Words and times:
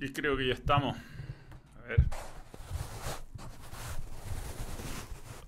Y 0.00 0.12
creo 0.12 0.36
que 0.36 0.46
ya 0.46 0.54
estamos. 0.54 0.96
A 1.76 1.88
ver. 1.88 2.00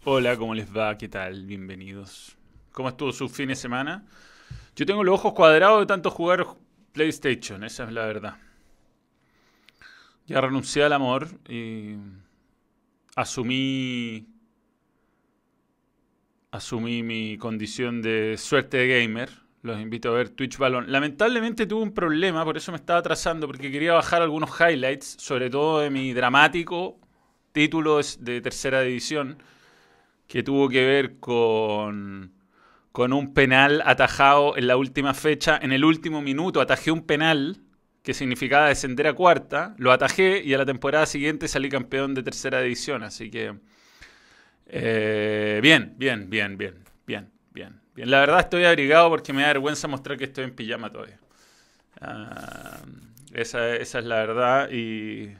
Hola, 0.04 0.36
¿cómo 0.36 0.54
les 0.54 0.76
va? 0.76 0.98
¿Qué 0.98 1.08
tal? 1.08 1.46
Bienvenidos. 1.46 2.36
¿Cómo 2.72 2.88
estuvo 2.88 3.12
su 3.12 3.28
fin 3.28 3.48
de 3.48 3.54
semana? 3.54 4.04
Yo 4.74 4.86
tengo 4.86 5.04
los 5.04 5.14
ojos 5.14 5.34
cuadrados 5.34 5.80
de 5.80 5.86
tanto 5.86 6.10
jugar 6.10 6.44
PlayStation, 6.92 7.62
esa 7.62 7.84
es 7.84 7.92
la 7.92 8.06
verdad. 8.06 8.38
Ya 10.26 10.40
renuncié 10.40 10.82
al 10.82 10.94
amor 10.94 11.28
y 11.48 11.96
asumí 13.14 14.26
asumí 16.50 17.02
mi 17.04 17.38
condición 17.38 18.02
de 18.02 18.36
suerte 18.36 18.78
de 18.78 19.00
gamer 19.00 19.30
los 19.62 19.80
invito 19.80 20.10
a 20.10 20.14
ver 20.14 20.30
Twitch 20.30 20.58
Balón. 20.58 20.90
Lamentablemente 20.90 21.66
tuve 21.66 21.82
un 21.82 21.92
problema, 21.92 22.44
por 22.44 22.56
eso 22.56 22.72
me 22.72 22.76
estaba 22.76 23.00
atrasando, 23.00 23.46
porque 23.46 23.70
quería 23.70 23.92
bajar 23.92 24.22
algunos 24.22 24.50
highlights, 24.58 25.16
sobre 25.18 25.50
todo 25.50 25.80
de 25.80 25.90
mi 25.90 26.12
dramático 26.12 26.98
título 27.52 28.00
de 28.20 28.40
tercera 28.40 28.82
división, 28.82 29.42
que 30.26 30.42
tuvo 30.42 30.68
que 30.68 30.84
ver 30.84 31.18
con, 31.18 32.32
con 32.92 33.12
un 33.12 33.34
penal 33.34 33.82
atajado 33.84 34.56
en 34.56 34.66
la 34.66 34.76
última 34.76 35.14
fecha. 35.14 35.58
En 35.60 35.72
el 35.72 35.84
último 35.84 36.22
minuto 36.22 36.60
atajé 36.60 36.90
un 36.92 37.06
penal 37.06 37.58
que 38.02 38.14
significaba 38.14 38.68
descender 38.68 39.06
a 39.08 39.12
cuarta, 39.14 39.74
lo 39.78 39.92
atajé 39.92 40.42
y 40.42 40.54
a 40.54 40.58
la 40.58 40.66
temporada 40.66 41.06
siguiente 41.06 41.48
salí 41.48 41.68
campeón 41.68 42.14
de 42.14 42.22
tercera 42.22 42.60
división. 42.62 43.02
Así 43.02 43.30
que... 43.30 43.54
Eh, 44.72 45.58
bien, 45.62 45.94
bien, 45.98 46.30
bien, 46.30 46.56
bien, 46.56 46.84
bien, 47.04 47.30
bien. 48.00 48.10
La 48.10 48.20
verdad 48.20 48.40
estoy 48.40 48.64
abrigado 48.64 49.08
porque 49.08 49.32
me 49.32 49.42
da 49.42 49.48
vergüenza 49.48 49.88
mostrar 49.88 50.16
que 50.18 50.24
estoy 50.24 50.44
en 50.44 50.54
pijama 50.54 50.90
todavía. 50.90 51.18
Ah, 52.00 52.80
esa, 53.32 53.76
es 53.76 53.94
la 53.94 54.16
verdad 54.16 54.70
y, 54.70 55.36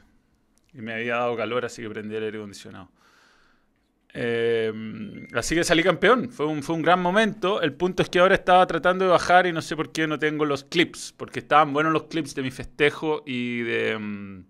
me 0.73 0.93
había 0.93 1.15
dado 1.15 1.35
calor, 1.35 1.65
así 1.65 1.81
que 1.81 1.89
prendí 1.89 2.15
el 2.15 2.23
aire 2.23 2.37
acondicionado. 2.37 2.89
Eh, 4.13 4.71
así 5.33 5.55
que 5.55 5.63
salí 5.63 5.83
campeón, 5.83 6.29
fue 6.29 6.45
un, 6.45 6.63
fue 6.63 6.75
un 6.75 6.81
gran 6.81 7.01
momento. 7.01 7.61
El 7.61 7.73
punto 7.73 8.03
es 8.03 8.09
que 8.09 8.19
ahora 8.19 8.35
estaba 8.35 8.65
tratando 8.67 9.05
de 9.05 9.11
bajar 9.11 9.47
y 9.47 9.53
no 9.53 9.61
sé 9.61 9.75
por 9.75 9.91
qué 9.91 10.07
no 10.07 10.19
tengo 10.19 10.45
los 10.45 10.63
clips, 10.63 11.13
porque 11.15 11.39
estaban 11.39 11.73
buenos 11.73 11.93
los 11.93 12.03
clips 12.03 12.35
de 12.35 12.41
mi 12.41 12.51
festejo 12.51 13.23
y 13.25 13.61
de 13.61 13.97
mm, 13.97 14.45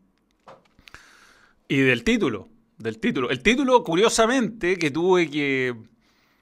y 1.72 1.78
del 1.78 2.03
título, 2.03 2.50
del 2.78 3.00
título. 3.00 3.30
El 3.30 3.42
título, 3.42 3.81
curiosamente, 3.81 4.78
que 4.78 4.92
tuve 4.92 5.30
que 5.30 5.73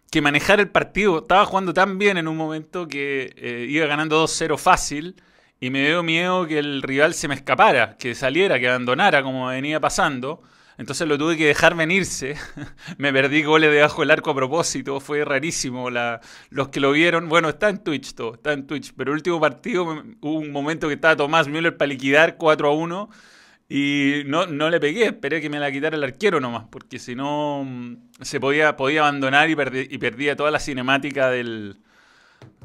que 0.09 0.21
manejar 0.21 0.59
el 0.59 0.69
partido. 0.69 1.19
Estaba 1.19 1.45
jugando 1.45 1.73
tan 1.73 1.97
bien 1.97 2.17
en 2.17 2.27
un 2.27 2.37
momento 2.37 2.87
que 2.87 3.33
eh, 3.37 3.65
iba 3.69 3.85
ganando 3.85 4.23
2-0 4.23 4.57
fácil 4.57 5.15
y 5.59 5.69
me 5.69 5.85
dio 5.85 6.03
miedo 6.03 6.47
que 6.47 6.59
el 6.59 6.81
rival 6.81 7.13
se 7.13 7.27
me 7.27 7.35
escapara, 7.35 7.97
que 7.97 8.15
saliera, 8.15 8.59
que 8.59 8.69
abandonara 8.69 9.23
como 9.23 9.47
venía 9.47 9.79
pasando. 9.79 10.41
Entonces 10.77 11.07
lo 11.07 11.17
tuve 11.17 11.35
que 11.35 11.47
dejar 11.47 11.75
venirse. 11.75 12.37
me 12.97 13.11
perdí 13.11 13.43
goles 13.43 13.69
debajo 13.71 14.01
del 14.01 14.11
arco 14.11 14.31
a 14.31 14.35
propósito. 14.35 14.99
Fue 15.01 15.25
rarísimo. 15.25 15.89
La, 15.89 16.21
los 16.49 16.69
que 16.69 16.79
lo 16.79 16.93
vieron, 16.93 17.27
bueno, 17.27 17.49
está 17.49 17.67
en 17.69 17.83
Twitch 17.83 18.13
todo, 18.13 18.35
está 18.35 18.53
en 18.53 18.65
Twitch. 18.65 18.93
Pero 18.95 19.11
el 19.11 19.15
último 19.17 19.39
partido 19.41 19.83
hubo 20.21 20.39
un 20.39 20.51
momento 20.51 20.87
que 20.87 20.93
estaba 20.93 21.17
Tomás 21.17 21.49
Müller 21.49 21.75
para 21.75 21.89
liquidar 21.89 22.37
4 22.37 22.69
a 22.69 22.73
1 22.73 23.09
y 23.71 24.23
no, 24.25 24.47
no 24.47 24.71
le 24.71 24.79
pegué, 24.79 25.05
esperé 25.05 25.39
que 25.41 25.49
me 25.49 25.59
la 25.59 25.71
quitara 25.71 25.95
el 25.95 26.03
arquero 26.03 26.39
nomás, 26.39 26.65
porque 26.71 26.97
si 26.97 27.13
no 27.13 27.63
mm, 27.63 27.97
se 28.21 28.39
podía, 28.39 28.75
podía 28.75 29.01
abandonar 29.01 29.47
y, 29.47 29.53
y 29.53 29.97
perdía 29.99 30.35
toda 30.35 30.49
la 30.49 30.59
cinemática 30.59 31.29
del, 31.29 31.77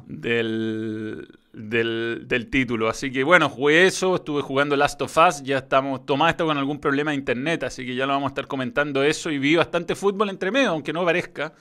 del, 0.07 1.29
del, 1.53 2.51
título. 2.51 2.89
Así 2.89 3.13
que 3.13 3.23
bueno, 3.23 3.51
jugué 3.51 3.87
eso, 3.87 4.17
estuve 4.17 4.41
jugando 4.41 4.77
Last 4.77 5.03
of 5.03 5.15
Us, 5.19 5.43
ya 5.43 5.59
estamos, 5.59 6.07
Tomás 6.07 6.31
está 6.31 6.45
con 6.45 6.57
algún 6.57 6.81
problema 6.81 7.11
de 7.11 7.19
internet, 7.19 7.65
así 7.65 7.85
que 7.85 7.95
ya 7.95 8.07
lo 8.07 8.15
vamos 8.15 8.29
a 8.29 8.33
estar 8.33 8.47
comentando 8.47 9.03
eso 9.03 9.31
y 9.31 9.39
vi 9.39 9.57
bastante 9.57 9.95
fútbol 9.95 10.31
entre 10.31 10.51
medio, 10.51 10.71
aunque 10.71 10.95
no 10.95 11.05
parezca. 11.05 11.53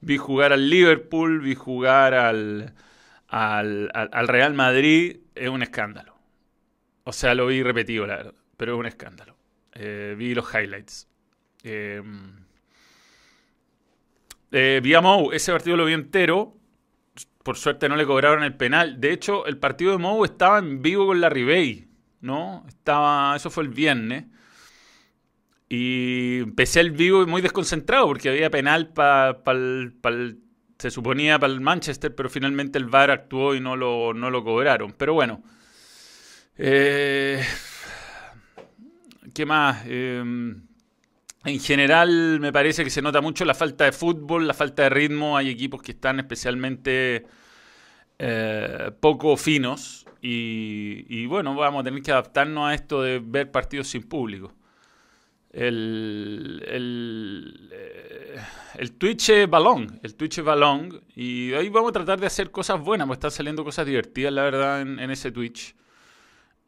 Vi 0.00 0.16
jugar 0.16 0.52
al 0.52 0.68
Liverpool, 0.68 1.40
vi 1.40 1.54
jugar 1.54 2.14
al, 2.14 2.74
al, 3.28 3.90
al 3.94 4.28
Real 4.28 4.54
Madrid, 4.54 5.18
es 5.36 5.48
un 5.48 5.62
escándalo. 5.62 6.16
O 7.04 7.12
sea, 7.12 7.34
lo 7.34 7.46
vi 7.46 7.62
repetido, 7.62 8.06
la 8.06 8.16
verdad 8.16 8.39
pero 8.60 8.74
es 8.74 8.78
un 8.78 8.84
escándalo. 8.84 9.38
Eh, 9.72 10.14
vi 10.18 10.34
los 10.34 10.44
highlights. 10.52 11.08
Eh, 11.62 12.02
eh, 14.52 14.80
vi 14.82 14.92
a 14.92 15.00
Mou, 15.00 15.32
ese 15.32 15.50
partido 15.50 15.78
lo 15.78 15.86
vi 15.86 15.94
entero. 15.94 16.58
Por 17.42 17.56
suerte 17.56 17.88
no 17.88 17.96
le 17.96 18.04
cobraron 18.04 18.44
el 18.44 18.54
penal. 18.54 19.00
De 19.00 19.14
hecho, 19.14 19.46
el 19.46 19.56
partido 19.56 19.92
de 19.92 19.96
Mou 19.96 20.26
estaba 20.26 20.58
en 20.58 20.82
vivo 20.82 21.06
con 21.06 21.22
la 21.22 21.30
Ribey, 21.30 21.88
¿no? 22.20 22.66
Estaba, 22.68 23.34
eso 23.34 23.48
fue 23.48 23.62
el 23.62 23.70
viernes. 23.70 24.26
Y 25.70 26.40
empecé 26.40 26.80
el 26.80 26.90
vivo 26.90 27.26
muy 27.26 27.40
desconcentrado 27.40 28.08
porque 28.08 28.28
había 28.28 28.50
penal 28.50 28.92
para 28.92 29.42
se 30.76 30.90
suponía 30.90 31.38
para 31.38 31.54
el 31.54 31.62
Manchester, 31.62 32.14
pero 32.14 32.28
finalmente 32.28 32.78
el 32.78 32.84
VAR 32.84 33.10
actuó 33.10 33.54
y 33.54 33.60
no 33.60 33.74
lo, 33.74 34.12
no 34.12 34.28
lo 34.28 34.44
cobraron. 34.44 34.92
Pero 34.98 35.14
bueno. 35.14 35.42
Eh, 36.58 37.42
¿Qué 39.34 39.46
más? 39.46 39.84
Em, 39.86 40.62
en 41.44 41.60
general 41.60 42.40
me 42.40 42.52
parece 42.52 42.84
que 42.84 42.90
se 42.90 43.02
nota 43.02 43.20
mucho 43.20 43.44
la 43.44 43.54
falta 43.54 43.84
de 43.84 43.92
fútbol, 43.92 44.46
la 44.46 44.54
falta 44.54 44.84
de 44.84 44.90
ritmo. 44.90 45.36
Hay 45.36 45.48
equipos 45.48 45.82
que 45.82 45.92
están 45.92 46.18
especialmente 46.18 47.26
eh, 48.18 48.90
poco 49.00 49.36
finos 49.36 50.06
y, 50.22 51.24
bueno, 51.26 51.54
vamos 51.54 51.80
a 51.80 51.84
tener 51.84 52.02
que 52.02 52.12
adaptarnos 52.12 52.68
a 52.68 52.74
esto 52.74 53.02
de 53.02 53.20
ver 53.24 53.50
partidos 53.50 53.88
sin 53.88 54.02
público. 54.02 54.52
El, 55.52 56.62
el, 56.68 57.70
eh, 57.72 58.36
el 58.76 58.92
Twitch 58.92 59.30
es 59.30 59.50
balón, 59.50 59.98
el 60.02 60.14
Twitch 60.14 60.38
es 60.38 60.44
balón 60.44 61.02
y 61.16 61.52
ahí 61.54 61.68
vamos 61.70 61.90
a 61.90 61.92
tratar 61.92 62.20
de 62.20 62.26
hacer 62.26 62.50
cosas 62.52 62.80
buenas, 62.80 63.06
porque 63.06 63.16
están 63.16 63.30
saliendo 63.32 63.64
cosas 63.64 63.86
divertidas, 63.86 64.32
la 64.32 64.42
verdad, 64.42 64.82
en 64.82 65.10
ese 65.10 65.32
Twitch. 65.32 65.74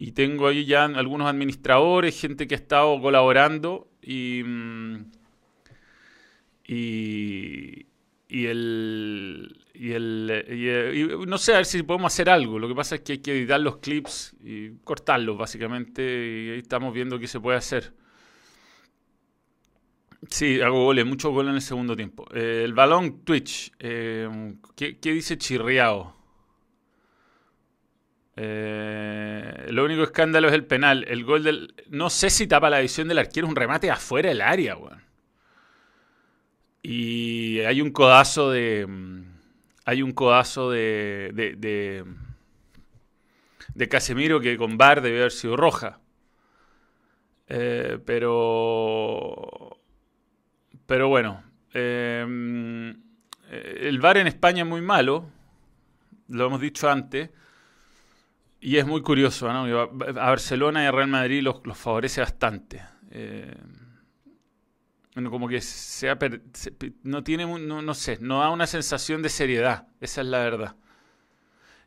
Y 0.04 0.10
tengo 0.10 0.48
ahí 0.48 0.64
ya 0.64 0.86
algunos 0.86 1.28
administradores, 1.28 2.20
gente 2.20 2.48
que 2.48 2.56
ha 2.56 2.58
estado 2.58 3.00
colaborando 3.00 3.88
y, 4.02 4.42
mm, 4.44 4.96
y, 6.66 7.86
y 8.28 8.46
el, 8.46 9.64
y 9.72 9.92
el 9.92 10.44
no 11.28 11.38
sé 11.38 11.52
a 11.52 11.58
ver 11.58 11.66
si 11.66 11.84
podemos 11.84 12.12
hacer 12.12 12.30
algo. 12.30 12.58
Lo 12.58 12.66
que 12.66 12.74
pasa 12.74 12.96
es 12.96 13.02
que 13.02 13.12
hay 13.12 13.18
que 13.18 13.30
editar 13.30 13.60
los 13.60 13.76
clips 13.76 14.34
y 14.42 14.70
cortarlos 14.82 15.38
básicamente 15.38 16.02
y 16.02 16.50
ahí 16.50 16.58
estamos 16.58 16.92
viendo 16.92 17.20
qué 17.20 17.28
se 17.28 17.38
puede 17.38 17.58
hacer. 17.58 17.94
Sí, 20.30 20.60
hago 20.60 20.82
goles, 20.84 21.06
muchos 21.06 21.30
goles 21.30 21.50
en 21.50 21.56
el 21.56 21.62
segundo 21.62 21.94
tiempo. 21.94 22.26
Eh, 22.34 22.62
el 22.64 22.74
balón 22.74 23.20
Twitch, 23.22 23.70
eh, 23.78 24.28
¿qué, 24.74 24.98
¿qué, 24.98 25.12
dice 25.12 25.38
Chirriao? 25.38 26.21
Eh, 28.36 29.66
lo 29.70 29.84
único 29.84 30.02
escándalo 30.02 30.48
es 30.48 30.54
el 30.54 30.64
penal. 30.64 31.04
El 31.08 31.24
gol 31.24 31.42
del. 31.42 31.74
No 31.88 32.10
sé 32.10 32.30
si 32.30 32.46
tapa 32.46 32.70
la 32.70 32.80
visión 32.80 33.08
del 33.08 33.18
arquero, 33.18 33.46
un 33.46 33.56
remate 33.56 33.90
afuera 33.90 34.28
del 34.30 34.40
área, 34.40 34.76
weón. 34.76 35.02
Y 36.82 37.60
hay 37.60 37.80
un 37.80 37.90
codazo 37.90 38.50
de. 38.50 38.86
Mm, 38.88 39.24
hay 39.84 40.02
un 40.02 40.12
codazo 40.12 40.70
de. 40.70 41.30
de, 41.34 42.04
de, 43.74 43.88
Casemiro 43.88 44.40
que 44.40 44.56
con 44.56 44.78
Bar 44.78 45.02
debe 45.02 45.20
haber 45.20 45.32
sido 45.32 45.56
roja. 45.56 46.00
Eh, 47.48 47.98
pero. 48.04 49.78
Pero 50.86 51.08
bueno. 51.08 51.44
Eh, 51.74 52.24
mm, 52.26 52.90
el 53.50 53.98
VAR 54.00 54.16
en 54.16 54.26
España 54.26 54.62
es 54.62 54.68
muy 54.68 54.80
malo. 54.80 55.26
Lo 56.28 56.46
hemos 56.46 56.60
dicho 56.60 56.90
antes. 56.90 57.30
Y 58.64 58.76
es 58.76 58.86
muy 58.86 59.02
curioso, 59.02 59.52
¿no? 59.52 59.64
A 59.66 59.86
Barcelona 60.12 60.84
y 60.84 60.86
a 60.86 60.92
Real 60.92 61.08
Madrid 61.08 61.42
los, 61.42 61.60
favorece 61.76 62.20
bastante. 62.20 62.80
Eh, 63.10 63.56
como 65.14 65.48
que 65.48 65.60
se, 65.60 66.08
no 67.02 67.24
tiene, 67.24 67.44
no, 67.44 67.94
sé, 67.94 68.18
no 68.20 68.38
da 68.38 68.50
una 68.50 68.68
sensación 68.68 69.20
de 69.20 69.30
seriedad, 69.30 69.88
esa 70.00 70.20
es 70.20 70.28
la 70.28 70.38
verdad. 70.38 70.76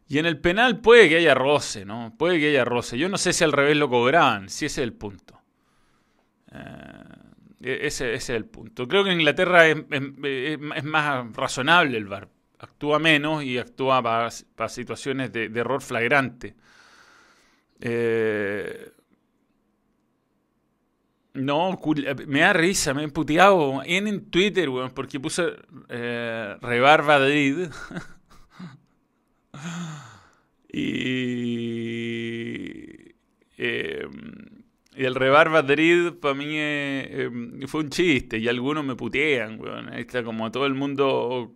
Y 0.10 0.18
en 0.18 0.26
el 0.26 0.38
penal 0.38 0.82
puede 0.82 1.08
que 1.08 1.16
haya 1.16 1.34
roce, 1.34 1.86
¿no? 1.86 2.14
Puede 2.20 2.40
que 2.42 2.50
haya 2.50 2.66
roce. 2.66 2.98
Yo 2.98 3.08
no 3.08 3.18
sé 3.18 3.32
si 3.32 3.46
al 3.46 3.54
revés 3.54 3.78
lo 3.78 3.90
cobraban, 3.90 4.50
si 4.50 4.66
ese 4.66 4.82
es 4.82 4.84
el 4.84 4.94
punto. 4.94 5.42
Eh, 6.52 6.60
e-, 7.62 7.88
ese, 7.88 8.14
es 8.16 8.30
el 8.30 8.44
punto. 8.44 8.86
Creo 8.86 9.06
que 9.06 9.12
en 9.12 9.22
Inglaterra 9.22 9.66
es, 9.66 10.60
más 10.84 11.34
razonable 11.34 11.98
el 11.98 12.06
VAR. 12.06 12.28
Actúa 12.60 13.00
menos 13.00 13.44
y 13.46 13.58
actúa 13.58 14.04
para, 14.04 14.30
situaciones 14.70 15.32
de 15.32 15.46
error 15.46 15.82
flagrante. 15.82 16.56
Eh, 17.82 18.92
no, 21.34 21.78
me 22.28 22.40
da 22.40 22.54
risa, 22.54 22.94
me 22.94 23.04
he 23.04 23.08
puteado 23.10 23.84
en, 23.84 24.08
en 24.08 24.30
Twitter, 24.30 24.70
porque 24.94 25.20
puse 25.20 25.44
eh, 25.90 26.56
Rebar 26.62 27.04
y. 30.72 31.36
Eh, 33.58 34.08
y 34.98 35.04
el 35.04 35.16
Rebar 35.16 35.50
Madrid 35.50 36.14
para 36.22 36.34
mí 36.34 36.58
eh, 36.58 37.30
eh, 37.30 37.68
fue 37.68 37.82
un 37.82 37.90
chiste 37.90 38.38
y 38.38 38.48
algunos 38.48 38.86
me 38.86 38.96
putean, 38.96 39.60
weón. 39.60 39.90
Ahí 39.90 40.02
está 40.02 40.24
como 40.24 40.50
todo 40.52 40.66
el 40.66 40.74
mundo, 40.74 41.54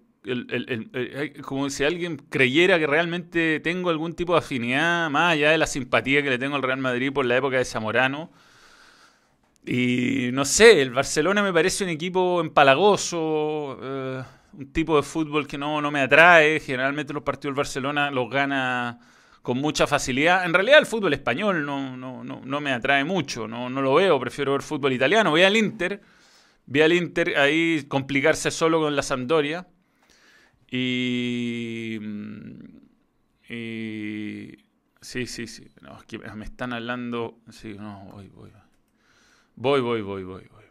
como 1.44 1.70
si 1.70 1.84
alguien 1.84 2.18
creyera 2.30 2.78
que 2.78 2.88
realmente 2.88 3.60
tengo 3.62 3.90
algún 3.90 4.14
tipo 4.14 4.34
de 4.34 4.40
afinidad, 4.40 5.10
más 5.10 5.34
allá 5.34 5.52
de 5.52 5.58
la 5.58 5.68
simpatía 5.68 6.22
que 6.22 6.30
le 6.30 6.38
tengo 6.38 6.56
al 6.56 6.64
Real 6.64 6.80
Madrid 6.80 7.12
por 7.14 7.26
la 7.26 7.38
época 7.38 7.58
de 7.58 7.66
Zamorano. 7.66 8.30
Y 9.66 10.30
no 10.34 10.46
sé, 10.46 10.82
el 10.82 10.92
Barcelona 10.92 11.44
me 11.44 11.54
parece 11.54 11.84
un 11.84 11.90
equipo 11.90 12.42
empalagoso, 12.42 13.78
eh, 13.82 14.24
un 14.54 14.74
tipo 14.74 14.96
de 14.96 15.04
fútbol 15.04 15.48
que 15.48 15.58
no, 15.58 15.82
no 15.82 15.92
me 15.92 16.02
atrae. 16.02 16.60
Generalmente 16.60 17.14
los 17.14 17.24
partidos 17.24 17.54
del 17.54 17.58
Barcelona 17.58 18.10
los 18.10 18.30
gana 18.30 19.00
con 19.42 19.58
mucha 19.58 19.88
facilidad. 19.88 20.46
En 20.46 20.54
realidad 20.54 20.80
el 20.80 20.86
fútbol 20.86 21.14
español 21.14 21.66
no, 21.66 21.96
no, 21.96 22.24
no, 22.24 22.42
no 22.44 22.62
me 22.62 22.72
atrae 22.72 23.04
mucho, 23.04 23.48
no, 23.48 23.70
no 23.70 23.82
lo 23.82 23.94
veo, 23.96 24.20
prefiero 24.20 24.54
ver 24.54 24.62
fútbol 24.62 24.94
italiano. 24.94 25.32
Voy 25.32 25.44
al 25.44 25.56
Inter, 25.56 26.02
vi 26.66 26.82
al 26.82 26.94
Inter 26.94 27.38
ahí 27.38 27.86
complicarse 27.88 28.52
solo 28.52 28.80
con 28.80 28.96
la 28.96 29.02
Sampdoria. 29.02 29.68
Y, 30.72 32.00
y 33.50 34.58
sí, 35.02 35.26
sí, 35.26 35.48
sí. 35.48 35.68
No, 35.82 35.98
me 36.36 36.46
están 36.46 36.74
hablando. 36.74 37.40
Sí, 37.50 37.76
no, 37.78 38.10
voy, 38.14 38.30
voy. 38.30 38.52
Voy, 39.56 39.82
voy, 39.82 40.02
voy, 40.02 40.24
voy, 40.24 40.44
voy. 40.52 40.64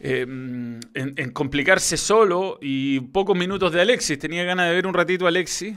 en, 0.00 0.80
en, 0.94 1.30
complicarse 1.30 1.96
solo 1.96 2.58
y 2.60 3.00
pocos 3.00 3.36
minutos 3.36 3.72
de 3.72 3.80
Alexis. 3.80 4.18
Tenía 4.18 4.44
ganas 4.44 4.68
de 4.68 4.74
ver 4.74 4.86
un 4.86 4.94
ratito 4.94 5.26
a 5.26 5.28
Alexis 5.28 5.76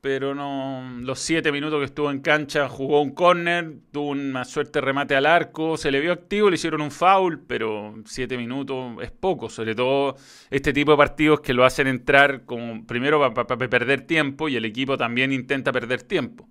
pero 0.00 0.34
no 0.34 1.00
los 1.00 1.18
siete 1.18 1.50
minutos 1.50 1.80
que 1.80 1.86
estuvo 1.86 2.10
en 2.10 2.20
cancha 2.20 2.68
jugó 2.68 3.02
un 3.02 3.12
córner, 3.12 3.74
tuvo 3.90 4.10
una 4.10 4.44
suerte 4.44 4.80
remate 4.80 5.16
al 5.16 5.26
arco, 5.26 5.76
se 5.76 5.90
le 5.90 6.00
vio 6.00 6.12
activo, 6.12 6.48
le 6.48 6.54
hicieron 6.54 6.80
un 6.80 6.90
foul, 6.90 7.40
pero 7.40 7.94
siete 8.04 8.36
minutos 8.36 9.02
es 9.02 9.10
poco, 9.10 9.48
sobre 9.48 9.74
todo 9.74 10.16
este 10.50 10.72
tipo 10.72 10.92
de 10.92 10.96
partidos 10.96 11.40
que 11.40 11.54
lo 11.54 11.64
hacen 11.64 11.86
entrar 11.86 12.44
como 12.44 12.86
primero 12.86 13.34
para 13.34 13.56
perder 13.56 14.02
tiempo 14.02 14.48
y 14.48 14.56
el 14.56 14.64
equipo 14.64 14.96
también 14.96 15.32
intenta 15.32 15.72
perder 15.72 16.02
tiempo. 16.02 16.48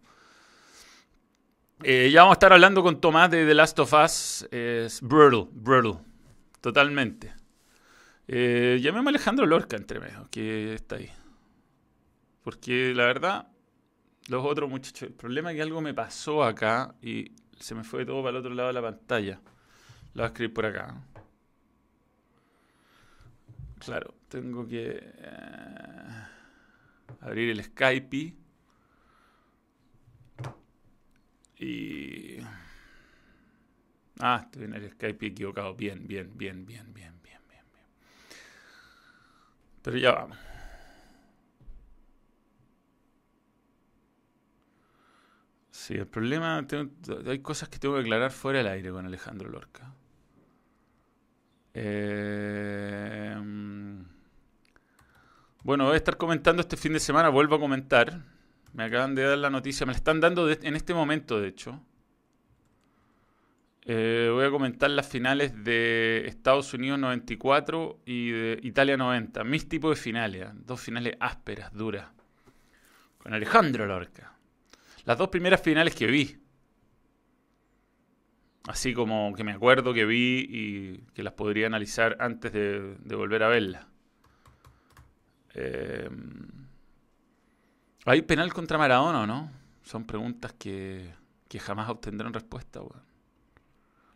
Eh, 1.84 2.10
ya 2.12 2.22
vamos 2.22 2.34
a 2.34 2.38
estar 2.38 2.54
hablando 2.54 2.84
con 2.84 3.00
Tomás 3.00 3.30
de 3.32 3.46
The 3.46 3.54
Last 3.54 3.80
of 3.80 3.94
Us, 3.94 4.48
es 4.52 5.02
brutal, 5.02 5.50
brutal, 5.54 6.02
totalmente. 6.62 7.34
Eh, 8.28 8.80
llamemos 8.82 9.08
a 9.08 9.10
Alejandro 9.10 9.46
Lorca 9.46 9.78
entre 9.78 10.00
medio, 10.00 10.28
que 10.32 10.74
está 10.74 10.96
ahí. 10.96 11.10
Porque 12.46 12.94
la 12.94 13.08
verdad, 13.08 13.48
los 14.28 14.46
otros 14.46 14.70
muchachos, 14.70 15.10
el 15.10 15.16
problema 15.16 15.50
es 15.50 15.56
que 15.56 15.64
algo 15.64 15.82
me 15.82 15.96
pasó 15.96 16.44
acá 16.44 16.94
y 17.02 17.32
se 17.60 17.74
me 17.74 17.84
fue 17.84 18.06
todo 18.06 18.22
para 18.22 18.30
el 18.30 18.36
otro 18.36 18.54
lado 18.54 18.68
de 18.68 18.74
la 18.74 18.84
pantalla. 18.84 19.42
Lo 20.14 20.22
voy 20.22 20.24
a 20.26 20.28
escribir 20.28 20.54
por 20.54 20.66
acá. 20.68 20.94
Claro, 23.80 24.14
tengo 24.30 24.68
que 24.68 25.02
eh, 25.02 26.26
abrir 27.22 27.50
el 27.50 27.64
Skype 27.64 28.36
y... 31.58 32.38
Ah, 34.20 34.42
estoy 34.44 34.66
en 34.66 34.76
el 34.76 34.92
Skype 34.92 35.26
equivocado. 35.26 35.74
Bien, 35.74 36.08
bien, 36.08 36.38
bien, 36.38 36.64
bien, 36.64 36.94
bien, 36.94 37.16
bien, 37.24 37.42
bien, 37.50 37.66
bien. 37.74 37.88
Pero 39.82 39.98
ya 39.98 40.12
vamos. 40.12 40.38
Sí, 45.86 45.94
el 45.94 46.08
problema, 46.08 46.66
hay 47.28 47.40
cosas 47.44 47.70
que 47.70 47.78
tengo 47.78 47.94
que 47.94 48.02
aclarar 48.02 48.32
fuera 48.32 48.58
del 48.58 48.70
aire 48.70 48.90
con 48.90 49.06
Alejandro 49.06 49.50
Lorca. 49.50 49.94
Eh, 51.76 53.36
bueno, 55.62 55.86
voy 55.86 55.94
a 55.94 55.98
estar 55.98 56.18
comentando 56.18 56.62
este 56.62 56.76
fin 56.76 56.94
de 56.94 57.00
semana, 57.00 57.30
vuelvo 57.30 57.58
a 57.58 57.60
comentar. 57.60 58.20
Me 58.74 58.86
acaban 58.86 59.14
de 59.14 59.26
dar 59.26 59.38
la 59.38 59.52
noticia, 59.52 59.86
me 59.86 59.92
la 59.92 59.98
están 59.98 60.20
dando 60.20 60.50
en 60.50 60.76
este 60.76 60.96
momento, 60.96 61.40
de 61.40 61.50
hecho. 61.50 61.80
Eh, 63.84 64.32
voy 64.34 64.46
a 64.46 64.50
comentar 64.50 64.90
las 64.90 65.08
finales 65.08 65.64
de 65.64 66.24
Estados 66.26 66.74
Unidos 66.74 66.98
94 66.98 68.00
y 68.08 68.32
de 68.32 68.60
Italia 68.64 68.98
90. 68.98 69.44
Mis 69.44 69.70
tipos 69.70 69.96
de 69.96 70.02
finales, 70.02 70.48
dos 70.66 70.82
finales 70.82 71.16
ásperas, 71.20 71.72
duras. 71.74 72.08
Con 73.20 73.36
Alejandro 73.36 73.86
Lorca. 73.86 74.35
Las 75.06 75.18
dos 75.18 75.30
primeras 75.30 75.62
finales 75.62 75.96
que 75.96 76.08
vi. 76.08 76.38
Así 78.68 78.94
como 78.94 79.34
que 79.36 79.44
me 79.44 79.52
acuerdo 79.52 79.94
que 79.94 80.06
vi 80.06 80.48
y 80.50 80.98
que 81.14 81.22
las 81.22 81.34
podría 81.34 81.68
analizar 81.68 82.18
antes 82.20 82.52
de, 82.52 83.16
volver 83.16 83.44
a 83.44 83.48
verlas. 83.48 83.86
Eh, 85.54 86.10
¿Hay 88.06 88.24
penal 88.24 88.52
contra 88.54 88.80
Maradona 88.80 89.22
o 89.22 89.28
no? 89.28 89.52
Son 89.84 90.06
preguntas 90.06 90.54
que, 90.54 91.14
que 91.48 91.60
jamás 91.60 91.90
obtendrán 91.90 92.34
respuesta. 92.34 92.80
Lo 92.80 92.92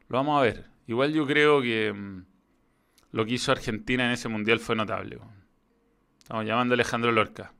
vamos 0.07 0.39
a 0.39 0.43
ver. 0.43 0.65
Igual 0.87 1.13
yo 1.13 1.27
creo 1.27 1.61
que 1.61 1.93
mm, 1.93 2.25
lo 3.11 3.25
que 3.25 3.33
hizo 3.33 3.51
Argentina 3.51 4.05
en 4.05 4.11
ese 4.11 4.27
mundial 4.27 4.59
fue 4.59 4.75
notable. 4.75 5.19
Estamos 6.17 6.45
llamando 6.45 6.73
a 6.73 6.75
Alejandro 6.75 7.11
Lorca. 7.11 7.53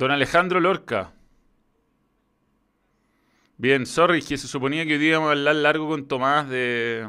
Don 0.00 0.10
Alejandro 0.10 0.60
Lorca. 0.60 1.12
Bien, 3.58 3.84
sorry, 3.84 4.22
que 4.22 4.38
se 4.38 4.48
suponía 4.48 4.86
que 4.86 4.96
hoy 4.96 5.04
íbamos 5.04 5.28
a 5.28 5.32
hablar 5.32 5.56
largo 5.56 5.90
con 5.90 6.08
Tomás 6.08 6.48
de, 6.48 7.06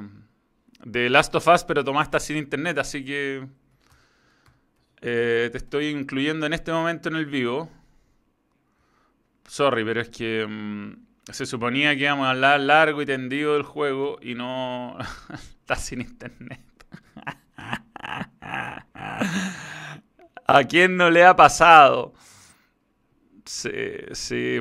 de 0.83 1.09
Last 1.09 1.33
of 1.33 1.47
Us, 1.47 1.63
pero 1.63 1.85
Tomás 1.85 2.07
está 2.07 2.19
sin 2.19 2.35
internet, 2.35 2.77
así 2.79 3.05
que 3.05 3.47
eh, 4.99 5.47
te 5.53 5.57
estoy 5.57 5.87
incluyendo 5.87 6.45
en 6.45 6.51
este 6.51 6.73
momento 6.73 7.07
en 7.07 7.15
el 7.15 7.27
vivo. 7.27 7.71
Sorry, 9.47 9.85
pero 9.85 10.01
es 10.01 10.09
que 10.09 10.45
mm, 10.45 11.31
se 11.31 11.45
suponía 11.45 11.95
que 11.95 12.01
íbamos 12.01 12.27
a 12.27 12.31
hablar 12.31 12.59
largo 12.59 13.01
y 13.01 13.05
tendido 13.05 13.53
del 13.53 13.63
juego 13.63 14.19
y 14.21 14.35
no 14.35 14.97
está 15.33 15.77
sin 15.77 16.01
internet. 16.01 16.59
¿A 20.45 20.63
quién 20.67 20.97
no 20.97 21.09
le 21.09 21.23
ha 21.23 21.37
pasado? 21.37 22.15
Sí, 23.51 23.69
sí. 24.13 24.59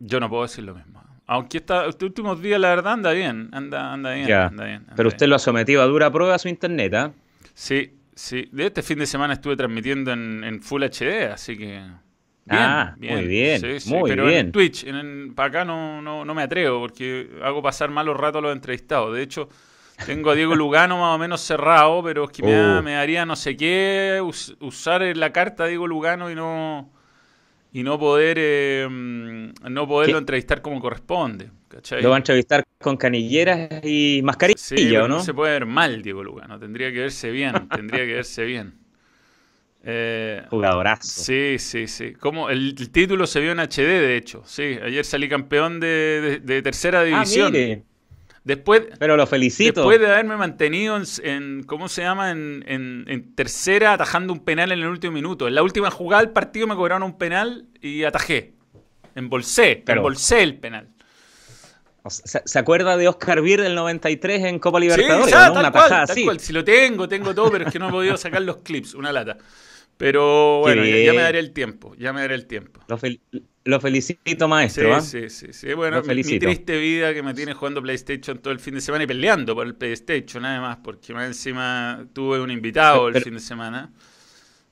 Yo 0.00 0.18
no 0.18 0.28
puedo 0.28 0.42
decir 0.42 0.64
lo 0.64 0.74
mismo. 0.74 1.00
Aunque 1.26 1.58
esta, 1.58 1.86
estos 1.86 2.08
últimos 2.08 2.42
días, 2.42 2.60
la 2.60 2.70
verdad, 2.70 2.94
anda 2.94 3.12
bien. 3.12 3.50
Anda, 3.52 3.92
anda 3.92 4.14
bien. 4.14 4.32
Anda 4.32 4.64
bien 4.64 4.86
Pero 4.96 5.08
usted 5.08 5.28
lo 5.28 5.36
ha 5.36 5.38
sometido 5.38 5.80
a 5.80 5.86
dura 5.86 6.10
prueba 6.10 6.34
a 6.34 6.38
su 6.40 6.48
internet, 6.48 6.92
¿ah? 6.94 7.12
Sí, 7.54 7.96
sí. 8.16 8.48
De 8.50 8.66
este 8.66 8.82
fin 8.82 8.98
de 8.98 9.06
semana 9.06 9.34
estuve 9.34 9.56
transmitiendo 9.56 10.12
en, 10.12 10.60
Full 10.60 10.82
HD, 10.82 11.30
así 11.32 11.56
que. 11.56 11.80
ah, 12.48 12.96
muy 12.98 13.26
bien. 13.28 13.62
muy 13.86 14.10
pero 14.10 14.26
bien. 14.26 14.46
en 14.46 14.52
Twitch, 14.52 14.84
en, 14.84 15.34
para 15.36 15.48
acá 15.50 15.64
no, 15.64 16.02
no, 16.02 16.24
no 16.24 16.34
me 16.34 16.42
atrevo 16.42 16.80
porque 16.80 17.30
hago 17.44 17.62
pasar 17.62 17.90
malos 17.90 18.16
ratos 18.16 18.40
a 18.40 18.42
los 18.42 18.52
entrevistados. 18.52 19.14
De 19.14 19.22
hecho, 19.22 19.48
tengo 20.06 20.30
a 20.30 20.34
Diego 20.34 20.54
Lugano 20.54 20.98
más 20.98 21.14
o 21.14 21.18
menos 21.18 21.40
cerrado, 21.40 22.02
pero 22.02 22.24
es 22.24 22.30
que 22.30 22.42
me, 22.42 22.54
oh. 22.54 22.82
daría 22.82 23.24
no 23.24 23.36
sé 23.36 23.56
qué 23.56 24.20
usar 24.60 25.16
la 25.16 25.32
carta 25.32 25.66
Diego 25.66 25.86
Lugano 25.86 26.30
y 26.30 26.34
no 26.34 26.90
y 27.72 27.82
no 27.82 27.98
poder 27.98 28.36
eh, 28.40 28.86
no 28.88 29.88
poderlo 29.88 30.18
entrevistar 30.18 30.62
como 30.62 30.80
corresponde. 30.80 31.50
Lo 32.00 32.10
va 32.10 32.16
a 32.16 32.18
entrevistar 32.18 32.62
con 32.80 32.96
canilleras 32.96 33.84
y 33.84 34.20
mascarilla, 34.22 34.58
sí, 34.58 34.96
¿o 34.96 35.08
no? 35.08 35.16
No 35.16 35.20
se 35.20 35.34
puede 35.34 35.52
ver 35.54 35.66
mal 35.66 36.02
Diego 36.02 36.22
Lugano, 36.22 36.58
tendría 36.58 36.92
que 36.92 37.00
verse 37.00 37.30
bien, 37.32 37.52
tendría 37.74 38.06
que 38.06 38.14
verse 38.14 38.44
bien. 38.44 38.74
Eh, 39.86 40.42
Jugadorazo. 40.48 41.22
Sí, 41.24 41.56
sí, 41.58 41.88
sí. 41.88 42.14
Como 42.14 42.48
el, 42.48 42.74
título 42.90 43.26
se 43.26 43.40
vio 43.40 43.52
en 43.52 43.60
HD, 43.60 44.00
de 44.00 44.16
hecho. 44.16 44.42
Sí, 44.46 44.78
ayer 44.82 45.04
salí 45.04 45.28
campeón 45.28 45.80
de, 45.80 46.40
tercera 46.62 47.00
ah, 47.00 47.04
división. 47.04 47.52
Después, 48.44 48.82
Pero 48.98 49.16
lo 49.16 49.26
felicito. 49.26 49.80
Después 49.80 49.98
de 49.98 50.06
haberme 50.06 50.36
mantenido 50.36 51.00
en, 51.22 51.62
¿cómo 51.64 51.88
se 51.88 52.02
llama? 52.02 52.30
En, 52.30 53.32
tercera, 53.34 53.94
atajando 53.94 54.34
un 54.34 54.40
penal 54.40 54.70
en 54.70 54.80
el 54.80 54.86
último 54.86 55.14
minuto. 55.14 55.48
En 55.48 55.54
la 55.54 55.62
última 55.62 55.90
jugada 55.90 56.22
del 56.22 56.32
partido 56.32 56.66
me 56.66 56.76
cobraron 56.76 57.02
un 57.02 57.16
penal 57.16 57.66
y 57.80 58.04
atajé. 58.04 58.52
Embolsé, 59.14 59.82
embolsé 59.86 60.42
el 60.42 60.58
penal. 60.58 60.88
¿Se, 62.06 62.58
acuerda 62.58 62.98
de 62.98 63.08
Oscar 63.08 63.40
Bir 63.40 63.62
del 63.62 63.74
93 63.74 64.44
en 64.44 64.58
Copa 64.58 64.78
Libertadores? 64.78 65.24
Sí, 65.24 65.50
Una 65.50 65.72
cual, 65.72 66.06
tal 66.06 66.38
Si 66.38 66.52
lo 66.52 66.62
tengo, 66.62 67.08
tengo 67.08 67.34
todo, 67.34 67.50
pero 67.50 67.66
es 67.66 67.72
que 67.72 67.78
no 67.78 67.88
he 67.88 67.92
podido 67.92 68.16
sacar 68.18 68.42
los 68.42 68.58
clips, 68.58 68.92
una 68.92 69.10
lata. 69.10 69.38
Pero 69.96 70.60
bueno, 70.60 70.84
ya, 70.84 71.12
me 71.12 71.22
daré 71.22 71.38
el 71.38 71.52
tiempo, 71.52 71.94
ya 71.96 72.12
me 72.12 72.20
daré 72.22 72.34
el 72.34 72.46
tiempo. 72.46 72.80
Lo, 72.88 72.98
lo 73.64 73.80
felicito, 73.80 74.48
maestro. 74.48 75.00
Sí, 75.00 75.18
¿ah? 75.24 75.28
sí, 75.30 75.52
sí, 75.52 75.72
Bueno, 75.74 76.02
mi, 76.02 76.22
triste 76.22 76.78
vida 76.78 77.14
que 77.14 77.22
me 77.22 77.32
tiene 77.32 77.54
jugando 77.54 77.80
PlayStation 77.80 78.38
todo 78.38 78.52
el 78.52 78.58
fin 78.58 78.74
de 78.74 78.80
semana 78.80 79.04
y 79.04 79.06
peleando 79.06 79.54
por 79.54 79.66
el 79.66 79.74
PlayStation, 79.74 80.42
nada 80.42 80.60
más, 80.60 80.78
porque 80.82 81.14
más 81.14 81.26
encima 81.26 82.04
tuve 82.12 82.40
un 82.40 82.50
invitado 82.50 83.08
el 83.08 83.20
fin 83.22 83.34
de 83.34 83.40
semana. 83.40 83.92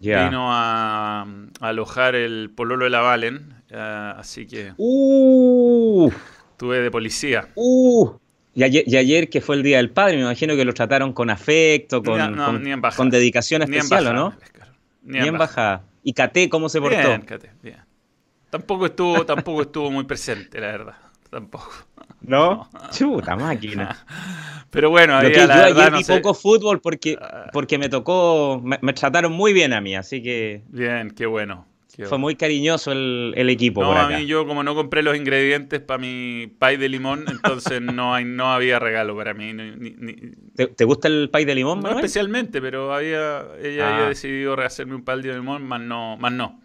Ya. 0.01 0.25
Vino 0.25 0.53
a, 0.53 1.23
a 1.23 1.69
alojar 1.69 2.17
el 2.17 2.51
pololo 2.51 2.85
de 2.85 2.91
la 2.91 3.01
Valen, 3.01 3.55
eh, 3.71 4.13
así 4.17 4.49
que 4.49 4.73
Uh, 4.77 6.11
tuve 6.57 6.81
de 6.81 6.91
policía. 6.91 7.49
uh. 7.55 8.11
Y 8.55 8.65
ayer, 8.65 8.85
y 8.87 8.97
ayer, 8.97 9.31
que 9.31 9.41
fue 9.41 9.57
el 9.57 9.63
Día 9.63 9.79
del 9.79 9.91
Padre, 9.91 10.17
me 10.17 10.23
imagino 10.23 10.55
que 10.57 10.65
lo 10.65 10.75
trataron 10.75 11.13
con 11.15 11.31
afecto, 11.31 12.03
con, 12.03 12.19
Ni- 12.21 12.37
no, 12.37 12.45
con, 12.45 12.63
con 12.97 13.11
dedicación 13.11 13.63
especial, 13.63 14.07
¿o 14.09 14.11
embajada, 14.11 14.39
Ni 15.03 15.19
embajada. 15.27 15.85
¿Y 16.03 16.13
Caté 16.13 16.49
cómo 16.49 16.69
se 16.69 16.81
portó? 16.81 16.97
Bien, 16.97 17.23
Cate, 17.23 17.51
bien. 17.63 17.79
Tampoco 18.51 18.87
estuvo, 18.87 19.25
tampoco 19.25 19.63
estuvo 19.63 19.91
muy 19.91 20.05
presente, 20.05 20.61
la 20.61 20.67
verdad. 20.69 20.95
Tampoco. 21.31 21.71
¿No? 22.21 22.69
Chuta 22.91 23.35
máquina. 23.37 24.05
Pero 24.71 24.91
bueno, 24.91 25.17
ahí 25.17 25.33
yo 25.35 25.47
la 25.47 25.65
ayer 25.67 25.91
no 25.93 25.99
vi 25.99 26.05
sé. 26.05 26.15
poco 26.17 26.35
fútbol 26.35 26.81
porque, 26.81 27.17
Ah. 27.21 27.47
porque 27.53 27.79
me 27.79 27.89
tocó, 27.89 28.61
me, 28.63 28.79
me 28.83 28.93
trataron 28.93 29.33
muy 29.33 29.53
bien 29.53 29.73
a 29.73 29.81
mí, 29.81 29.95
así 29.97 30.23
que 30.23 30.63
Bien, 30.69 31.11
qué 31.11 31.27
bueno. 31.27 31.67
Qué 31.97 32.07
fue 32.07 32.19
muy 32.19 32.37
cariñoso 32.37 32.93
el, 32.93 33.35
el 33.37 33.51
equipo 33.51 33.83
No, 33.83 33.89
por 33.89 33.97
a 33.99 34.09
mí 34.09 34.27
yo 34.27 34.47
como 34.47 34.63
no 34.63 34.75
compré 34.75 35.03
los 35.03 35.17
ingredientes 35.17 35.81
para 35.81 35.99
mi 35.99 36.47
pie 36.59 36.79
de 36.79 36.89
limón, 36.89 37.25
entonces 37.29 37.81
no 37.81 38.15
hay, 38.15 38.25
no 38.25 38.53
había 38.53 38.79
regalo 38.79 39.17
para 39.17 39.35
mí. 39.35 39.53
ni- 39.53 39.71
ni- 39.73 39.95
ni- 39.99 40.33
¿Te, 40.57 40.67
te 40.69 40.85
gusta 40.85 41.09
el 41.09 41.29
pay 41.31 41.45
de 41.45 41.55
limón, 41.55 41.79
no 41.79 41.83
Manuel? 41.85 42.05
especialmente, 42.05 42.61
pero 42.61 42.95
había, 42.95 43.43
ella 43.63 43.89
Ah. 43.89 43.95
había 43.97 44.09
decidido 44.09 44.57
rehacerme 44.57 44.95
un 44.95 45.05
pie 45.05 45.17
de 45.17 45.35
limón, 45.35 45.63
más 45.65 45.81
no, 45.81 46.17
más 46.17 46.33
no. 46.33 46.61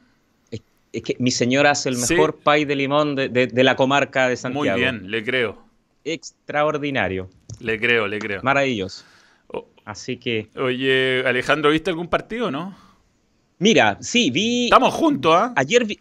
Es, 0.52 0.62
es 0.94 1.04
que 1.04 1.16
mi 1.20 1.32
señora 1.32 1.72
hace 1.72 1.90
el 1.90 1.96
Sí. 1.98 2.14
mejor 2.14 2.38
pay 2.38 2.66
de 2.66 2.76
limón 2.76 3.16
de, 3.16 3.30
de- 3.30 3.48
de 3.48 3.64
la 3.64 3.76
comarca 3.76 4.28
de 4.30 4.38
Santiago. 4.38 4.66
Muy 4.78 4.80
bien, 4.80 5.12
le 5.12 5.24
creo, 5.24 5.62
Extraordinario, 6.06 7.30
le 7.60 7.80
creo, 7.80 8.08
le 8.08 8.20
creo. 8.20 8.42
maravilloso. 8.44 9.04
Así 9.86 10.18
que, 10.18 10.50
Oye, 10.58 11.24
Alejandro, 11.26 11.72
¿viste 11.72 11.90
algún 11.90 12.10
partido, 12.10 12.52
no? 12.52 12.76
Mira, 13.60 13.98
sí, 14.02 14.32
vi... 14.32 14.66
Estamos 14.66 14.94
juntos, 14.94 15.34
¿ah? 15.36 15.54
Ayer 15.56 15.86
vi, 15.86 16.00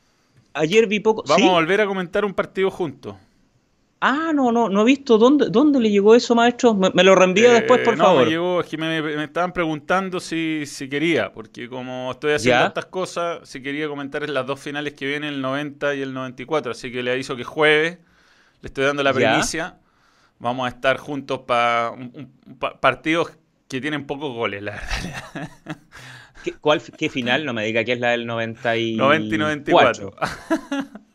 ayer 0.54 0.86
vi 0.86 1.00
poco... 1.00 1.22
Vamos 1.24 1.42
¿sí? 1.42 1.48
a 1.50 1.52
volver 1.52 1.80
a 1.82 1.86
comentar 1.86 2.24
un 2.24 2.34
partido 2.34 2.70
juntos. 2.70 3.16
Ah, 4.00 4.32
no, 4.34 4.52
no, 4.52 4.68
no 4.70 4.80
he 4.82 4.84
visto. 4.84 5.18
¿Dónde, 5.18 5.48
dónde 5.50 5.80
le 5.80 5.90
llegó 5.90 6.14
eso, 6.14 6.34
maestro? 6.34 6.74
Me, 6.74 6.90
me 6.90 7.02
lo 7.04 7.14
reenvía 7.14 7.48
Eh, 7.48 7.52
después, 7.52 7.80
por 7.80 7.96
no, 7.96 8.04
favor. 8.04 8.24
me 8.24 8.24
llegó, 8.24 8.60
es 8.62 8.66
que 8.66 8.78
me, 8.78 9.02
me 9.02 9.24
estaban 9.24 9.52
preguntando 9.52 10.20
si, 10.20 10.64
si 10.66 10.88
quería, 10.88 11.32
porque 11.32 11.68
como 11.68 12.10
estoy 12.12 12.32
haciendo 12.32 12.58
Ya. 12.58 12.64
tantas 12.64 12.86
cosas, 12.86 13.46
si 13.48 13.60
quería 13.62 13.88
comentar 13.88 14.26
las 14.30 14.46
dos 14.46 14.58
finales 14.58 14.94
que 14.94 15.06
vienen, 15.06 15.34
el 15.34 15.42
90 15.42 15.94
y 15.94 16.00
el 16.02 16.14
94. 16.14 16.72
Así 16.72 16.90
que 16.90 17.02
le 17.02 17.12
aviso 17.12 17.36
que 17.36 17.44
jueves 17.44 17.98
le 18.62 18.66
estoy 18.68 18.84
dando 18.86 19.02
la 19.02 19.12
Ya. 19.12 19.14
primicia. 19.14 19.80
Vamos 20.40 20.66
a 20.66 20.70
estar 20.70 20.98
juntos 20.98 21.40
para 21.46 21.94
partidos 22.80 23.32
que 23.68 23.80
tienen 23.80 24.06
pocos 24.06 24.32
goles, 24.34 24.62
la 24.62 24.72
verdad. 24.72 25.50
¿Qué, 26.46 26.52
cuál, 26.60 26.80
¿Qué 26.96 27.08
final? 27.10 27.44
No 27.44 27.52
me 27.52 27.64
diga 27.66 27.82
que 27.84 27.92
es 27.92 28.00
la 28.00 28.10
del 28.10 28.24
90 28.26 28.76
y... 28.76 28.96
90 28.96 29.34
y 29.34 29.38
94. 29.38 30.14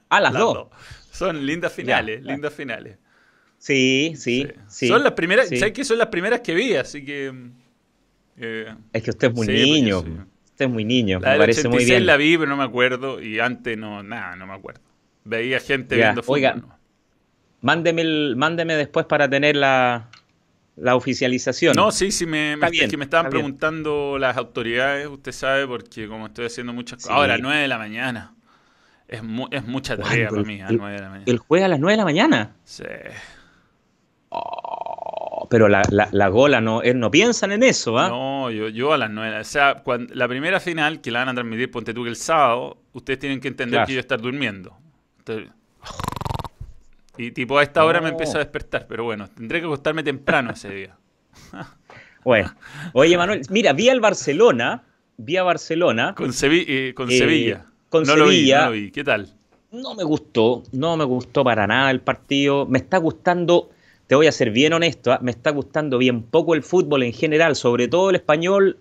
Ah, 0.10 0.20
las, 0.20 0.34
Las 0.34 0.42
dos. 0.42 0.54
dos. 0.54 0.68
Son 1.12 1.46
lindas 1.46 1.72
finales, 1.74 2.22
Ya. 2.24 2.32
lindas 2.34 2.54
finales. 2.54 2.98
Sí, 3.58 4.14
sí, 4.18 4.48
sí. 4.68 4.88
Son 4.88 5.04
las 5.04 5.14
primeras, 5.14 5.48
sí. 5.48 5.58
¿sabes 5.58 5.74
que 5.74 5.86
son 5.86 5.98
las 6.00 6.08
primeras 6.08 6.42
que 6.42 6.54
vi? 6.54 6.76
Así 6.76 7.06
que... 7.06 7.32
eh, 8.38 8.76
Es 8.92 9.04
que 9.04 9.10
usted 9.12 9.30
es 9.30 9.34
muy 9.34 9.46
Sí, 9.48 9.54
niño. 9.72 10.00
Usted 10.00 10.66
es 10.66 10.70
muy 10.70 10.84
niño. 10.84 11.20
La 11.22 11.32
me 11.32 11.38
parece 11.38 11.68
muy 11.70 11.78
86 11.78 11.90
bien. 11.90 12.06
la 12.06 12.18
vi, 12.18 12.38
pero 12.38 12.50
no 12.50 12.58
me 12.58 12.64
acuerdo. 12.64 13.22
Y 13.22 13.40
antes 13.40 13.78
no, 13.78 14.04
nada, 14.04 14.36
no 14.36 14.46
me 14.48 14.54
acuerdo. 14.54 14.82
Veía 15.24 15.60
gente 15.60 15.96
Ya, 15.98 16.06
viendo 16.08 16.24
fútbol. 16.24 16.36
oiga. 16.36 16.56
Mándeme, 17.62 18.02
el- 18.02 18.36
mándeme 18.36 18.76
después 18.76 19.06
para 19.06 19.30
tener 19.30 19.56
la, 19.56 20.10
la 20.82 20.96
oficialización. 20.96 21.74
No, 21.76 21.92
sí, 21.92 22.12
sí, 22.12 22.26
me, 22.26 22.54
Está 22.54 22.66
me- 22.66 22.72
bien, 22.72 22.86
es 22.86 22.92
que 22.92 22.98
me 22.98 23.04
estaban 23.06 23.28
está 23.28 23.38
bien. 23.38 23.46
preguntando 23.46 24.18
las 24.20 24.36
autoridades, 24.38 25.08
usted 25.08 25.32
sabe, 25.32 25.68
porque 25.68 26.08
como 26.08 26.28
estoy 26.28 26.46
haciendo 26.48 26.74
muchas 26.74 26.98
cosas. 26.98 27.10
Sí. 27.10 27.14
Ahora, 27.14 27.38
9 27.38 27.62
de 27.62 27.68
la 27.68 27.78
mañana. 27.78 28.34
Es, 29.08 29.24
mu- 29.24 29.48
es 29.52 29.66
mucha 29.66 29.98
tarea 29.98 30.30
para 30.30 30.44
mí, 30.44 30.62
a 30.62 30.68
El- 30.70 30.78
9 30.78 30.94
de 30.96 31.02
la 31.02 31.10
mañana. 31.10 31.26
El 31.32 31.38
jueves 31.38 31.66
a 31.66 31.68
las 31.68 31.80
9 31.80 31.94
de 31.94 31.98
la 31.98 32.04
mañana. 32.06 32.56
Sí. 32.64 32.84
Oh, 34.30 35.48
pero 35.50 35.68
la, 35.68 35.82
la, 35.90 36.08
la 36.12 36.28
gola 36.30 36.62
no, 36.62 36.82
eh, 36.84 36.94
no 36.94 37.12
piensan 37.12 37.52
en 37.52 37.64
eso, 37.64 37.98
¿ah? 38.00 38.08
No, 38.08 38.50
yo, 38.50 38.70
yo 38.70 38.94
a 38.94 38.98
las 38.98 39.10
9. 39.10 39.40
O 39.40 39.44
sea, 39.44 39.76
cuando, 39.84 40.14
la 40.16 40.28
primera 40.28 40.60
final 40.62 41.02
que 41.02 41.12
la 41.12 41.20
van 41.20 41.30
a 41.30 41.34
transmitir, 41.34 41.70
ponte 41.70 41.94
tú 41.94 42.04
que 42.04 42.10
el 42.10 42.16
sábado, 42.16 42.78
ustedes 42.94 43.20
tienen 43.20 43.42
que 43.42 43.50
entender 43.50 43.78
Claro. 43.80 43.88
que 43.88 43.94
yo 43.96 44.00
estar 44.00 44.22
durmiendo. 44.22 44.78
Entonces, 45.20 45.50
y 47.22 47.32
tipo 47.32 47.58
a 47.58 47.64
esta 47.64 47.84
hora 47.86 48.02
me 48.02 48.10
empiezo 48.10 48.36
a 48.36 48.40
despertar, 48.40 48.86
pero 48.88 49.04
bueno, 49.04 49.28
tendré 49.30 49.60
que 49.60 49.66
acostarme 49.66 50.04
temprano 50.04 50.52
ese 50.52 50.70
día. 50.74 50.96
Bueno, 52.24 52.54
oye 52.94 53.18
Manuel, 53.18 53.42
mira, 53.50 53.74
vi 53.74 53.90
al 53.90 54.00
Barcelona, 54.00 54.84
vi 55.18 55.38
a 55.38 55.44
Barcelona, 55.44 56.14
Con, 56.16 56.30
Sevi- 56.30 56.66
eh, 56.68 56.94
con 56.96 57.10
Eh, 57.10 57.18
Sevilla. 57.18 57.66
con 57.90 58.04
no 58.04 58.16
Lo 58.16 58.26
vi, 58.28 58.36
Sevilla. 58.36 58.60
no 58.60 58.66
lo 58.68 58.72
vi. 58.74 58.92
¿Qué 58.92 59.04
tal? 59.04 59.28
no 59.72 59.96
me 59.96 60.04
gustó, 60.04 60.64
no 60.74 60.98
me 60.98 61.06
gustó 61.06 61.44
para 61.46 61.66
nada 61.66 61.90
el 61.92 62.02
partido, 62.02 62.66
me 62.68 62.78
está 62.78 62.98
gustando, 62.98 63.70
te 64.06 64.16
voy 64.16 64.28
a 64.28 64.32
ser 64.34 64.52
bien 64.52 64.74
honesto, 64.74 65.14
¿ah? 65.14 65.20
me 65.24 65.32
está 65.32 65.50
gustando 65.52 65.98
bien 65.98 66.24
poco 66.24 66.54
el 66.56 66.62
fútbol 66.62 67.04
en 67.04 67.14
general, 67.14 67.56
sobre 67.56 67.88
todo 67.88 68.10
el 68.12 68.18
español, 68.18 68.78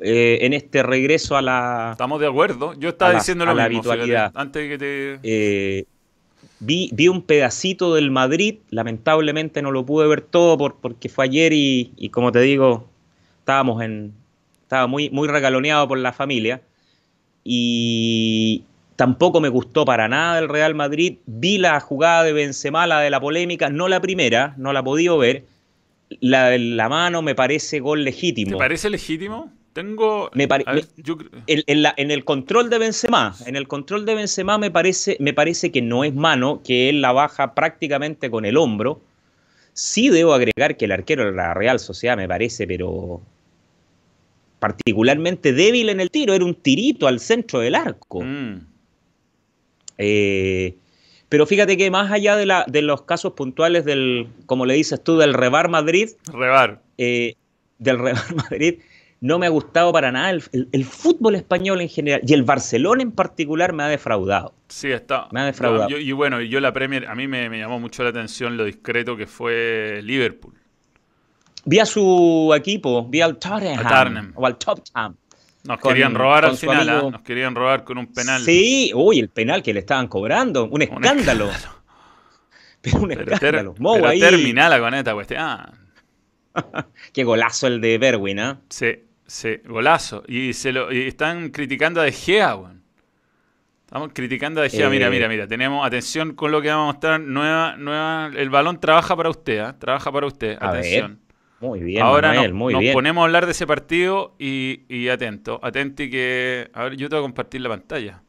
eh, 0.00 0.38
en 0.40 0.52
este 0.54 0.82
regreso 0.82 1.36
a 1.36 1.42
la... 1.42 1.90
Estamos 1.92 2.18
de 2.18 2.26
acuerdo. 2.26 2.72
Yo 2.80 2.88
estaba 2.88 3.12
la- 3.12 3.18
diciendo 3.18 3.44
lo 3.44 3.54
mismo, 3.54 3.82
fíjate, 3.84 4.16
antes 4.34 4.62
de 4.62 4.68
que 4.70 4.78
te... 4.78 5.20
eh, 5.22 5.84
vi, 6.60 6.90
vi 6.92 7.08
un 7.08 7.22
pedacito 7.22 7.94
del 7.94 8.10
Madrid, 8.10 8.56
lamentablemente 8.70 9.62
no 9.62 9.70
lo 9.70 9.84
pude 9.84 10.06
ver 10.06 10.20
todo 10.20 10.56
por, 10.56 10.76
porque 10.76 11.08
fue 11.08 11.24
ayer 11.24 11.52
y, 11.52 12.08
como 12.10 12.32
te 12.32 12.40
digo, 12.40 12.88
estábamos 13.40 13.82
en... 13.82 14.12
Estaba 14.62 14.86
muy, 14.86 15.10
muy 15.10 15.28
regaloneado 15.28 15.86
por 15.86 15.98
la 15.98 16.12
familia 16.12 16.62
y 17.44 18.62
tampoco 18.96 19.40
me 19.40 19.48
gustó 19.50 19.84
para 19.84 20.08
nada 20.08 20.38
el 20.38 20.48
Real 20.48 20.74
Madrid. 20.74 21.18
Vi 21.26 21.58
la 21.58 21.78
jugada 21.80 22.24
de 22.24 22.32
Benzema, 22.32 22.86
la 22.86 23.00
de 23.00 23.10
la 23.10 23.20
polémica, 23.20 23.68
no 23.68 23.88
la 23.88 24.00
primera, 24.00 24.54
no 24.56 24.72
la 24.72 24.80
he 24.80 24.82
podido 24.82 25.18
ver. 25.18 25.44
La 26.20 26.48
de 26.48 26.58
la 26.58 26.88
mano 26.88 27.20
me 27.20 27.34
parece 27.34 27.80
gol 27.80 28.00
¿Te 28.00 28.04
legítimo. 28.04 28.56
parece 28.58 28.88
legítimo? 28.88 29.50
Tengo... 29.72 30.30
Me 30.34 30.46
pare- 30.48 30.64
a 30.66 30.74
ver, 30.74 30.84
me- 30.96 31.02
yo- 31.02 31.16
En, 31.46 31.62
en 31.66 31.82
la- 31.82 31.94
en 31.96 32.10
el 32.10 32.24
control 32.24 32.68
de 32.70 32.78
Benzema, 32.78 33.34
en 33.46 33.56
el 33.56 33.66
control 33.68 34.04
de 34.04 34.14
Benzema 34.14 34.58
me 34.58 34.70
parece, 34.70 35.16
me 35.20 35.32
parece 35.32 35.72
que 35.72 35.80
no 35.80 36.04
es 36.04 36.14
mano, 36.14 36.60
que 36.62 36.88
él 36.90 37.00
la 37.00 37.12
baja 37.12 37.54
prácticamente 37.54 38.30
con 38.30 38.44
el 38.44 38.56
hombro. 38.58 39.00
Sí 39.72 40.10
debo 40.10 40.34
agregar 40.34 40.76
que 40.76 40.84
el 40.84 40.92
arquero 40.92 41.24
de 41.24 41.32
la 41.32 41.54
Real 41.54 41.80
Sociedad 41.80 42.16
me 42.18 42.28
parece, 42.28 42.66
pero 42.66 43.22
particularmente 44.58 45.52
débil 45.52 45.88
en 45.88 46.00
el 46.00 46.10
tiro, 46.10 46.34
era 46.34 46.44
un 46.44 46.54
tirito 46.54 47.06
al 47.08 47.18
centro 47.20 47.60
del 47.60 47.74
arco. 47.74 48.20
Mm. 48.22 48.66
Eh, 49.98 50.76
pero 51.28 51.46
fíjate 51.46 51.76
que 51.76 51.90
más 51.90 52.10
allá 52.12 52.36
de, 52.36 52.46
la- 52.46 52.64
de 52.68 52.82
los 52.82 53.02
casos 53.02 53.32
puntuales 53.32 53.84
del, 53.84 54.28
como 54.46 54.66
le 54.66 54.74
dices 54.74 55.02
tú, 55.02 55.16
del 55.16 55.32
Rebar 55.34 55.68
Madrid, 55.68 56.10
Rebar. 56.32 56.82
eh, 56.98 57.34
del 57.78 57.98
Real 57.98 58.18
Madrid 58.36 58.80
no 59.22 59.38
me 59.38 59.46
ha 59.46 59.48
gustado 59.48 59.92
para 59.92 60.12
nada 60.12 60.30
el, 60.30 60.42
el- 60.52 60.68
el 60.72 60.84
fútbol 60.84 61.36
español 61.36 61.80
en 61.80 61.88
general 61.88 62.20
y 62.26 62.34
el 62.34 62.42
Barcelona 62.42 63.02
en 63.02 63.12
particular 63.12 63.72
me 63.72 63.84
ha 63.84 63.86
defraudado. 63.88 64.52
Sí, 64.68 64.90
está. 64.92 65.28
Me 65.32 65.40
ha 65.40 65.44
defraudado. 65.44 65.88
Yo- 65.88 65.96
y 65.98 66.12
bueno, 66.12 66.40
yo 66.42 66.60
la 66.60 66.72
Premier, 66.72 67.06
a 67.08 67.14
mí 67.14 67.26
me, 67.28 67.48
me 67.48 67.58
llamó 67.58 67.78
mucho 67.80 68.02
la 68.02 68.10
atención 68.10 68.56
lo 68.56 68.64
discreto 68.64 69.16
que 69.16 69.26
fue 69.26 70.00
Liverpool. 70.02 70.54
Vi 71.64 71.78
a 71.78 71.86
su 71.86 72.52
equipo, 72.56 73.06
vi 73.08 73.20
al 73.20 73.38
Tottenham, 73.38 73.86
Tottenham. 73.88 74.32
o 74.34 74.44
al 74.46 74.58
Tottenham. 74.58 75.14
Nos 75.64 75.78
Con- 75.78 75.92
querían 75.92 76.12
robar 76.16 76.44
al 76.44 76.56
final, 76.56 76.88
¿ah? 76.88 76.92
amigo- 76.94 77.10
Nos 77.12 77.22
querían 77.22 77.54
robar 77.54 77.84
con 77.84 77.98
un 77.98 78.08
penal. 78.12 78.42
Sí, 78.42 78.90
uy, 78.92 79.20
el 79.20 79.28
penal 79.28 79.62
que 79.62 79.72
le 79.72 79.78
estaban 79.78 80.08
cobrando, 80.08 80.64
un 80.64 80.72
Un 80.74 80.82
escándalo. 80.82 81.48
Pero 82.80 82.98
un 82.98 83.08
Pero, 83.08 83.24
ter- 83.24 83.34
escándalo. 83.34 83.74
Mou 83.78 83.94
pero 83.94 84.08
ahí, 84.08 84.18
terminala 84.18 84.80
con 84.80 84.92
esta 84.94 85.14
cuestión. 85.14 85.40
Qué 87.12 87.22
golazo 87.22 87.68
el 87.68 87.80
de 87.80 87.96
Berwin, 87.98 88.40
¿ah? 88.40 88.60
sí, 88.68 88.92
sí, 89.26 89.56
golazo. 89.64 90.22
Y, 90.26 90.52
se 90.52 90.72
lo, 90.72 90.92
y 90.92 91.08
están 91.08 91.50
criticando 91.50 92.00
a 92.00 92.04
De 92.04 92.12
Gea, 92.12 92.56
weón. 92.56 92.82
Estamos 93.84 94.10
criticando 94.14 94.60
a 94.60 94.64
De 94.64 94.70
Gea. 94.70 94.86
Eh. 94.86 94.90
Mira, 94.90 95.10
mira, 95.10 95.28
mira. 95.28 95.46
Tenemos, 95.46 95.86
atención 95.86 96.34
con 96.34 96.50
lo 96.50 96.62
que 96.62 96.68
vamos 96.68 96.84
a 96.84 96.92
mostrar. 96.92 97.20
Nueva, 97.20 97.76
nueva, 97.76 98.30
el 98.36 98.50
balón 98.50 98.80
trabaja 98.80 99.16
para 99.16 99.30
usted, 99.30 99.58
¿ah? 99.58 99.78
Trabaja 99.78 100.10
para 100.10 100.26
usted. 100.26 100.56
A 100.60 100.72
ver, 100.72 100.80
atención. 100.80 101.22
Muy 101.62 101.78
bien, 101.78 102.02
Ahora 102.02 102.28
Manuel, 102.30 102.50
nos, 102.50 102.58
muy 102.58 102.72
nos 102.72 102.80
bien. 102.80 102.92
ponemos 102.92 103.22
a 103.22 103.24
hablar 103.26 103.46
de 103.46 103.52
ese 103.52 103.68
partido 103.68 104.34
y, 104.36 104.80
y 104.88 105.08
atento, 105.08 105.60
atenti 105.62 106.10
que... 106.10 106.68
A 106.74 106.82
ver, 106.82 106.96
yo 106.96 107.08
te 107.08 107.14
voy 107.14 107.20
a 107.20 107.22
compartir 107.22 107.60
la 107.60 107.68
pantalla. 107.68 108.20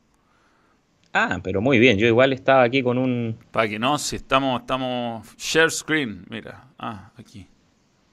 Ah, 1.14 1.40
pero 1.44 1.60
muy 1.60 1.80
bien, 1.80 1.98
yo 1.98 2.06
igual 2.06 2.32
estaba 2.32 2.62
aquí 2.62 2.84
con 2.84 3.00
un... 3.00 3.40
Para 3.50 3.68
que 3.68 3.80
no, 3.80 3.98
si 3.98 4.18
estamos, 4.18 4.62
estamos... 4.62 5.36
Share 5.38 5.72
screen, 5.72 6.26
mira. 6.30 6.68
Ah, 6.78 7.12
aquí. 7.18 7.48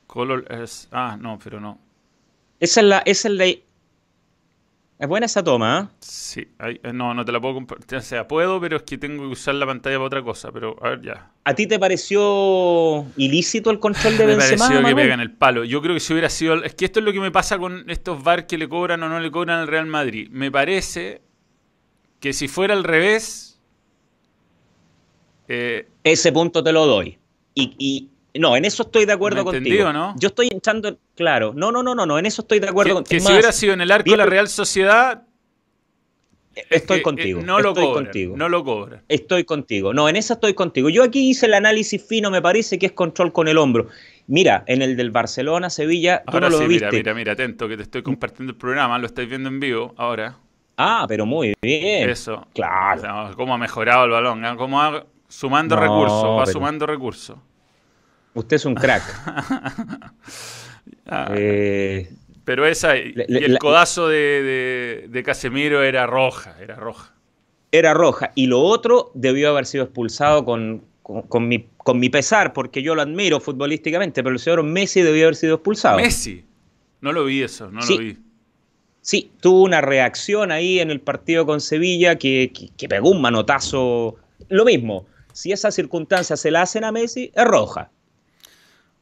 Color 0.06 0.46
es... 0.50 0.88
Ah, 0.90 1.18
no, 1.20 1.38
pero 1.42 1.60
no. 1.60 1.78
Esa 2.60 2.80
es 2.80 2.86
la, 2.86 2.98
esa 2.98 3.28
es 3.28 3.34
la, 3.34 3.46
Es 3.46 5.08
buena 5.08 5.26
esa 5.26 5.42
toma, 5.42 5.90
¿eh? 5.90 5.94
Sí, 6.00 6.46
no, 6.92 7.14
no 7.14 7.24
te 7.24 7.32
la 7.32 7.40
puedo 7.40 7.54
compartir. 7.54 7.96
O 7.98 8.02
sea, 8.02 8.28
puedo, 8.28 8.60
pero 8.60 8.76
es 8.76 8.82
que 8.82 8.98
tengo 8.98 9.22
que 9.22 9.30
usar 9.30 9.54
la 9.54 9.64
pantalla 9.66 9.96
para 9.96 10.06
otra 10.06 10.22
cosa. 10.22 10.52
Pero, 10.52 10.76
a 10.82 10.90
ver, 10.90 11.00
ya. 11.02 11.32
¿A 11.44 11.54
ti 11.54 11.66
te 11.66 11.78
pareció 11.78 13.06
ilícito 13.16 13.70
el 13.70 13.78
control 13.78 14.18
de 14.18 14.26
Me 14.26 14.36
Benzema? 14.36 14.66
pareció 14.68 14.86
que 14.86 14.94
pegan 14.94 15.20
el 15.20 15.32
palo. 15.32 15.64
Yo 15.64 15.80
creo 15.80 15.94
que 15.94 16.00
si 16.00 16.12
hubiera 16.12 16.28
sido. 16.28 16.62
Es 16.62 16.74
que 16.74 16.84
esto 16.84 16.98
es 17.00 17.06
lo 17.06 17.12
que 17.14 17.20
me 17.20 17.30
pasa 17.30 17.58
con 17.58 17.88
estos 17.88 18.22
VAR 18.22 18.46
que 18.46 18.58
le 18.58 18.68
cobran 18.68 19.02
o 19.02 19.08
no 19.08 19.18
le 19.20 19.30
cobran 19.30 19.60
al 19.60 19.68
Real 19.68 19.86
Madrid. 19.86 20.28
Me 20.30 20.50
parece 20.50 21.22
que 22.20 22.34
si 22.34 22.46
fuera 22.46 22.74
al 22.74 22.84
revés. 22.84 23.58
eh, 25.48 25.88
Ese 26.04 26.30
punto 26.32 26.62
te 26.62 26.72
lo 26.72 26.86
doy. 26.86 27.18
Y, 27.54 27.74
y- 27.78 28.08
no, 28.34 28.56
en 28.56 28.64
eso 28.64 28.82
estoy 28.84 29.04
de 29.06 29.12
acuerdo 29.12 29.44
¿Me 29.44 29.52
contigo. 29.52 29.92
no? 29.92 30.14
Yo 30.18 30.28
estoy 30.28 30.48
echando, 30.54 30.98
claro, 31.16 31.52
no, 31.54 31.72
no, 31.72 31.82
no, 31.82 31.94
no, 31.94 32.06
no, 32.06 32.18
en 32.18 32.26
eso 32.26 32.42
estoy 32.42 32.60
de 32.60 32.68
acuerdo 32.68 32.90
que, 32.90 32.94
contigo. 32.94 33.16
que 33.16 33.20
si 33.20 33.24
más, 33.24 33.32
hubiera 33.32 33.52
sido 33.52 33.74
en 33.74 33.80
el 33.80 33.90
arco 33.90 34.10
de 34.10 34.16
la 34.16 34.26
Real 34.26 34.48
Sociedad. 34.48 35.22
estoy 36.68 36.98
eh, 36.98 37.02
contigo. 37.02 37.40
eh, 37.40 37.44
no 37.44 37.60
lo 37.60 37.70
estoy 37.70 37.84
cobran. 37.86 38.04
contigo. 38.04 38.36
No 38.36 38.48
lo 38.48 38.64
cobran. 38.64 39.02
Estoy 39.08 39.44
contigo. 39.44 39.94
No, 39.94 40.08
en 40.08 40.16
esa 40.16 40.34
estoy 40.34 40.54
contigo. 40.54 40.88
Yo 40.90 41.02
aquí 41.02 41.30
hice 41.30 41.46
el 41.46 41.54
análisis 41.54 42.04
fino, 42.06 42.30
me 42.30 42.42
parece 42.42 42.78
que 42.78 42.86
es 42.86 42.92
control 42.92 43.32
con 43.32 43.48
el 43.48 43.58
hombro. 43.58 43.88
Mira, 44.26 44.62
en 44.66 44.82
el 44.82 44.96
del 44.96 45.10
Barcelona, 45.10 45.70
Sevilla, 45.70 46.22
tú 46.26 46.32
Ahora 46.34 46.48
no 46.50 46.56
lo 46.56 46.62
sí, 46.62 46.68
viste. 46.68 46.86
mira, 46.86 46.98
mira, 46.98 47.14
mira, 47.14 47.32
atento, 47.32 47.68
que 47.68 47.76
te 47.76 47.82
estoy 47.82 48.02
compartiendo 48.02 48.52
el 48.52 48.56
programa, 48.58 48.98
lo 48.98 49.06
estáis 49.06 49.28
viendo 49.28 49.48
en 49.48 49.58
vivo 49.58 49.92
ahora. 49.96 50.36
Ah, 50.76 51.04
pero 51.08 51.26
muy 51.26 51.52
bien. 51.60 52.08
Eso. 52.08 52.46
Claro. 52.54 52.98
O 52.98 53.02
sea, 53.02 53.30
cómo 53.36 53.54
ha 53.54 53.58
mejorado 53.58 54.04
el 54.04 54.10
balón, 54.12 54.44
¿eh? 54.44 54.54
cómo 54.56 54.80
ha 54.80 55.04
sumando 55.28 55.74
No, 55.76 55.82
recursos, 55.82 56.24
va 56.24 56.44
pero- 56.44 56.52
sumando 56.52 56.86
recursos. 56.86 57.36
Usted 58.34 58.56
es 58.56 58.64
un 58.64 58.74
crack. 58.74 59.02
Ah, 61.06 61.32
Eh, 61.36 62.08
pero 62.44 62.66
esa, 62.66 62.96
y 62.96 63.12
le- 63.12 63.24
el 63.26 63.52
la- 63.54 63.58
codazo 63.58 64.08
de, 64.08 64.16
de- 64.16 65.06
de 65.08 65.22
Casemiro 65.22 65.82
era 65.82 66.06
roja, 66.06 66.56
era 66.60 66.76
roja. 66.76 67.14
era 67.72 67.94
roja. 67.94 68.32
Y 68.34 68.46
lo 68.46 68.60
otro 68.60 69.10
debió 69.14 69.50
haber 69.50 69.66
sido 69.66 69.84
expulsado 69.84 70.44
con, 70.44 70.82
con, 71.02 71.22
con 71.22 71.48
mi, 71.48 71.66
con 71.78 71.98
mi 72.00 72.08
pesar, 72.10 72.52
porque 72.52 72.82
yo 72.82 72.94
lo 72.94 73.02
admiro 73.02 73.40
futbolísticamente, 73.40 74.22
pero 74.22 74.32
el 74.34 74.38
señor 74.40 74.62
Messi 74.62 75.02
debió 75.02 75.24
haber 75.26 75.36
sido 75.36 75.56
expulsado. 75.56 75.98
Messi, 75.98 76.44
no 77.00 77.12
lo 77.12 77.24
vi 77.24 77.42
eso, 77.42 77.70
no 77.70 77.82
Sí. 77.82 77.94
lo 77.94 77.98
vi. 78.00 78.18
Sí, 79.02 79.32
tuvo 79.40 79.62
una 79.62 79.80
reacción 79.80 80.50
ahí 80.52 80.78
en 80.80 80.90
el 80.90 81.00
partido 81.00 81.46
con 81.46 81.60
Sevilla 81.60 82.16
que, 82.18 82.52
que- 82.54 82.70
que 82.76 82.88
pegó 82.88 83.10
un 83.10 83.20
manotazo. 83.20 84.16
Lo 84.48 84.64
mismo, 84.64 85.06
si 85.32 85.52
esa 85.52 85.70
circunstancia 85.70 86.36
se 86.36 86.50
la 86.50 86.62
hacen 86.62 86.84
a 86.84 86.92
Messi, 86.92 87.30
es 87.34 87.44
roja. 87.44 87.90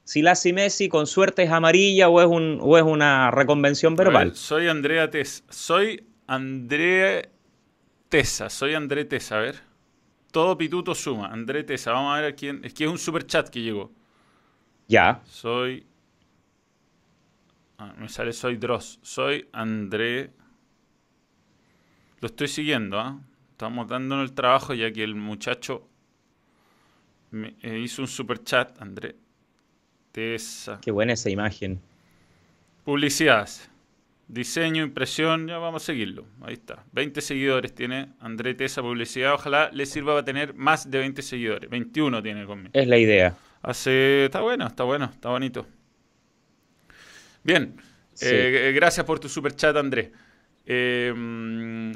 Si 0.08 0.22
la 0.22 0.32
Messi, 0.54 0.88
con 0.88 1.06
suerte 1.06 1.42
es 1.42 1.50
amarilla 1.50 2.08
o 2.08 2.22
es, 2.22 2.26
un, 2.26 2.60
o 2.62 2.78
es 2.78 2.82
una 2.82 3.30
reconvención 3.30 3.94
ver, 3.94 4.06
verbal. 4.06 4.34
soy 4.34 4.66
Andrea 4.66 5.10
Tesa, 5.10 5.44
soy 5.50 6.02
André 6.26 7.28
Tesa, 8.08 8.48
soy 8.48 8.72
André 8.72 9.04
Tesa, 9.04 9.36
a 9.36 9.40
ver. 9.40 9.60
Todo 10.32 10.56
pituto 10.56 10.94
suma, 10.94 11.26
André 11.26 11.62
Tesa, 11.62 11.92
vamos 11.92 12.16
a 12.16 12.22
ver 12.22 12.32
a 12.32 12.34
quién, 12.34 12.64
es 12.64 12.72
que 12.72 12.84
es 12.84 12.90
un 12.90 12.96
super 12.96 13.26
chat 13.26 13.50
que 13.50 13.60
llegó. 13.60 13.92
Ya, 14.86 15.20
Soy. 15.26 15.86
Ah, 17.76 17.92
me 17.98 18.08
sale 18.08 18.32
soy 18.32 18.56
Dross. 18.56 18.98
Soy 19.02 19.46
André. 19.52 20.30
Lo 22.20 22.28
estoy 22.28 22.48
siguiendo, 22.48 22.98
¿ah? 22.98 23.20
Estamos 23.50 23.86
dándonos 23.86 24.30
el 24.30 24.34
trabajo 24.34 24.72
ya 24.72 24.90
que 24.90 25.04
el 25.04 25.16
muchacho 25.16 25.86
me 27.30 27.56
eh, 27.60 27.78
hizo 27.78 28.00
un 28.00 28.08
super 28.08 28.42
chat, 28.42 28.80
André. 28.80 29.27
Tesa. 30.18 30.80
qué 30.82 30.90
buena 30.90 31.12
esa 31.12 31.30
imagen. 31.30 31.80
Publicidades. 32.84 33.70
Diseño, 34.26 34.82
impresión, 34.82 35.46
ya 35.46 35.58
vamos 35.58 35.82
a 35.82 35.87
seguirlo. 35.87 36.25
Ahí 36.42 36.54
está. 36.54 36.84
20 36.92 37.20
seguidores 37.20 37.75
tiene 37.75 38.08
André 38.20 38.54
Tesa 38.54 38.82
Publicidad. 38.82 39.34
Ojalá 39.34 39.70
le 39.72 39.87
sirva 39.87 40.12
para 40.14 40.25
tener 40.25 40.54
más 40.54 40.90
de 40.90 40.98
20 40.98 41.22
seguidores. 41.22 41.70
21 41.70 42.22
tiene 42.22 42.44
conmigo. 42.44 42.70
Es 42.75 42.87
la 42.88 42.98
idea. 42.98 43.37
Hace. 43.62 44.25
Está 44.26 44.40
bueno, 44.40 44.66
está 44.66 44.84
bueno, 44.84 45.06
está 45.06 45.28
bonito. 45.30 45.66
Bien. 47.42 47.76
Sí. 48.12 48.26
Eh, 48.26 48.68
eh, 48.68 48.72
gracias 48.72 49.07
por 49.07 49.18
tu 49.20 49.28
super 49.28 49.54
chat, 49.54 49.76
Andrés. 49.76 50.11
Eh, 50.66 51.12
mm, 51.16 51.92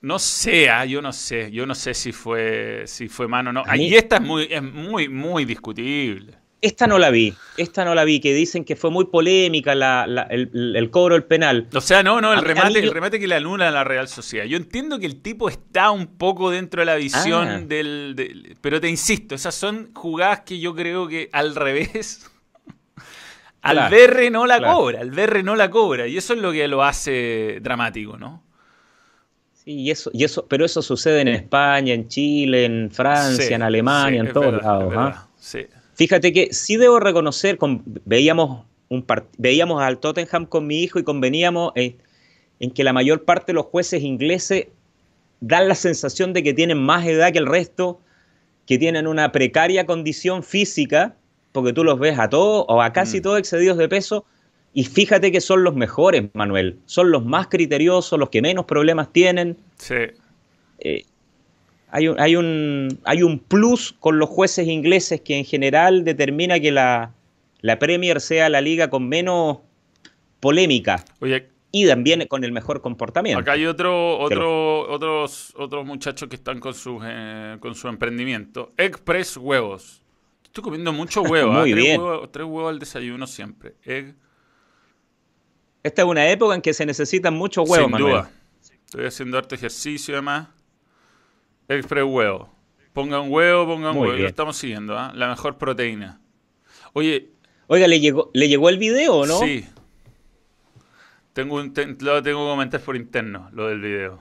no 0.00 0.18
sé, 0.18 0.70
ah, 0.70 0.84
yo 0.84 1.00
no 1.02 1.12
sé. 1.12 1.50
Yo 1.52 1.66
no 1.66 1.74
sé 1.74 1.94
si 1.94 2.10
fue, 2.12 2.84
si 2.86 3.08
fue 3.08 3.28
mano 3.28 3.50
o 3.50 3.52
no. 3.52 3.60
A 3.60 3.64
Ah, 3.68 3.72
mí- 3.76 3.88
y 3.88 3.94
esta 3.94 4.16
es 4.16 4.22
muy, 4.22 4.48
es 4.50 4.62
muy, 4.62 5.08
muy 5.08 5.44
discutible. 5.44 6.34
Esta 6.60 6.88
no 6.88 6.98
la 6.98 7.10
vi, 7.10 7.32
esta 7.56 7.84
no 7.84 7.94
la 7.94 8.02
vi, 8.04 8.18
que 8.18 8.34
dicen 8.34 8.64
que 8.64 8.74
fue 8.74 8.90
muy 8.90 9.04
polémica 9.04 9.76
la- 9.76 10.08
la- 10.08 10.22
el, 10.24 10.74
el 10.74 10.90
cobro 10.90 11.14
del 11.14 11.22
penal. 11.22 11.68
O 11.72 11.80
sea, 11.80 12.02
no, 12.02 12.20
no, 12.20 12.32
el 12.32 12.38
A 12.40 12.42
mí- 12.42 12.50
a 12.50 12.54
remate, 12.54 12.80
mí 12.80 12.86
el 12.86 12.92
remate 12.92 13.20
que 13.20 13.28
le 13.28 13.36
anula 13.36 13.68
a 13.68 13.70
la 13.70 13.84
Real 13.84 14.08
Sociedad. 14.08 14.44
Yo 14.44 14.56
entiendo 14.56 14.98
que 14.98 15.06
el 15.06 15.22
tipo 15.22 15.48
está 15.48 15.92
un 15.92 16.08
poco 16.08 16.50
dentro 16.50 16.80
de 16.82 16.86
la 16.86 16.96
visión 16.96 17.46
Ah. 17.48 17.60
del, 17.60 18.14
del- 18.16 18.56
Pero 18.60 18.80
te 18.80 18.88
insisto, 18.88 19.36
esas 19.36 19.54
son 19.54 19.90
jugadas 19.94 20.40
que 20.40 20.58
yo 20.58 20.74
creo 20.74 21.06
que 21.06 21.28
al 21.32 21.54
revés. 21.54 22.28
Al 23.62 23.90
BR 23.90 24.30
no 24.30 24.46
la 24.46 24.58
claro. 24.58 24.74
cobra, 24.76 25.00
al 25.00 25.10
BR 25.10 25.42
no 25.42 25.56
la 25.56 25.68
cobra. 25.68 26.06
Y 26.06 26.16
eso 26.16 26.32
es 26.32 26.40
lo 26.40 26.52
que 26.52 26.66
lo 26.68 26.82
hace 26.84 27.58
dramático, 27.60 28.16
¿no? 28.16 28.42
Sí, 29.52 29.72
y 29.80 29.90
eso, 29.90 30.10
y 30.14 30.24
eso, 30.24 30.46
pero 30.46 30.64
eso 30.64 30.80
sucede 30.80 31.20
en 31.22 31.28
España, 31.28 31.92
en 31.92 32.08
Chile, 32.08 32.64
en 32.64 32.88
Francia, 32.90 33.44
Sí, 33.46 33.52
en 33.52 33.62
Alemania, 33.62 34.22
sí, 34.22 34.26
en 34.28 34.32
todos 34.32 34.52
verdad, 34.52 34.62
lados. 34.62 34.90
verdad, 34.90 35.16
sí. 35.38 35.66
Fíjate 35.98 36.32
que 36.32 36.54
sí 36.54 36.76
debo 36.76 37.00
reconocer, 37.00 37.58
con- 37.58 37.82
veíamos, 38.04 38.64
un 38.88 39.04
part- 39.04 39.26
veíamos 39.36 39.82
al 39.82 39.98
Tottenham 39.98 40.46
con 40.46 40.64
mi 40.64 40.80
hijo 40.84 41.00
y 41.00 41.02
conveníamos 41.02 41.72
en, 41.74 41.96
en 42.60 42.70
que 42.70 42.84
la 42.84 42.92
mayor 42.92 43.24
parte 43.24 43.46
de 43.50 43.54
los 43.54 43.66
jueces 43.66 44.02
ingleses 44.04 44.68
dan 45.40 45.66
la 45.66 45.74
sensación 45.74 46.32
de 46.32 46.44
que 46.44 46.54
tienen 46.54 46.78
más 46.78 47.04
edad 47.04 47.32
que 47.32 47.38
el 47.38 47.46
resto, 47.46 48.00
que 48.64 48.78
tienen 48.78 49.08
una 49.08 49.32
precaria 49.32 49.86
condición 49.86 50.44
física, 50.44 51.16
porque 51.50 51.72
tú 51.72 51.82
los 51.82 51.98
ves 51.98 52.16
a 52.16 52.28
todos 52.30 52.64
o 52.68 52.80
a 52.80 52.92
casi 52.92 53.18
Mm. 53.18 53.22
todos 53.22 53.38
excedidos 53.40 53.76
de 53.78 53.88
peso, 53.88 54.24
y 54.74 54.84
fíjate 54.84 55.32
que 55.32 55.40
son 55.40 55.64
los 55.64 55.74
mejores, 55.74 56.26
Manuel, 56.34 56.78
son 56.86 57.10
los 57.10 57.24
más 57.24 57.48
criteriosos, 57.48 58.16
los 58.20 58.28
que 58.28 58.40
menos 58.40 58.66
problemas 58.66 59.12
tienen. 59.12 59.56
Sí. 59.78 59.94
Eh, 60.78 61.04
hay, 61.90 62.08
un, 62.08 62.20
hay, 62.20 62.36
un, 62.36 62.98
hay 63.04 63.22
un 63.22 63.38
plus 63.38 63.94
con 63.98 64.18
los 64.18 64.28
jueces 64.28 64.66
ingleses 64.68 65.20
que 65.20 65.36
en 65.38 65.44
general 65.44 66.04
determina 66.04 66.60
que 66.60 66.70
la, 66.70 67.12
la 67.60 67.78
Premier 67.78 68.20
sea 68.20 68.48
la 68.48 68.60
liga 68.60 68.90
con 68.90 69.08
menos 69.08 69.58
polémica 70.40 71.04
Oye, 71.20 71.48
y 71.72 71.86
también 71.86 72.26
con 72.28 72.44
el 72.44 72.52
mejor 72.52 72.80
comportamiento. 72.80 73.40
acá 73.40 73.52
hay 73.52 73.66
otro, 73.66 74.18
otro, 74.18 74.88
otros, 74.90 75.52
otros 75.56 75.84
muchachos 75.84 76.28
que 76.28 76.36
están 76.36 76.60
con 76.60 76.74
su, 76.74 77.00
eh, 77.04 77.56
con 77.60 77.74
su 77.74 77.88
emprendimiento. 77.88 78.72
Express 78.76 79.36
Huevos. 79.36 80.02
Estoy 80.44 80.64
comiendo 80.64 80.92
mucho 80.92 81.22
huevo. 81.30 81.52
¿ah? 81.52 81.60
Muy 81.60 81.72
tres, 81.72 81.84
bien. 81.84 82.00
Huevos, 82.00 82.32
tres 82.32 82.46
huevos 82.46 82.70
al 82.70 82.78
desayuno 82.78 83.26
siempre. 83.26 83.74
Egg 83.84 84.14
Esta 85.82 86.02
es 86.02 86.08
una 86.08 86.28
época 86.30 86.54
en 86.54 86.62
que 86.62 86.72
se 86.72 86.86
necesitan 86.86 87.34
muchos 87.34 87.68
huevos, 87.68 87.84
Sin 87.86 87.90
Manuel. 87.92 88.12
duda. 88.14 88.30
Estoy 88.86 89.04
haciendo 89.06 89.36
harto 89.36 89.54
ejercicio 89.54 90.14
además. 90.14 90.48
Express 91.68 92.04
huevo. 92.04 92.52
Pongan 92.92 93.30
huevo, 93.30 93.66
pongan 93.66 93.92
Muy 93.94 94.00
huevo. 94.02 94.12
bien. 94.14 94.22
Lo 94.22 94.28
estamos 94.28 94.56
siguiendo, 94.56 94.98
¿ah? 94.98 95.12
La 95.14 95.28
mejor 95.28 95.58
proteína. 95.58 96.20
Oye, 96.94 97.30
Oiga, 97.70 97.86
¿le 97.86 98.00
llegó, 98.00 98.30
¿le 98.32 98.48
llegó 98.48 98.70
el 98.70 98.78
video 98.78 99.14
o 99.14 99.26
no? 99.26 99.38
sí. 99.40 99.64
Tengo 101.34 101.56
un, 101.56 101.72
te- 101.72 101.86
lo 101.86 102.22
tengo 102.22 102.44
que 102.44 102.50
comentar 102.50 102.80
por 102.80 102.96
interno, 102.96 103.48
lo 103.52 103.68
del 103.68 103.80
video. 103.80 104.20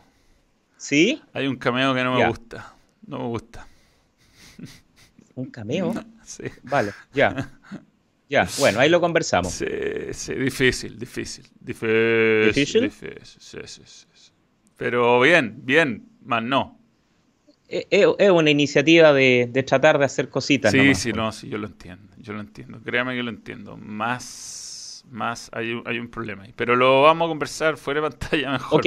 ¿Sí? 0.75 1.21
Hay 1.33 1.47
un 1.47 1.55
cameo 1.55 1.95
que 1.95 2.03
no 2.03 2.13
me 2.13 2.19
Ya. 2.19 2.27
gusta. 2.27 2.73
No 3.07 3.19
me 3.19 3.25
gusta. 3.25 3.65
Un 5.35 5.49
cameo. 5.49 5.93
Sí. 6.23 6.43
Vale, 6.63 6.91
ya. 7.13 7.51
Ya, 8.29 8.45
bueno, 8.59 8.81
ahí 8.81 8.89
lo 8.89 8.99
conversamos. 8.99 9.53
Sí, 9.53 9.65
sí, 10.11 10.33
difícil, 10.35 10.99
difícil. 10.99 11.47
Difícil. 11.61 12.45
¿Difícil? 12.47 12.81
difícil, 12.83 13.19
sí, 13.23 13.57
sí, 13.65 13.81
sí, 13.85 14.07
sí. 14.13 14.31
Pero 14.75 15.19
bien, 15.21 15.61
bien, 15.63 16.05
más 16.25 16.43
no. 16.43 16.76
Es, 17.67 17.85
es- 17.89 18.07
es 18.17 18.31
una 18.31 18.49
iniciativa 18.49 19.11
de, 19.13 19.49
de 19.51 19.63
tratar 19.63 19.97
de 19.99 20.05
hacer 20.05 20.29
cositas. 20.29 20.71
Sí, 20.71 20.77
nomás. 20.77 20.99
sí, 20.99 21.13
no, 21.13 21.31
sí, 21.31 21.49
yo 21.49 21.57
lo 21.57 21.67
entiendo, 21.67 22.13
yo 22.17 22.33
lo 22.33 22.39
entiendo. 22.39 22.79
Créame 22.83 23.15
que 23.15 23.23
lo 23.23 23.29
entiendo. 23.29 23.75
Más, 23.77 25.03
más 25.11 25.49
hay 25.53 25.71
un, 25.73 25.83
hay 25.85 25.99
un 25.99 26.07
problema 26.09 26.43
ahí. 26.43 26.53
Pero 26.55 26.75
lo 26.75 27.01
vamos 27.03 27.25
a 27.25 27.29
conversar 27.29 27.77
fuera 27.77 28.01
de 28.01 28.09
pantalla 28.09 28.51
mejor. 28.53 28.79
Ok. 28.79 28.85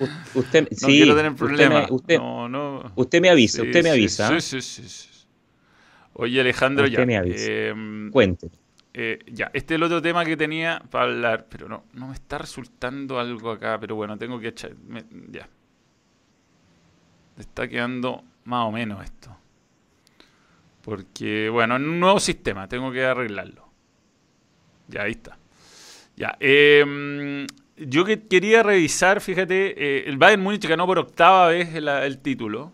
U- 0.00 0.08
Usted, 0.40 0.68
no 0.70 0.76
sí, 0.88 0.96
quiero 0.96 1.14
tener 1.16 1.32
usted 1.32 1.46
me- 1.46 1.46
problemas. 1.56 1.90
Usted, 1.90 2.18
no, 2.18 2.48
no. 2.48 2.92
usted 2.96 3.20
me 3.20 3.30
avisa, 3.30 3.62
Sí, 3.62 3.68
usted 3.68 3.82
me 3.82 3.90
sí, 3.90 3.90
avisa. 3.90 4.28
Sí, 4.28 4.34
¿eh? 4.36 4.40
sí, 4.40 4.60
sí, 4.82 4.88
sí. 4.88 5.08
Oye, 6.14 6.40
Alejandro, 6.40 6.84
Usted 6.84 6.98
ya. 6.98 7.06
me 7.06 7.16
avisa. 7.16 7.46
eh, 7.48 8.10
Cuente. 8.10 8.50
eh, 8.94 9.20
ya, 9.30 9.50
este 9.54 9.74
es 9.74 9.76
el 9.76 9.82
otro 9.84 10.02
tema 10.02 10.24
que 10.24 10.36
tenía 10.36 10.82
para 10.90 11.04
hablar, 11.04 11.46
pero 11.48 11.68
no, 11.68 11.84
no 11.92 12.08
me 12.08 12.14
está 12.14 12.38
resultando 12.38 13.20
algo 13.20 13.52
acá, 13.52 13.78
pero 13.78 13.94
bueno, 13.94 14.18
tengo 14.18 14.40
que 14.40 14.48
echar. 14.48 14.74
me- 14.88 15.04
ya. 15.30 15.48
Está 17.38 17.68
quedando 17.68 18.24
más 18.44 18.66
o 18.66 18.72
menos 18.72 19.04
esto. 19.04 19.36
Porque, 20.82 21.48
bueno, 21.50 21.76
en 21.76 21.88
un 21.88 22.00
nuevo 22.00 22.18
sistema, 22.18 22.68
tengo 22.68 22.90
que 22.90 23.04
arreglarlo. 23.04 23.68
Ya, 24.88 25.02
ahí 25.02 25.12
está. 25.12 25.38
Ya. 26.16 26.36
eh, 26.40 27.46
yo 27.80 28.04
que 28.04 28.26
quería 28.26 28.62
revisar, 28.62 29.20
fíjate, 29.20 29.74
eh, 29.76 30.04
el 30.06 30.16
Bayern 30.16 30.42
Múnich 30.42 30.66
ganó 30.66 30.86
por 30.86 30.98
octava 30.98 31.48
vez 31.48 31.74
el, 31.74 31.88
el, 31.88 32.18
título. 32.18 32.72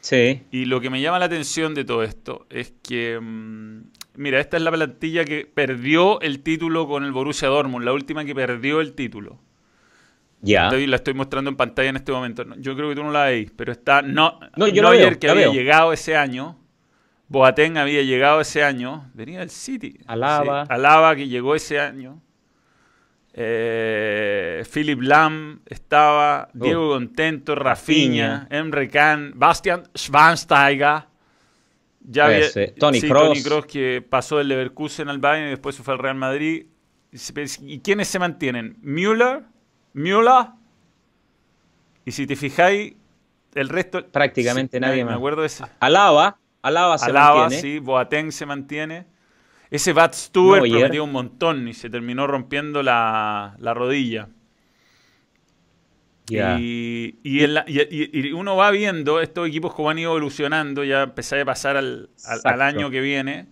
Sí. 0.00 0.42
Y 0.50 0.66
lo 0.66 0.80
que 0.80 0.90
me 0.90 1.00
llama 1.00 1.18
la 1.18 1.26
atención 1.26 1.74
de 1.74 1.84
todo 1.84 2.02
esto 2.02 2.46
es 2.50 2.74
que, 2.82 3.18
mm, 3.20 3.80
mira, 4.16 4.40
esta 4.40 4.56
es 4.56 4.62
la 4.62 4.70
plantilla 4.70 5.24
que 5.24 5.46
perdió 5.46 6.20
el 6.20 6.40
título 6.40 6.86
con 6.86 7.04
el 7.04 7.12
Borussia 7.12 7.48
Dortmund, 7.48 7.84
la 7.84 7.92
última 7.92 8.24
que 8.24 8.34
perdió 8.34 8.80
el 8.80 8.92
título. 8.94 9.38
Ya. 10.40 10.70
La 10.70 10.96
estoy 10.96 11.14
mostrando 11.14 11.50
en 11.50 11.56
pantalla 11.56 11.90
en 11.90 11.96
este 11.96 12.12
momento. 12.12 12.44
Yo 12.58 12.76
creo 12.76 12.88
que 12.88 12.94
tú 12.94 13.02
no 13.02 13.10
la 13.10 13.24
veis, 13.24 13.50
pero 13.56 13.72
está 13.72 14.02
no, 14.02 14.38
no 14.56 14.68
yo 14.68 14.82
Neuer, 14.82 15.18
que 15.18 15.28
había 15.28 15.48
llegado 15.48 15.92
ese 15.92 16.16
año. 16.16 16.58
Boateng 17.28 17.76
había 17.76 18.02
llegado 18.02 18.40
ese 18.40 18.62
año. 18.62 19.10
Venía 19.14 19.40
del 19.40 19.50
City. 19.50 19.98
Alaba. 20.06 20.62
Alaba 20.62 21.14
que 21.14 21.28
llegó 21.28 21.54
ese 21.54 21.78
año. 21.78 22.22
Eh, 23.34 24.64
Philip 24.72 25.00
Lam 25.02 25.60
estaba. 25.66 26.48
Oh. 26.54 26.64
Diego 26.64 26.88
Contento, 26.90 27.54
Rafinha, 27.54 28.46
Emre 28.50 28.88
Can, 28.88 29.32
Bastian 29.34 29.84
Schwansteiger. 29.94 31.04
Ya 32.00 32.26
había, 32.26 32.46
Tony 32.78 33.00
sí, 33.00 33.08
Kroos. 33.08 33.42
Tony 33.42 33.62
que 33.64 34.02
pasó 34.08 34.38
del 34.38 34.48
Leverkusen 34.48 35.10
al 35.10 35.18
Bayern 35.18 35.48
y 35.48 35.50
después 35.50 35.76
se 35.76 35.82
fue 35.82 35.92
al 35.92 36.00
Real 36.00 36.14
Madrid. 36.14 36.66
¿Y 37.62 37.80
quiénes 37.80 38.08
se 38.08 38.18
mantienen? 38.18 38.78
Müller 38.80 39.42
Miula. 39.98 40.54
Y 42.04 42.12
si 42.12 42.26
te 42.26 42.36
fijáis, 42.36 42.94
el 43.54 43.68
resto. 43.68 44.06
Prácticamente 44.06 44.80
nadie 44.80 45.04
me, 45.04 45.12
acuerdo 45.12 45.42
de 45.42 45.48
ese. 45.48 45.64
Alaba. 45.80 46.38
Alaba 46.62 46.98
se 46.98 47.10
Alaba, 47.10 47.40
mantiene. 47.40 47.62
sí. 47.62 47.78
Boateng 47.80 48.32
se 48.32 48.46
mantiene. 48.46 49.06
Ese 49.70 49.92
Bad 49.92 50.14
Stewart 50.14 50.62
prometió 50.62 51.04
un 51.04 51.12
montón 51.12 51.68
y 51.68 51.74
se 51.74 51.90
terminó 51.90 52.26
rompiendo 52.26 52.82
la, 52.82 53.54
rodilla. 53.60 54.28
Y, 56.30 57.18
y, 57.22 58.32
uno 58.32 58.56
va 58.56 58.70
viendo 58.70 59.20
estos 59.20 59.48
equipos 59.48 59.74
como 59.74 59.90
han 59.90 59.98
ido 59.98 60.10
evolucionando, 60.10 60.84
ya 60.84 61.02
empecé 61.02 61.40
a 61.40 61.44
pasar 61.44 61.76
al, 61.76 62.08
año 62.44 62.90
que 62.90 63.00
viene. 63.00 63.46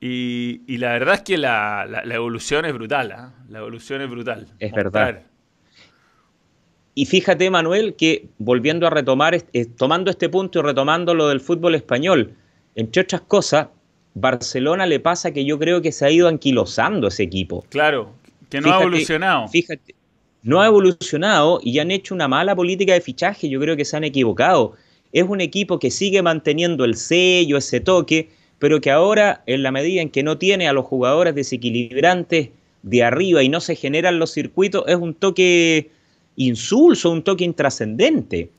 Y, 0.00 0.78
la 0.78 0.92
verdad 0.92 1.16
es 1.16 1.22
que 1.22 1.36
la, 1.36 2.02
evolución 2.10 2.64
es 2.64 2.72
brutal. 2.72 3.12
¿ah? 3.12 3.32
La 3.48 3.58
evolución 3.58 4.00
es 4.00 4.08
brutal. 4.08 4.46
Es 4.58 4.72
verdad. 4.72 5.24
Y 6.94 7.06
fíjate, 7.06 7.50
Manuel, 7.50 7.94
que 7.94 8.26
volviendo 8.38 8.86
a 8.86 8.90
retomar, 8.90 9.34
eh, 9.34 9.64
tomando 9.64 10.10
este 10.10 10.28
punto 10.28 10.60
y 10.60 10.62
retomando 10.62 11.14
lo 11.14 11.28
del 11.28 11.40
fútbol 11.40 11.74
español, 11.74 12.34
entre 12.76 13.02
otras 13.02 13.22
cosas, 13.22 13.68
Barcelona 14.14 14.86
le 14.86 15.00
pasa 15.00 15.32
que 15.32 15.44
yo 15.44 15.58
creo 15.58 15.82
que 15.82 15.90
se 15.90 16.06
ha 16.06 16.10
ido 16.10 16.28
anquilosando 16.28 17.08
ese 17.08 17.24
equipo. 17.24 17.64
Claro, 17.68 18.12
que 18.48 18.60
no 18.60 18.72
ha 18.72 18.80
evolucionado. 18.80 19.48
Fíjate, 19.48 19.94
no 20.44 20.60
ha 20.60 20.66
evolucionado 20.66 21.58
y 21.62 21.78
han 21.80 21.90
hecho 21.90 22.14
una 22.14 22.28
mala 22.28 22.54
política 22.54 22.92
de 22.92 23.00
fichaje, 23.00 23.48
yo 23.48 23.58
creo 23.60 23.76
que 23.76 23.84
se 23.84 23.96
han 23.96 24.04
equivocado. 24.04 24.74
Es 25.12 25.24
un 25.24 25.40
equipo 25.40 25.78
que 25.78 25.90
sigue 25.90 26.22
manteniendo 26.22 26.84
el 26.84 26.96
sello, 26.96 27.56
ese 27.56 27.80
toque, 27.80 28.28
pero 28.60 28.80
que 28.80 28.90
ahora, 28.90 29.42
en 29.46 29.62
la 29.62 29.72
medida 29.72 30.00
en 30.00 30.10
que 30.10 30.22
no 30.22 30.38
tiene 30.38 30.68
a 30.68 30.72
los 30.72 30.84
jugadores 30.84 31.34
desequilibrantes 31.34 32.50
de 32.82 33.02
arriba 33.02 33.42
y 33.42 33.48
no 33.48 33.60
se 33.60 33.74
generan 33.74 34.18
los 34.18 34.32
circuitos, 34.32 34.84
es 34.86 34.96
un 34.96 35.14
toque 35.14 35.90
insulso, 36.36 37.10
un 37.10 37.22
toque 37.22 37.44
intrascendente. 37.44 38.50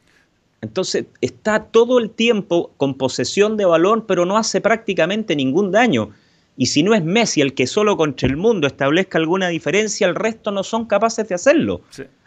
Entonces 0.62 1.06
está 1.22 1.64
todo 1.66 2.00
el 2.00 2.10
tiempo 2.10 2.72
con 2.78 2.96
posesión 2.96 3.58
de 3.58 3.66
balón, 3.66 4.06
pero 4.08 4.26
no 4.26 4.38
hace 4.38 4.62
prácticamente 4.62 5.36
ningún 5.36 5.72
daño. 5.72 6.12
Y 6.58 6.68
si 6.68 6.84
no 6.84 6.94
es 6.94 7.04
Messi 7.04 7.42
el 7.42 7.54
que 7.54 7.68
solo 7.68 7.98
contra 7.98 8.28
el 8.28 8.38
mundo 8.38 8.66
establezca 8.66 9.18
alguna 9.18 9.50
diferencia, 9.50 10.08
el 10.08 10.16
resto 10.16 10.52
no 10.52 10.64
son 10.64 10.86
capaces 10.86 11.28
de 11.28 11.36
hacerlo. 11.36 11.82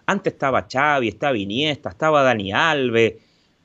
Antes 0.06 0.34
estaba 0.34 0.66
Xavi, 0.70 1.08
estaba 1.08 1.36
Iniesta, 1.36 1.88
estaba 1.90 2.22
Dani 2.22 2.52
Alves, 2.52 3.14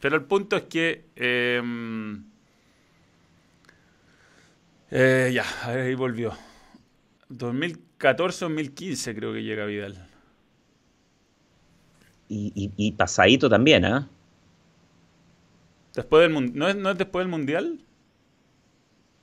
Pero 0.00 0.16
el 0.16 0.24
punto 0.24 0.56
es 0.56 0.64
que... 0.64 1.06
Em, 1.16 2.24
eh, 4.90 5.30
ya, 5.32 5.44
ahí 5.64 5.94
volvió. 5.94 6.32
2014-2015 7.30 9.14
creo 9.14 9.32
que 9.32 9.42
llega 9.42 9.64
Vidal. 9.66 10.06
Y, 12.30 12.92
pasadito 12.92 13.48
también, 13.48 13.86
¿ah? 13.86 14.08
Después 15.94 16.22
del 16.22 16.54
¿No 16.54 16.68
es, 16.68 16.76
¿No 16.76 16.90
es 16.90 16.98
después 16.98 17.24
del 17.24 17.30
Mundial? 17.30 17.80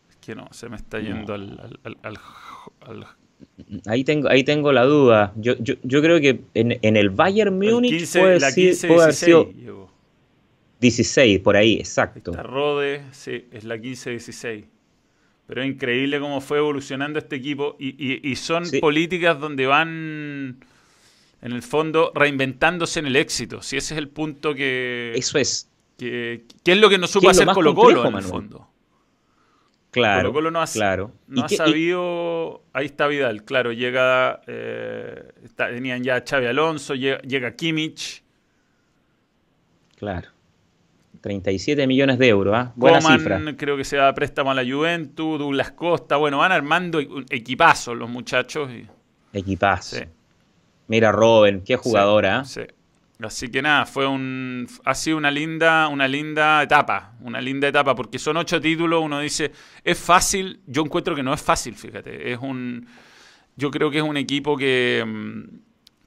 Es 0.09 0.15
que 0.17 0.35
no, 0.35 0.47
se 0.51 0.69
me 0.69 0.75
está 0.75 0.99
yendo 0.99 1.33
al, 1.33 1.79
Ahí 3.85 4.03
tengo, 4.03 4.27
ahí 4.27 4.43
tengo 4.43 4.71
la 4.71 4.83
duda. 4.85 5.33
Yo, 5.35 5.53
yo, 5.59 5.75
yo 5.83 6.01
creo 6.01 6.19
que 6.19 6.41
en, 6.53 6.97
el 6.97 7.09
Bayern 7.11 7.57
Múnich 7.57 8.11
puede, 8.11 8.39
la 8.39 8.51
15, 8.51 8.87
puede 8.87 9.05
16 9.07 9.47
16, 10.79 11.39
por 11.39 11.55
ahí, 11.55 11.75
exacto. 11.75 12.31
La 12.31 12.43
Rode, 12.43 13.03
sí, 13.11 13.45
es 13.51 13.63
la 13.63 13.77
15-16. 13.77 14.65
Pero 15.47 15.61
es 15.61 15.67
increíble 15.67 16.19
cómo 16.19 16.41
fue 16.41 16.57
evolucionando 16.57 17.19
este 17.19 17.35
equipo 17.35 17.75
y, 17.79 18.35
son 18.35 18.63
políticas 18.81 19.39
donde 19.39 19.67
van, 19.67 20.57
en 21.41 21.51
el 21.51 21.61
fondo, 21.61 22.11
reinventándose 22.15 22.99
en 22.99 23.07
el 23.07 23.15
éxito. 23.15 23.61
Si 23.61 23.77
ese 23.77 23.93
es 23.93 23.99
el 23.99 24.09
punto 24.09 24.55
que... 24.55 25.13
Eso 25.15 25.37
es. 25.37 25.69
Que, 25.97 26.45
es 26.65 26.77
lo 26.77 26.89
que 26.89 26.97
no 26.97 27.07
supo 27.07 27.29
hacer 27.29 27.47
Colo 27.47 27.75
Colo, 27.75 28.07
en 28.07 28.15
el 28.15 28.23
fondo. 28.23 28.67
Claro, 29.91 30.23
Colo 30.23 30.33
Colo 30.33 30.51
no 30.51 30.61
ha, 30.61 30.65
claro. 30.65 31.11
No 31.27 31.45
ha 31.45 31.49
sabido... 31.49 32.63
Ahí 32.73 32.87
está 32.87 33.07
Vidal, 33.07 33.43
claro, 33.43 33.71
llega... 33.71 34.41
Eh, 34.47 35.31
tenían 35.55 36.03
ya 36.03 36.15
a 36.15 36.23
Xavi 36.27 36.47
Alonso, 36.47 36.95
llega, 36.95 37.19
llega 37.19 37.55
Kimmich. 37.55 38.23
Claro. 39.95 40.34
37 41.25 41.87
millones 41.87 42.19
de 42.19 42.27
euros, 42.27 42.53
¿ah? 42.55 42.71
Buena 42.75 43.01
cifra. 43.01 43.41
creo 43.57 43.75
que 43.75 43.83
se 43.83 43.97
da 43.97 44.13
préstamo 44.13 44.51
a 44.51 44.53
la 44.53 44.63
Juventus, 44.63 45.39
Douglas 45.39 45.71
Costa, 45.71 46.17
bueno, 46.17 46.37
van 46.37 46.51
armando 46.51 46.99
equipazos 47.31 47.97
los 47.97 48.07
muchachos. 48.07 48.69
Y... 48.69 48.85
Equipazo. 49.33 50.05
Mira 50.87 51.11
Robin, 51.11 51.63
qué 51.65 51.77
jugadora. 51.77 52.45
Sí, 52.45 52.61
Así 53.19 53.49
que 53.49 53.63
nada, 53.63 53.87
fue 53.87 54.05
un, 54.05 54.67
ha 54.83 54.93
sido 54.93 55.17
una 55.17 55.31
linda, 55.31 55.87
una 55.87 56.07
linda 56.07 56.61
etapa, 56.61 57.15
una 57.21 57.41
linda 57.41 57.69
etapa, 57.69 57.95
porque 57.95 58.19
son 58.19 58.37
ocho 58.37 58.61
títulos, 58.61 59.01
uno 59.01 59.19
dice, 59.19 59.51
es 59.83 59.97
fácil, 59.97 60.59
yo 60.67 60.83
encuentro 60.83 61.15
que 61.15 61.23
no 61.23 61.33
es 61.33 61.41
fácil, 61.41 61.73
fíjate, 61.73 62.33
es 62.33 62.37
un, 62.39 62.85
yo 63.55 63.71
creo 63.71 63.89
que 63.89 63.97
es 63.97 64.03
un 64.03 64.17
equipo 64.17 64.55
que, 64.55 65.03
mm, 65.03 65.43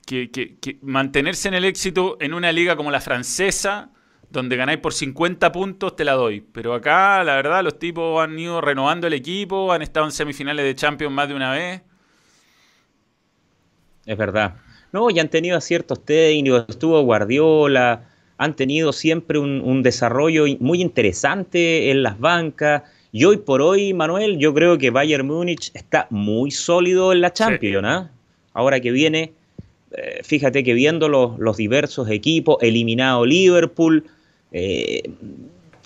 que, 0.06 0.30
que 0.30 0.78
mantenerse 0.82 1.48
en 1.48 1.54
el 1.54 1.64
éxito 1.64 2.18
en 2.20 2.34
una 2.34 2.52
liga 2.52 2.76
como 2.76 2.92
la 2.92 3.00
francesa, 3.00 3.90
donde 4.30 4.56
ganáis 4.56 4.78
por 4.78 4.92
50 4.92 5.52
puntos, 5.52 5.96
te 5.96 6.04
la 6.04 6.12
doy. 6.12 6.44
Pero 6.52 6.74
acá, 6.74 7.24
la 7.24 7.36
verdad, 7.36 7.62
los 7.64 7.78
tipos 7.78 8.22
han 8.22 8.38
ido 8.38 8.60
renovando 8.60 9.06
el 9.06 9.14
equipo, 9.14 9.72
han 9.72 9.82
estado 9.82 10.06
en 10.06 10.12
semifinales 10.12 10.64
de 10.64 10.74
Champions 10.74 11.14
más 11.14 11.28
de 11.28 11.34
una 11.34 11.52
vez. 11.52 11.82
Es 14.06 14.16
verdad. 14.16 14.56
No, 14.92 15.10
y 15.10 15.18
han 15.18 15.28
tenido 15.28 15.60
ciertos 15.60 16.04
técnicos, 16.04 16.64
estuvo 16.68 17.00
Guardiola, 17.02 18.08
han 18.38 18.56
tenido 18.56 18.92
siempre 18.92 19.38
un, 19.38 19.82
desarrollo 19.82 20.44
muy 20.60 20.80
interesante 20.80 21.90
en 21.90 22.02
las 22.02 22.18
bancas. 22.18 22.82
Y 23.12 23.24
hoy 23.24 23.38
por 23.38 23.60
hoy, 23.60 23.92
Manuel, 23.92 24.38
yo 24.38 24.54
creo 24.54 24.78
que 24.78 24.90
Bayern 24.90 25.26
Múnich 25.26 25.70
está 25.74 26.06
muy 26.10 26.50
sólido 26.50 27.12
en 27.12 27.20
la 27.20 27.32
Champions. 27.32 27.86
¿ah? 27.86 28.10
Ahora 28.54 28.80
que 28.80 28.90
viene, 28.90 29.32
eh, 29.92 30.20
fíjate 30.22 30.62
que 30.62 30.72
viendo 30.72 31.08
los, 31.08 31.38
los 31.38 31.56
diversos 31.56 32.08
equipos, 32.10 32.58
eliminado 32.60 33.26
Liverpool, 33.26 34.04
eh, 34.52 35.02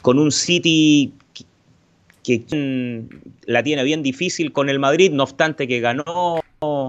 con 0.02 0.18
un 0.18 0.32
City 0.32 1.12
que, 2.22 3.04
la 3.46 3.62
tiene 3.62 3.82
bien 3.84 4.02
difícil 4.02 4.52
con 4.52 4.68
el 4.68 4.78
Madrid, 4.78 5.10
no 5.12 5.24
obstante 5.24 5.66
que 5.66 5.80
ganó 5.80 6.40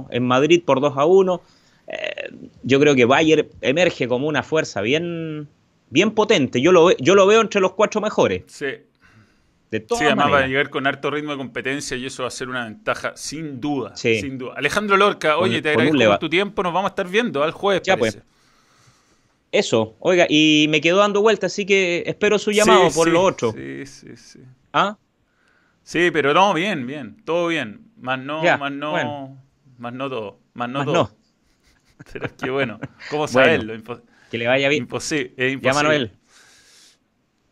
en 0.09 0.23
Madrid 0.23 0.61
por 0.65 0.81
2 0.81 0.93
a 0.97 1.05
1. 1.05 1.41
Eh, 1.87 2.29
yo 2.63 2.79
creo 2.79 2.95
que 2.95 3.05
Bayern 3.05 3.47
emerge 3.61 4.07
como 4.07 4.27
una 4.27 4.43
fuerza 4.43 4.81
bien, 4.81 5.47
bien 5.89 6.11
potente. 6.11 6.61
Yo 6.61 6.71
lo, 6.71 6.95
yo 6.97 7.15
lo 7.15 7.25
veo 7.25 7.41
entre 7.41 7.61
los 7.61 7.73
cuatro 7.73 8.01
mejores. 8.01 8.43
Sí. 8.47 8.67
De 9.71 9.79
todas 9.79 10.01
Sí, 10.01 10.05
además 10.05 10.31
va 10.31 10.39
a 10.39 10.47
llegar 10.47 10.69
con 10.69 10.85
harto 10.85 11.09
ritmo 11.09 11.31
de 11.31 11.37
competencia 11.37 11.97
y 11.97 12.05
eso 12.05 12.21
va 12.21 12.27
a 12.27 12.31
ser 12.31 12.47
una 12.47 12.65
ventaja, 12.65 13.13
sin 13.15 13.59
duda. 13.59 13.95
Sí. 13.95 14.21
Sin 14.21 14.37
duda. 14.37 14.53
Alejandro 14.55 14.97
Lorca, 14.97 15.37
oye, 15.37 15.63
te 15.63 15.73
con 15.73 15.81
agradezco 15.81 16.11
por 16.11 16.19
tu 16.19 16.29
tiempo. 16.29 16.61
Nos 16.61 16.73
vamos 16.73 16.89
a 16.89 16.91
estar 16.91 17.07
viendo 17.07 17.43
al 17.43 17.51
jueves, 17.51 17.81
Ya, 17.83 17.97
parece. 17.97 18.19
pues. 18.19 18.32
Eso, 19.53 19.95
oiga, 19.99 20.25
y 20.29 20.65
me 20.69 20.81
quedó 20.81 20.97
dando 20.97 21.21
vuelta, 21.21 21.45
así 21.45 21.63
que 21.65 22.03
espero 22.07 22.39
su 22.39 22.51
llamado 22.51 22.89
Sí, 22.89 22.95
por 22.95 23.07
sí, 23.07 23.13
lo 23.13 23.21
otro. 23.21 23.51
Sí, 23.53 23.85
sí, 23.85 24.17
sí. 24.17 24.39
¿Ah? 24.73 24.97
Sí, 25.83 26.09
pero 26.11 26.33
no, 26.33 26.53
bien, 26.55 26.87
bien. 26.87 27.21
Todo 27.23 27.47
bien. 27.47 27.81
Más 28.01 28.17
no, 28.19 28.43
Ya, 28.43 28.57
más 28.57 28.71
no, 28.71 28.91
bueno. 28.91 29.37
más 29.77 29.93
no 29.93 30.09
todo. 30.09 30.39
Más 30.55 30.69
no 30.69 30.79
Más 30.79 30.85
todo. 30.87 30.95
no. 30.95 31.11
Pero 32.11 32.25
es 32.25 32.31
que 32.33 32.49
bueno, 32.49 32.79
¿cómo 33.11 33.27
Bueno. 33.27 33.27
saberlo? 33.27 33.75
Impo- 33.75 34.01
Que 34.31 34.37
le 34.39 34.47
vaya 34.47 34.67
bien. 34.69 34.83
imposible, 34.83 35.33
es 35.37 35.53
imposible. 35.53 35.61
Ya, 35.61 35.73
Manuel. 35.73 36.11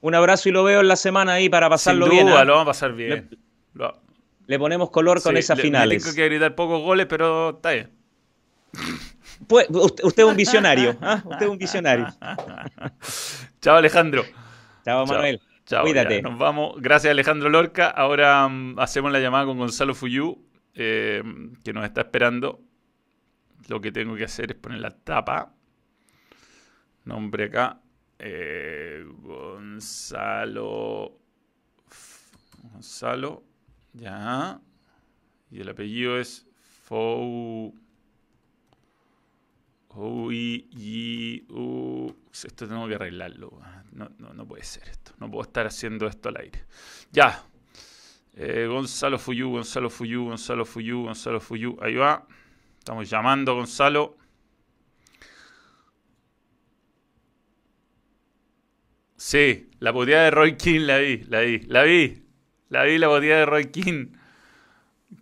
Un 0.01 0.15
abrazo 0.15 0.49
y 0.49 0.51
lo 0.51 0.63
veo 0.63 0.81
en 0.81 0.87
la 0.87 0.95
semana 0.95 1.33
ahí 1.33 1.49
para 1.49 1.69
pasarlo 1.69 2.05
Sin 2.07 2.15
bien. 2.15 2.25
duda, 2.27 2.41
¿ah? 2.41 2.45
lo 2.45 2.53
vamos 2.53 2.63
a 2.65 2.71
pasar 2.71 2.93
bien. 2.93 3.29
Lo- 3.75 4.01
Le 4.47 4.57
ponemos 4.57 4.89
color 4.89 5.21
con 5.21 5.33
sí, 5.35 5.39
esas 5.39 5.57
le- 5.57 5.63
me 5.63 5.67
finales. 5.69 6.03
tengo 6.03 6.15
que 6.15 6.25
gritar 6.25 6.55
pocos 6.55 6.81
goles, 6.81 7.05
pero 7.07 7.51
está 7.51 7.71
bien. 7.73 7.91
Pues, 9.47 9.67
usted, 9.69 10.23
es 10.23 10.29
un 10.29 10.35
visionario. 10.37 10.97
¿ah? 11.01 11.21
Usted 11.25 11.45
es 11.45 11.49
un 11.51 11.57
visionario. 11.57 12.07
Chao, 13.61 13.75
Alejandro. 13.77 14.23
Chao. 14.85 15.05
Manuel. 15.05 15.41
Chao, 15.65 15.83
Cuídate. 15.83 16.17
ya, 16.17 16.21
nos 16.21 16.37
vamos. 16.37 16.75
Gracias, 16.81 17.11
Alejandro 17.11 17.49
Lorca. 17.49 17.87
Ahora 17.89 18.47
mm, 18.47 18.79
hacemos 18.79 19.11
la 19.11 19.19
llamada 19.19 19.45
con 19.45 19.57
Gonzalo 19.57 19.93
Fuyú, 19.95 20.43
eh, 20.73 21.23
que 21.63 21.73
nos 21.73 21.85
está 21.85 22.01
esperando. 22.01 22.61
Lo 23.67 23.79
que 23.79 23.91
tengo 23.91 24.15
que 24.15 24.23
hacer 24.25 24.51
es 24.51 24.57
poner 24.57 24.79
la 24.79 24.91
tapa. 24.91 25.53
Nombre 27.05 27.45
acá. 27.45 27.79
eh, 28.19 29.03
Gonzalo. 29.21 31.17
Gonzalo. 32.73 33.43
Ya. 33.93 34.59
Y 35.51 35.61
el 35.61 35.69
apellido 35.69 36.19
es 36.19 36.45
Fou. 36.83 37.73
Uy, 39.93 40.69
y, 40.71 41.45
uh, 41.51 42.13
esto 42.31 42.67
tengo 42.67 42.87
que 42.87 42.95
arreglarlo. 42.95 43.59
No, 43.91 44.09
no, 44.17 44.47
puede 44.47 44.63
ser 44.63 44.87
esto. 44.87 45.11
No 45.19 45.29
puedo 45.29 45.43
estar 45.43 45.67
haciendo 45.67 46.07
esto 46.07 46.29
al 46.29 46.37
aire. 46.37 46.63
Ya. 47.11 47.43
Eh, 48.33 48.67
Gonzalo 48.69 49.19
Fuyú, 49.19 49.51
Gonzalo 49.51 49.89
Fuyú, 49.89 50.25
Gonzalo 50.25 50.65
Fuyú, 50.65 51.03
Gonzalo 51.03 51.41
Fuyú. 51.41 51.77
Ahí 51.81 51.95
va. 51.95 52.25
Estamos 52.79 53.09
llamando 53.09 53.51
a 53.51 53.55
Gonzalo. 53.55 54.17
Sí, 59.17 59.69
la 59.79 59.91
boteada 59.91 60.23
de 60.23 60.31
Roy 60.31 60.57
King 60.57 60.81
la 60.81 60.97
vi, 60.97 61.17
la 61.25 61.41
vi, 61.41 61.59
la 61.59 61.83
vi. 61.83 62.23
La 62.69 62.83
vi 62.83 62.97
la 62.97 63.07
boteada 63.07 63.41
de 63.41 63.45
Roy 63.45 63.65
King 63.71 64.07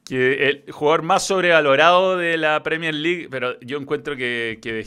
que 0.05 0.49
el 0.49 0.71
jugador 0.71 1.03
más 1.03 1.25
sobrevalorado 1.27 2.17
de 2.17 2.37
la 2.37 2.63
Premier 2.63 2.93
League, 2.93 3.27
pero 3.29 3.59
yo 3.61 3.77
encuentro 3.77 4.15
que, 4.15 4.59
que 4.61 4.73
De 4.73 4.83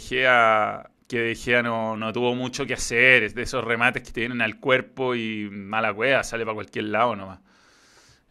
que 1.08 1.18
De 1.18 1.62
no, 1.62 1.96
no 1.96 2.12
tuvo 2.12 2.34
mucho 2.34 2.66
que 2.66 2.74
hacer, 2.74 3.22
es 3.22 3.34
de 3.34 3.42
esos 3.42 3.62
remates 3.62 4.02
que 4.02 4.12
te 4.12 4.20
vienen 4.20 4.40
al 4.40 4.58
cuerpo 4.58 5.14
y 5.14 5.48
mala 5.50 5.92
cueva, 5.92 6.24
sale 6.24 6.44
para 6.44 6.54
cualquier 6.54 6.86
lado 6.86 7.14
nomás. 7.16 7.40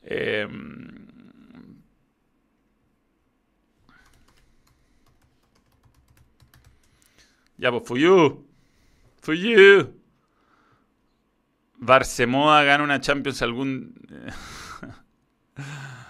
Eh, 0.03 0.47
ya, 7.57 7.71
pues 7.71 7.83
Fuyu. 7.85 8.47
Fuyu. 9.21 9.93
Barcemoa 11.75 12.63
gana 12.63 12.83
una 12.83 12.99
Champions 13.01 13.41
algún... 13.41 13.93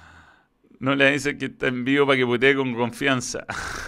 No 0.81 0.95
le 0.95 1.11
dice 1.11 1.37
que 1.37 1.45
está 1.45 1.67
en 1.67 1.85
vivo 1.85 2.05
para 2.07 2.17
que 2.17 2.25
putee 2.25 2.55
con 2.55 2.73
confianza. 2.75 3.45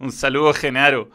Un 0.00 0.12
saludo, 0.12 0.52
Genaro. 0.52 1.10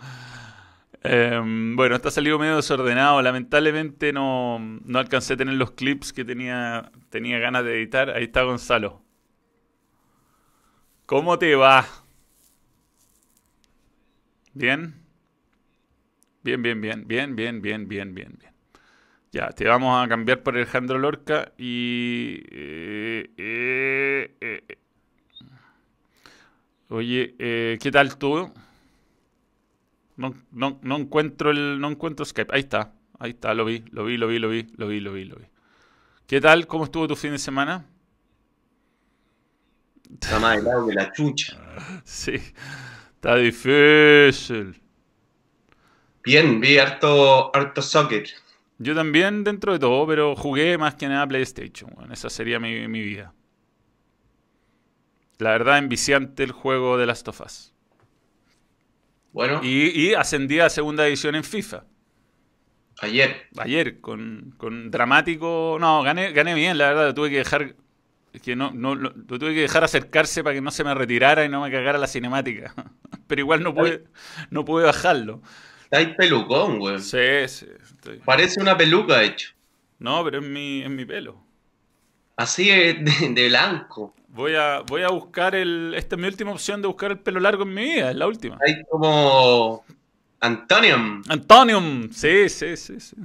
Eh, 1.03 1.39
bueno, 1.75 1.95
está 1.95 2.11
salido 2.11 2.39
medio 2.39 2.55
desordenado. 2.57 3.21
Lamentablemente 3.21 4.11
no, 4.13 4.59
no 4.59 4.99
alcancé 4.99 5.33
a 5.33 5.37
tener 5.37 5.55
los 5.55 5.71
clips 5.71 6.11
que 6.13 6.25
tenía, 6.25 6.91
tenía 7.09 7.39
ganas 7.39 7.63
de 7.63 7.75
editar. 7.77 8.09
Ahí 8.09 8.25
está 8.25 8.43
Gonzalo. 8.43 9.03
¿Cómo 11.05 11.37
te 11.39 11.55
va? 11.55 11.85
¿Bien? 14.53 14.93
Bien, 16.43 16.61
bien, 16.61 16.81
bien, 16.81 17.07
bien, 17.07 17.35
bien, 17.35 17.61
bien, 17.61 17.87
bien, 17.87 18.13
bien, 18.15 18.37
bien. 18.39 18.53
Ya, 19.31 19.49
te 19.51 19.65
vamos 19.67 20.03
a 20.03 20.07
cambiar 20.09 20.43
por 20.43 20.55
Alejandro 20.55 20.97
Lorca 20.99 21.53
y... 21.57 22.41
eh, 22.51 23.29
eh, 23.37 23.86
eh, 24.41 24.63
eh. 24.67 24.77
Oye, 26.89 27.35
eh, 27.37 27.77
¿qué 27.81 27.91
tal 27.91 28.17
tú? 28.17 28.51
No, 30.15 30.33
no, 30.51 30.79
no 30.81 30.97
encuentro 30.97 31.51
el, 31.51 31.79
no 31.79 31.89
encuentro 31.89 32.25
Skype. 32.25 32.53
Ahí 32.53 32.61
está, 32.61 32.93
ahí 33.19 33.31
está, 33.31 33.53
lo 33.53 33.65
vi, 33.65 33.83
lo 33.91 34.05
vi, 34.05 34.17
lo 34.17 34.27
vi, 34.27 34.39
lo 34.39 34.49
vi, 34.49 34.67
lo 34.75 34.87
vi, 34.87 34.99
lo 34.99 35.13
vi, 35.13 35.25
lo 35.25 35.35
vi. 35.35 35.45
¿Qué 36.25 36.41
tal? 36.41 36.67
¿Cómo 36.67 36.85
estuvo 36.85 37.07
tu 37.07 37.15
fin 37.15 37.31
de 37.31 37.39
semana? 37.39 37.85
Está 40.13 40.39
más 40.39 40.57
helado 40.57 40.87
que 40.87 40.93
la 40.93 41.11
chucha. 41.11 41.57
Sí, 42.03 42.33
está 43.15 43.35
difícil. 43.35 44.81
Bien, 46.23 46.59
vi 46.59 46.79
harto, 46.79 47.55
harto 47.55 47.81
soccer. 47.81 48.27
Yo 48.79 48.95
también 48.95 49.43
dentro 49.43 49.73
de 49.73 49.79
todo, 49.79 50.07
pero 50.07 50.35
jugué 50.35 50.77
más 50.77 50.95
que 50.95 51.07
nada 51.07 51.27
PlayStation. 51.27 51.91
Bueno, 51.95 52.13
esa 52.13 52.29
sería 52.29 52.59
mi, 52.59 52.87
mi 52.87 53.01
vida. 53.01 53.33
La 55.39 55.51
verdad, 55.51 55.77
enviciante 55.77 56.43
el 56.43 56.51
juego 56.51 56.97
de 56.97 57.05
Last 57.05 57.27
of 57.27 57.41
Us. 57.41 57.73
Bueno, 59.31 59.59
Y, 59.63 59.89
y 60.09 60.13
ascendí 60.15 60.59
a 60.59 60.69
segunda 60.69 61.03
división 61.03 61.35
en 61.35 61.43
FIFA. 61.43 61.83
ayer. 63.01 63.47
Ayer, 63.57 63.99
con, 64.01 64.53
con 64.57 64.89
dramático. 64.89 65.77
No, 65.79 66.01
gané, 66.01 66.31
gané 66.31 66.53
bien, 66.55 66.77
la 66.77 66.87
verdad. 66.89 67.05
Lo 67.07 67.13
tuve 67.13 67.29
que 67.29 67.37
dejar. 67.37 67.75
que 68.41 68.55
no, 68.55 68.71
no, 68.71 68.95
lo, 68.95 69.09
lo 69.11 69.39
tuve 69.39 69.53
que 69.53 69.61
dejar 69.61 69.83
acercarse 69.83 70.43
para 70.43 70.55
que 70.55 70.61
no 70.61 70.71
se 70.71 70.83
me 70.83 70.93
retirara 70.95 71.45
y 71.45 71.49
no 71.49 71.61
me 71.61 71.71
cagara 71.71 71.97
la 71.99 72.07
cinemática. 72.07 72.73
Pero 73.27 73.41
igual 73.41 73.61
no 73.63 73.73
pude, 73.75 74.05
no 74.49 74.65
pude 74.65 74.85
bajarlo. 74.85 75.41
Está 75.83 75.97
ahí 75.99 76.15
pelucón, 76.15 76.79
güey. 76.79 76.99
Sí, 76.99 77.17
sí. 77.47 77.67
estoy- 77.81 78.17
Parece 78.25 78.59
una 78.61 78.75
peluca, 78.77 79.19
de 79.19 79.25
hecho. 79.27 79.49
No, 79.99 80.23
pero 80.23 80.39
es 80.39 80.45
mi, 80.45 80.83
es 80.83 80.89
mi 80.89 81.05
pelo. 81.05 81.43
Así 82.35 82.67
de- 82.69 83.29
de 83.33 83.47
blanco. 83.49 84.15
Voy 84.29 84.55
a, 84.55 84.81
voy 84.81 85.03
a 85.03 85.09
buscar 85.09 85.55
el. 85.55 85.93
Esta 85.95 86.15
es 86.15 86.21
mi 86.21 86.27
última 86.27 86.51
opción 86.51 86.81
de 86.81 86.87
buscar 86.87 87.11
el 87.11 87.19
pelo 87.19 87.39
largo 87.39 87.63
en 87.63 87.73
mi 87.73 87.83
vida, 87.83 88.11
es 88.11 88.15
la 88.15 88.27
última. 88.27 88.57
Hay 88.65 88.83
como 88.89 89.83
Antonium. 90.39 91.23
Antonium, 91.27 92.09
sí, 92.11 92.49
sí, 92.49 92.77
sí, 92.77 92.99
sí. 92.99 93.15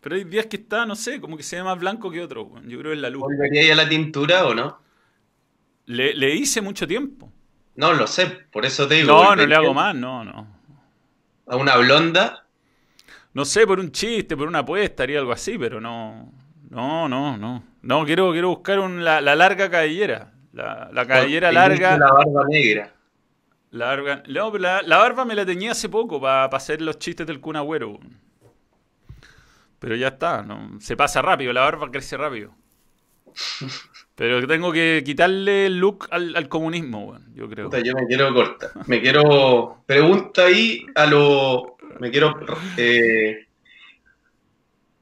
Pero 0.00 0.16
hay 0.16 0.24
días 0.24 0.46
que 0.46 0.56
está, 0.56 0.86
no 0.86 0.94
sé, 0.94 1.20
como 1.20 1.36
que 1.36 1.42
se 1.42 1.56
ve 1.56 1.62
más 1.62 1.78
blanco 1.78 2.10
que 2.10 2.20
otro. 2.20 2.50
Yo 2.64 2.78
creo 2.78 2.90
que 2.90 2.96
es 2.96 3.00
la 3.00 3.10
luz. 3.10 3.22
¿Volvería 3.22 3.72
a 3.72 3.76
la 3.76 3.88
tintura 3.88 4.46
o 4.46 4.54
no? 4.54 4.80
Le, 5.86 6.14
le 6.14 6.34
hice 6.34 6.60
mucho 6.60 6.86
tiempo. 6.86 7.32
No 7.76 7.92
lo 7.92 8.06
sé, 8.06 8.26
por 8.26 8.66
eso 8.66 8.86
te 8.86 8.96
digo. 8.96 9.06
No, 9.08 9.22
no 9.22 9.28
¿volvería 9.30 9.46
le 9.46 9.54
hago 9.56 9.74
más, 9.74 9.94
no, 9.94 10.24
no. 10.24 10.46
A 11.46 11.56
una 11.56 11.76
blonda. 11.76 12.44
No 13.32 13.44
sé, 13.44 13.66
por 13.66 13.78
un 13.78 13.92
chiste, 13.92 14.36
por 14.36 14.48
una 14.48 14.60
apuesta, 14.60 15.04
haría 15.04 15.20
algo 15.20 15.32
así, 15.32 15.56
pero 15.58 15.80
no. 15.80 16.32
No, 16.70 17.08
no, 17.08 17.36
no. 17.36 17.62
No, 17.82 18.04
quiero, 18.04 18.32
quiero 18.32 18.48
buscar 18.50 18.78
un- 18.80 19.04
la, 19.04 19.20
la 19.20 19.34
larga 19.34 19.70
cabellera. 19.70 20.32
La, 20.52 20.90
la 20.92 21.06
cabellera 21.06 21.52
larga. 21.52 21.96
La 21.98 22.12
barba 22.12 22.44
negra. 22.48 22.92
La 23.70 23.86
barba, 23.86 24.22
no, 24.28 24.50
pero 24.50 24.62
la, 24.62 24.82
la 24.82 24.96
barba 24.98 25.24
me 25.24 25.34
la 25.34 25.44
tenía 25.44 25.72
hace 25.72 25.88
poco 25.88 26.20
para 26.20 26.44
hacer 26.46 26.80
los 26.80 26.98
chistes 26.98 27.26
del 27.26 27.40
Kun 27.40 27.56
Agüero. 27.56 27.98
Pero 29.78 29.94
ya 29.94 30.08
está, 30.08 30.42
¿no? 30.42 30.80
se 30.80 30.96
pasa 30.96 31.22
rápido, 31.22 31.52
la 31.52 31.60
barba 31.60 31.90
crece 31.90 32.16
rápido. 32.16 32.52
Pero 34.16 34.44
tengo 34.48 34.72
que 34.72 35.02
quitarle 35.06 35.66
el 35.66 35.78
look 35.78 36.08
al, 36.10 36.34
al 36.34 36.48
comunismo, 36.48 37.04
weón, 37.04 37.32
yo 37.36 37.48
creo. 37.48 37.66
Puta, 37.66 37.78
yo 37.78 37.94
me 37.94 38.04
quiero 38.08 38.34
cortar. 38.34 38.70
Me 38.88 39.00
quiero. 39.00 39.84
Pregunta 39.86 40.46
ahí 40.46 40.84
a 40.96 41.06
lo. 41.06 41.76
Me 42.00 42.10
quiero. 42.10 42.34
eh, 42.76 43.46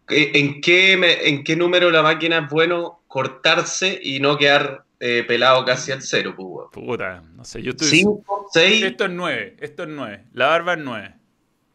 ¿En 0.09 0.61
qué, 0.61 0.97
me- 0.97 1.29
¿En 1.29 1.42
qué 1.42 1.57
número 1.57 1.90
la 1.90 2.03
máquina 2.03 2.38
es 2.38 2.49
bueno 2.51 3.03
cortarse 3.09 3.99
y 4.03 4.21
no 4.21 4.37
quedar 4.38 4.85
eh, 5.01 5.25
pelado 5.27 5.64
casi 5.64 5.92
al 5.92 6.03
cero, 6.03 6.35
pues, 6.37 6.47
weón? 6.49 6.71
Puta, 6.71 7.23
no 7.35 7.45
sé, 7.45 7.62
yo 7.62 7.71
estoy... 7.73 7.88
¿Cinco? 7.88 8.49
¿Seis? 8.53 8.83
Esto 8.85 9.05
es 9.07 9.11
9, 9.11 9.57
esto 9.61 9.83
es 9.83 9.88
9. 9.88 10.25
La 10.33 10.47
barba 10.49 10.75
es 10.75 10.79
9. 10.81 11.14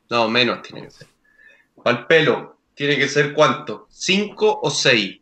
No, 0.09 0.29
menos 0.29 0.61
tiene 0.61 0.83
que 0.83 0.91
ser. 0.91 1.07
El 1.85 2.05
pelo, 2.05 2.57
¿tiene 2.73 2.97
que 2.97 3.07
ser 3.07 3.33
cuánto? 3.33 3.87
¿Cinco 3.89 4.59
o 4.61 4.69
seis? 4.69 5.19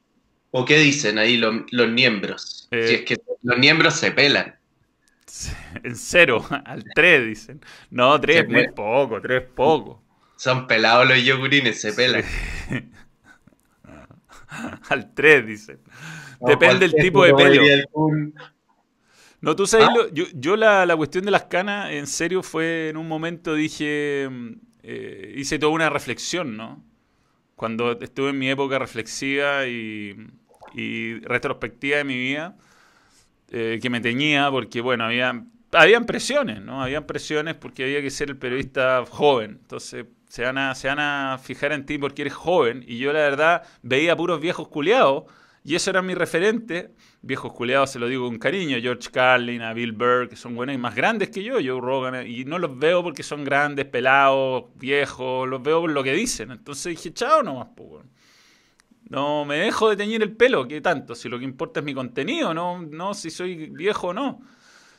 ¿O 0.51 0.65
qué 0.65 0.77
dicen 0.79 1.17
ahí 1.19 1.37
los, 1.37 1.55
los 1.71 1.89
miembros? 1.89 2.67
Eh. 2.71 2.87
Si 2.87 2.93
es 2.95 3.01
que 3.03 3.17
los 3.43 3.57
miembros 3.57 3.95
se 3.95 4.11
pelan. 4.11 4.55
En 5.83 5.95
0, 5.95 6.43
al 6.65 6.83
3 6.95 7.25
dicen. 7.25 7.61
No, 7.91 8.19
3 8.19 8.35
Se 8.37 8.41
es 8.43 8.49
muy 8.49 8.67
poco, 8.69 9.21
3 9.21 9.43
es 9.43 9.49
poco. 9.49 10.03
Son 10.39 10.67
pelados 10.67 11.05
los 11.05 11.21
yogurines, 11.21 11.81
se 11.81 11.91
pelan. 11.91 12.23
al 14.89 15.13
3, 15.13 15.45
dice. 15.45 15.79
Depende 16.39 16.87
del 16.87 16.93
tipo 16.93 17.25
de 17.25 17.33
pelo. 17.33 17.61
No, 19.41 19.55
tú 19.57 19.67
sabes, 19.67 19.89
ah. 19.91 20.07
yo, 20.13 20.23
yo 20.33 20.55
la, 20.55 20.85
la, 20.85 20.95
cuestión 20.95 21.25
de 21.25 21.31
las 21.31 21.43
canas, 21.43 21.91
en 21.91 22.07
serio, 22.07 22.41
fue 22.41 22.87
en 22.87 22.95
un 22.95 23.09
momento 23.09 23.53
dije, 23.53 24.29
mm, 24.31 24.51
eh, 24.83 25.33
hice 25.35 25.59
toda 25.59 25.73
una 25.73 25.89
reflexión, 25.89 26.55
¿no? 26.55 26.85
Cuando 27.57 27.99
estuve 27.99 28.29
en 28.29 28.39
mi 28.39 28.49
época 28.49 28.79
reflexiva 28.79 29.67
y, 29.67 30.15
y 30.73 31.19
retrospectiva 31.19 31.97
de 31.97 32.03
mi 32.05 32.17
vida, 32.17 32.55
eh, 33.51 33.77
que 33.81 33.89
me 33.89 33.99
teñía 33.99 34.49
porque, 34.49 34.79
bueno, 34.79 35.03
había, 35.03 35.43
habían 35.73 36.05
presiones, 36.05 36.61
¿no? 36.61 36.81
Habían 36.81 37.05
presiones 37.05 37.55
porque 37.55 37.83
había 37.83 38.01
que 38.01 38.09
ser 38.09 38.29
el 38.29 38.37
periodista 38.37 39.03
joven. 39.05 39.59
Entonces, 39.61 40.05
se 40.29 40.43
van 40.43 40.59
a, 40.59 40.75
se 40.75 40.87
van 40.87 40.99
a 40.99 41.39
fijar 41.41 41.73
en 41.73 41.85
ti 41.85 41.97
porque 41.97 42.21
eres 42.21 42.35
joven. 42.35 42.85
Y 42.87 42.99
yo, 42.99 43.11
la 43.11 43.19
verdad, 43.19 43.63
veía 43.81 44.15
puros 44.15 44.39
viejos 44.39 44.67
culiados 44.67 45.23
y 45.63 45.75
eso 45.75 45.89
era 45.89 46.03
mi 46.03 46.13
referente. 46.13 46.91
Viejos 47.21 47.51
culeados, 47.51 47.91
se 47.91 47.99
lo 47.99 48.07
digo 48.07 48.27
con 48.27 48.37
cariño. 48.37 48.77
George 48.79 49.09
Carlin, 49.11 49.63
a 49.63 49.73
Bill 49.73 49.91
Burr, 49.91 50.29
que 50.29 50.35
son 50.35 50.55
buenos 50.55 50.75
y 50.75 50.77
más 50.77 50.95
grandes 50.95 51.31
que 51.31 51.43
yo. 51.43 51.55
Joe 51.55 51.81
Rogan. 51.81 52.27
Y 52.27 52.45
no 52.45 52.59
los 52.59 52.77
veo 52.77 53.03
porque 53.03 53.23
son 53.23 53.43
grandes, 53.43 53.85
pelados, 53.85 54.65
viejos. 54.75 55.49
Los 55.49 55.63
veo 55.63 55.81
por 55.81 55.91
lo 55.91 56.03
que 56.03 56.13
dicen. 56.13 56.51
Entonces 56.51 56.95
dije, 56.95 57.11
chao 57.11 57.41
nomás, 57.41 57.69
pues. 57.75 58.05
No 59.09 59.45
me 59.45 59.57
dejo 59.57 59.89
de 59.89 59.97
teñir 59.97 60.21
el 60.21 60.33
pelo, 60.37 60.67
¿qué 60.67 60.81
tanto? 60.81 61.15
Si 61.15 61.27
lo 61.27 61.39
que 61.39 61.43
importa 61.43 61.79
es 61.79 61.85
mi 61.87 61.95
contenido, 61.95 62.53
no, 62.53 62.79
no 62.83 63.15
si 63.15 63.31
soy 63.31 63.71
viejo 63.71 64.09
o 64.09 64.13
no. 64.13 64.41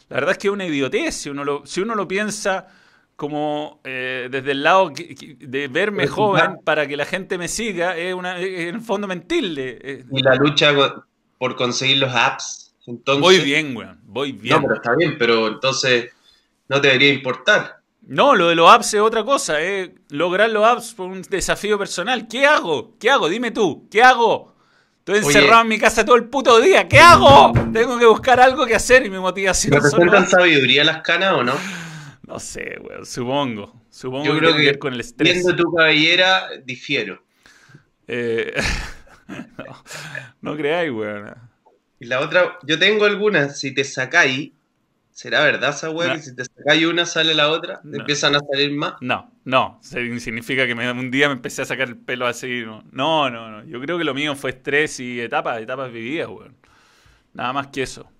La 0.08 0.16
verdad 0.16 0.32
es 0.32 0.38
que 0.38 0.48
es 0.48 0.52
una 0.52 0.66
idiotez 0.66 1.26
uno 1.26 1.62
si 1.64 1.80
uno 1.80 1.94
lo 1.94 2.08
piensa 2.08 2.66
como 3.20 3.82
eh, 3.84 4.28
desde 4.30 4.52
el 4.52 4.62
lado 4.62 4.90
de 4.94 5.68
verme 5.68 6.06
joven 6.06 6.56
para 6.64 6.86
que 6.86 6.96
la 6.96 7.04
gente 7.04 7.36
me 7.36 7.48
siga, 7.48 7.94
es, 7.94 8.14
una, 8.14 8.40
en 8.40 8.76
el 8.76 8.80
fondo 8.80 9.06
mentirle. 9.06 10.06
Y 10.10 10.22
la 10.22 10.36
lucha 10.36 10.72
por 11.36 11.54
conseguir 11.54 11.98
los 11.98 12.14
apps, 12.14 12.74
entonces... 12.86 13.20
Voy 13.20 13.40
bien, 13.40 13.76
weón, 13.76 14.00
voy 14.04 14.32
bien. 14.32 14.56
No, 14.56 14.62
pero 14.62 14.74
está 14.76 14.94
bien, 14.96 15.16
pero 15.18 15.48
entonces 15.48 16.10
no 16.66 16.80
debería 16.80 17.12
importar. 17.12 17.80
No, 18.06 18.34
lo 18.34 18.48
de 18.48 18.54
los 18.54 18.70
apps 18.70 18.94
es 18.94 19.00
otra 19.02 19.22
cosa, 19.22 19.60
eh. 19.60 19.94
Lograr 20.08 20.48
los 20.48 20.64
apps 20.64 20.94
fue 20.94 21.04
un 21.04 21.20
desafío 21.20 21.78
personal. 21.78 22.26
¿Qué 22.26 22.46
hago? 22.46 22.96
¿Qué 22.98 23.10
hago? 23.10 23.28
Dime 23.28 23.50
tú, 23.50 23.86
¿qué 23.90 24.02
hago? 24.02 24.54
Estoy 25.00 25.18
encerrado 25.18 25.60
en 25.60 25.68
mi 25.68 25.78
casa 25.78 26.06
todo 26.06 26.16
el 26.16 26.24
puto 26.24 26.58
día. 26.58 26.88
¿Qué 26.88 26.98
hago? 26.98 27.52
Tengo 27.70 27.98
que 27.98 28.06
buscar 28.06 28.40
algo 28.40 28.64
que 28.64 28.76
hacer 28.76 29.04
y 29.04 29.10
mi 29.10 29.18
motivación. 29.18 29.74
¿Representan 29.74 30.26
sabiduría 30.26 30.84
las 30.84 31.02
canas 31.02 31.34
o 31.34 31.44
no? 31.44 31.52
No 32.30 32.38
sé, 32.38 32.78
weón. 32.80 33.04
Supongo. 33.04 33.82
Supongo 33.90 34.24
Yo 34.24 34.38
creo 34.38 34.56
que, 34.56 34.62
que 34.62 34.78
con 34.78 34.94
el 34.94 35.00
estrés. 35.00 35.32
Viendo 35.32 35.56
tu 35.56 35.74
cabellera, 35.74 36.48
difiero. 36.64 37.24
Eh, 38.06 38.54
no, 39.58 39.82
no 40.40 40.56
creáis, 40.56 40.92
weón. 40.92 41.34
Y 41.98 42.06
la 42.06 42.20
otra, 42.20 42.58
yo 42.62 42.78
tengo 42.78 43.04
algunas. 43.04 43.58
Si 43.58 43.74
te 43.74 43.82
sacáis, 43.82 44.52
¿Será 45.12 45.44
verdad 45.44 45.70
esa 45.70 45.92
que 46.14 46.22
si 46.22 46.34
te 46.34 46.44
sacáis 46.44 46.86
una 46.86 47.04
sale 47.04 47.34
la 47.34 47.50
otra? 47.50 47.82
¿Empiezan 47.84 48.36
a 48.36 48.38
salir 48.38 48.72
más? 48.72 48.94
No, 49.02 49.30
no. 49.44 49.78
Significa 49.82 50.66
que 50.66 50.72
un 50.72 51.10
día 51.10 51.28
me 51.28 51.34
empecé 51.34 51.60
a 51.60 51.66
sacar 51.66 51.88
el 51.88 51.98
pelo 51.98 52.26
así. 52.26 52.62
No, 52.64 53.28
no, 53.28 53.50
no. 53.50 53.64
Yo 53.64 53.80
creo 53.82 53.98
que 53.98 54.04
lo 54.04 54.14
mío 54.14 54.34
fue 54.34 54.48
estrés 54.48 54.98
y 54.98 55.20
etapas, 55.20 55.60
etapas 55.60 55.92
vividas, 55.92 56.28
weón. 56.28 56.56
Nada 57.34 57.52
más 57.52 57.66
que 57.66 57.82
eso. 57.82 58.10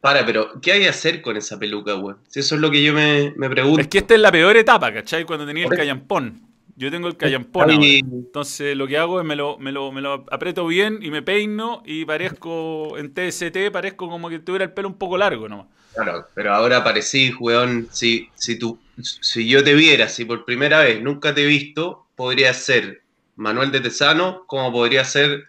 Para, 0.00 0.24
pero 0.24 0.60
¿qué 0.60 0.72
hay 0.72 0.80
que 0.80 0.88
hacer 0.88 1.22
con 1.22 1.36
esa 1.36 1.58
peluca, 1.58 1.96
weón? 1.96 2.18
Si 2.28 2.40
eso 2.40 2.54
es 2.54 2.60
lo 2.60 2.70
que 2.70 2.82
yo 2.82 2.92
me, 2.92 3.32
pregunto. 3.50 3.80
Es 3.80 3.88
que 3.88 3.98
esta 3.98 4.14
es 4.14 4.20
la 4.20 4.30
peor 4.30 4.56
etapa, 4.56 4.92
¿cachai? 4.92 5.24
Cuando 5.24 5.46
tenía 5.46 5.64
el 5.64 5.70
callampón. 5.70 6.42
Yo 6.76 6.92
tengo 6.92 7.08
el 7.08 7.16
callampón 7.16 7.70
Entonces 7.72 8.76
lo 8.76 8.86
que 8.86 8.96
hago 8.96 9.20
es 9.20 9.26
me 9.26 9.34
lo, 9.34 9.58
me, 9.58 9.72
lo, 9.72 9.90
me 9.90 10.00
lo 10.00 10.24
aprieto 10.30 10.64
bien 10.64 11.00
y 11.02 11.10
me 11.10 11.22
peino 11.22 11.82
y 11.84 12.04
parezco 12.04 12.96
en 12.96 13.12
TST, 13.12 13.72
parezco 13.72 14.08
como 14.08 14.28
que 14.28 14.38
tuviera 14.38 14.64
el 14.64 14.72
pelo 14.72 14.86
un 14.86 14.94
poco 14.94 15.18
largo 15.18 15.48
nomás. 15.48 15.66
Claro, 15.92 16.28
pero 16.34 16.54
ahora 16.54 16.84
parecí, 16.84 17.34
weón, 17.40 17.88
si, 17.90 18.28
si, 18.36 18.56
tú, 18.56 18.78
si 19.02 19.48
yo 19.48 19.64
te 19.64 19.74
viera, 19.74 20.08
si 20.08 20.24
por 20.24 20.44
primera 20.44 20.78
vez 20.80 21.02
nunca 21.02 21.34
te 21.34 21.42
he 21.42 21.46
visto, 21.46 22.06
podría 22.14 22.54
ser 22.54 23.02
Manuel 23.34 23.72
de 23.72 23.80
Tesano, 23.80 24.44
como 24.46 24.70
podría 24.70 25.04
ser 25.04 25.46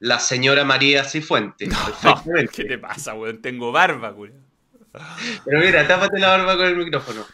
la 0.00 0.18
señora 0.18 0.64
María 0.64 1.04
Cifuente. 1.04 1.68
¿Qué 2.52 2.64
te 2.64 2.78
pasa, 2.78 3.14
weón? 3.14 3.40
Tengo 3.40 3.70
barba, 3.70 4.10
weón. 4.12 4.44
Pero 5.44 5.60
mira, 5.60 5.86
tápate 5.86 6.18
la 6.18 6.30
barba 6.30 6.56
con 6.56 6.66
el 6.66 6.76
micrófono. 6.76 7.24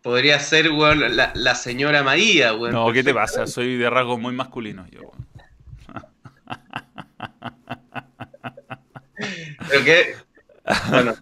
Podría 0.00 0.38
ser, 0.38 0.70
weón, 0.70 1.16
la, 1.16 1.32
la 1.34 1.54
señora 1.54 2.02
María, 2.02 2.54
weón. 2.54 2.72
No, 2.72 2.92
¿qué 2.92 3.02
te 3.04 3.12
pasa? 3.12 3.46
Soy 3.46 3.76
de 3.76 3.90
rasgos 3.90 4.18
muy 4.18 4.32
masculinos 4.32 4.90
yo, 4.90 5.00
weón. 5.02 5.26
Pero 9.68 9.84
qué, 9.84 10.14
bueno, 10.90 11.14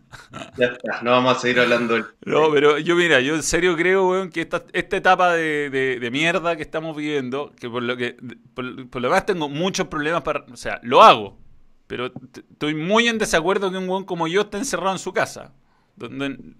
ya 0.56 0.66
está, 0.66 1.02
no 1.02 1.12
vamos 1.12 1.36
a 1.36 1.40
seguir 1.40 1.60
hablando. 1.60 1.98
No, 2.24 2.50
pero 2.52 2.78
yo 2.78 2.94
mira, 2.94 3.20
yo 3.20 3.34
en 3.34 3.42
serio 3.42 3.76
creo, 3.76 4.08
weón, 4.08 4.30
que 4.30 4.42
esta, 4.42 4.64
esta 4.72 4.96
etapa 4.96 5.32
de, 5.32 6.08
mierda 6.12 6.56
que 6.56 6.62
estamos 6.62 6.96
viviendo, 6.96 7.52
que 7.58 7.70
por 7.70 7.82
lo 7.82 7.96
que 7.96 8.16
por, 8.54 8.64
lo 8.64 9.08
demás 9.08 9.24
tengo 9.24 9.48
muchos 9.48 9.86
problemas 9.88 10.22
para, 10.22 10.44
o 10.52 10.56
sea, 10.56 10.78
lo 10.82 11.02
hago, 11.02 11.38
pero 11.86 12.12
estoy 12.50 12.74
muy 12.74 13.08
en 13.08 13.18
desacuerdo 13.18 13.70
que 13.70 13.78
un 13.78 13.88
weón 13.88 14.04
como 14.04 14.28
yo 14.28 14.42
esté 14.42 14.58
encerrado 14.58 14.92
en 14.92 14.98
su 14.98 15.12
casa. 15.12 15.52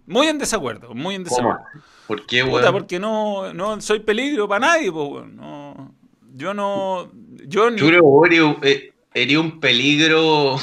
muy 0.07 0.27
en 0.27 0.39
desacuerdo, 0.39 0.95
muy 0.95 1.15
en 1.15 1.25
desacuerdo. 1.25 1.61
¿Por 2.07 2.25
qué, 2.27 2.43
weón? 2.43 2.73
porque 2.73 2.99
no, 2.99 3.53
no 3.53 3.81
soy 3.81 4.01
peligro 4.01 4.49
para 4.49 4.69
nadie, 4.69 4.91
pues, 4.91 5.09
weón. 5.09 5.37
No, 5.37 5.95
yo 6.35 6.55
no, 6.55 7.11
yo 7.47 7.71
ni... 7.71 7.79
Yo 7.79 7.89
creo 7.89 8.61
que 8.61 8.93
eres 9.15 9.37
un 9.37 9.61
peligro 9.61 10.57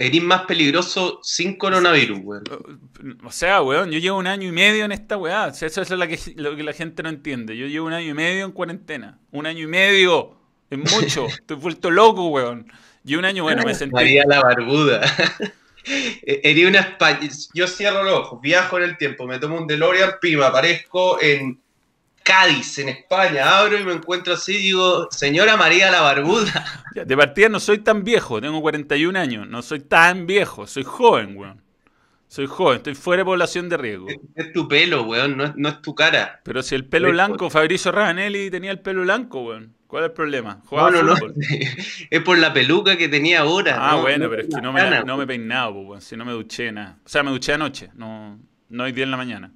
Eres 0.00 0.22
más 0.22 0.42
peligroso 0.42 1.18
sin 1.24 1.56
coronavirus, 1.56 2.20
weón. 2.22 2.44
O 3.24 3.32
sea, 3.32 3.62
weón, 3.62 3.90
yo 3.90 3.98
llevo 3.98 4.18
un 4.18 4.28
año 4.28 4.48
y 4.48 4.52
medio 4.52 4.84
en 4.84 4.92
esta 4.92 5.16
weá. 5.16 5.48
eso 5.48 5.66
es 5.66 5.90
lo 5.90 6.06
que, 6.06 6.18
lo 6.36 6.54
que 6.54 6.62
la 6.62 6.72
gente 6.72 7.02
no 7.02 7.08
entiende. 7.08 7.56
Yo 7.56 7.66
llevo 7.66 7.88
un 7.88 7.92
año 7.92 8.10
y 8.10 8.14
medio 8.14 8.44
en 8.44 8.52
cuarentena. 8.52 9.18
Un 9.32 9.46
año 9.46 9.64
y 9.64 9.66
medio. 9.66 10.36
Es 10.70 10.78
mucho. 10.78 11.26
Estoy 11.28 11.56
vuelto 11.56 11.90
loco, 11.90 12.28
weón. 12.28 12.70
Y 13.04 13.16
un 13.16 13.24
año, 13.24 13.42
bueno, 13.42 13.64
me 13.64 13.74
sentí. 13.74 13.92
María 13.94 14.22
la 14.24 14.40
barbuda. 14.40 15.00
Eres 16.22 16.66
una 16.66 16.96
Yo 17.54 17.66
cierro 17.66 18.04
los 18.04 18.20
ojos, 18.20 18.40
viajo 18.40 18.78
en 18.78 18.84
el 18.84 18.98
tiempo, 18.98 19.26
me 19.26 19.38
tomo 19.38 19.56
un 19.56 19.66
DeLorean, 19.66 20.12
pima, 20.20 20.48
aparezco 20.48 21.20
en 21.20 21.60
Cádiz, 22.28 22.78
en 22.78 22.90
España, 22.90 23.58
abro 23.58 23.80
y 23.80 23.84
me 23.84 23.94
encuentro 23.94 24.34
así, 24.34 24.54
digo, 24.58 25.08
señora 25.10 25.56
María 25.56 25.90
la 25.90 26.02
Barbuda. 26.02 26.62
De 26.94 27.16
partida 27.16 27.48
no 27.48 27.58
soy 27.58 27.78
tan 27.78 28.04
viejo, 28.04 28.38
tengo 28.38 28.60
41 28.60 29.18
años, 29.18 29.48
no 29.48 29.62
soy 29.62 29.80
tan 29.80 30.26
viejo, 30.26 30.66
soy 30.66 30.84
joven, 30.84 31.38
weón. 31.38 31.62
Soy 32.26 32.46
joven, 32.46 32.76
estoy 32.76 32.94
fuera 32.94 33.22
de 33.22 33.24
población 33.24 33.70
de 33.70 33.78
riesgo. 33.78 34.08
Es, 34.34 34.52
tu 34.52 34.68
pelo, 34.68 35.04
weón, 35.04 35.38
no 35.38 35.68
es, 35.70 35.80
tu 35.80 35.94
cara. 35.94 36.42
Pero 36.44 36.62
si 36.62 36.74
el 36.74 36.84
pelo 36.84 37.10
blanco, 37.10 37.48
Fabrizio 37.48 37.92
Ravanelli 37.92 38.50
tenía 38.50 38.72
el 38.72 38.80
pelo 38.80 39.00
blanco, 39.00 39.44
weón. 39.44 39.74
¿Cuál 39.86 40.04
es 40.04 40.08
el 40.10 40.14
problema? 40.14 40.60
no, 40.70 40.90
no, 40.90 41.02
no. 41.02 41.14
Es 42.10 42.20
por 42.20 42.36
la 42.36 42.52
peluca 42.52 42.98
que 42.98 43.08
tenía 43.08 43.40
ahora. 43.40 43.78
Ah, 43.80 43.96
bueno, 43.96 44.28
pero 44.28 44.42
es 44.42 44.54
que 44.54 44.60
no 44.60 44.70
me, 44.70 45.02
no 45.02 45.16
me 45.16 45.24
he 45.24 45.26
peinado, 45.26 45.70
weón. 45.70 46.02
Si 46.02 46.14
no 46.14 46.26
me 46.26 46.32
duché 46.32 46.70
nada. 46.72 46.98
O 47.06 47.08
sea, 47.08 47.22
me 47.22 47.30
duché 47.30 47.54
anoche, 47.54 47.88
no, 47.94 48.38
no 48.68 48.84
hoy 48.84 48.92
día 48.92 49.04
en 49.04 49.10
la 49.12 49.16
mañana. 49.16 49.50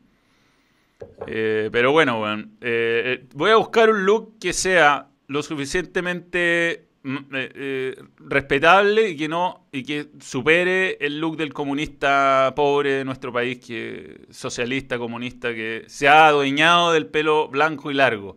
Eh, 1.27 1.69
pero 1.73 1.93
bueno, 1.93 2.19
bueno 2.19 2.45
eh, 2.61 3.27
voy 3.35 3.51
a 3.51 3.57
buscar 3.57 3.91
un 3.91 4.05
look 4.05 4.39
que 4.41 4.53
sea 4.53 5.09
lo 5.29 5.43
suficientemente 5.43 6.89
mm, 7.03 7.17
eh, 7.33 7.97
respetable 8.19 9.11
y 9.11 9.17
que 9.17 9.29
no 9.29 9.69
y 9.73 9.85
que 9.85 10.09
supere 10.21 10.99
el 11.01 11.21
look 11.21 11.37
del 11.37 11.53
comunista 11.53 12.53
pobre 12.55 12.93
de 12.93 13.05
nuestro 13.05 13.33
país, 13.33 13.65
que 13.65 14.27
socialista 14.31 14.99
comunista 14.99 15.55
que 15.55 15.85
se 15.87 16.09
ha 16.09 16.27
adueñado 16.27 16.93
del 16.93 17.07
pelo 17.07 17.49
blanco 17.49 17.91
y 17.91 17.95
largo. 17.95 18.37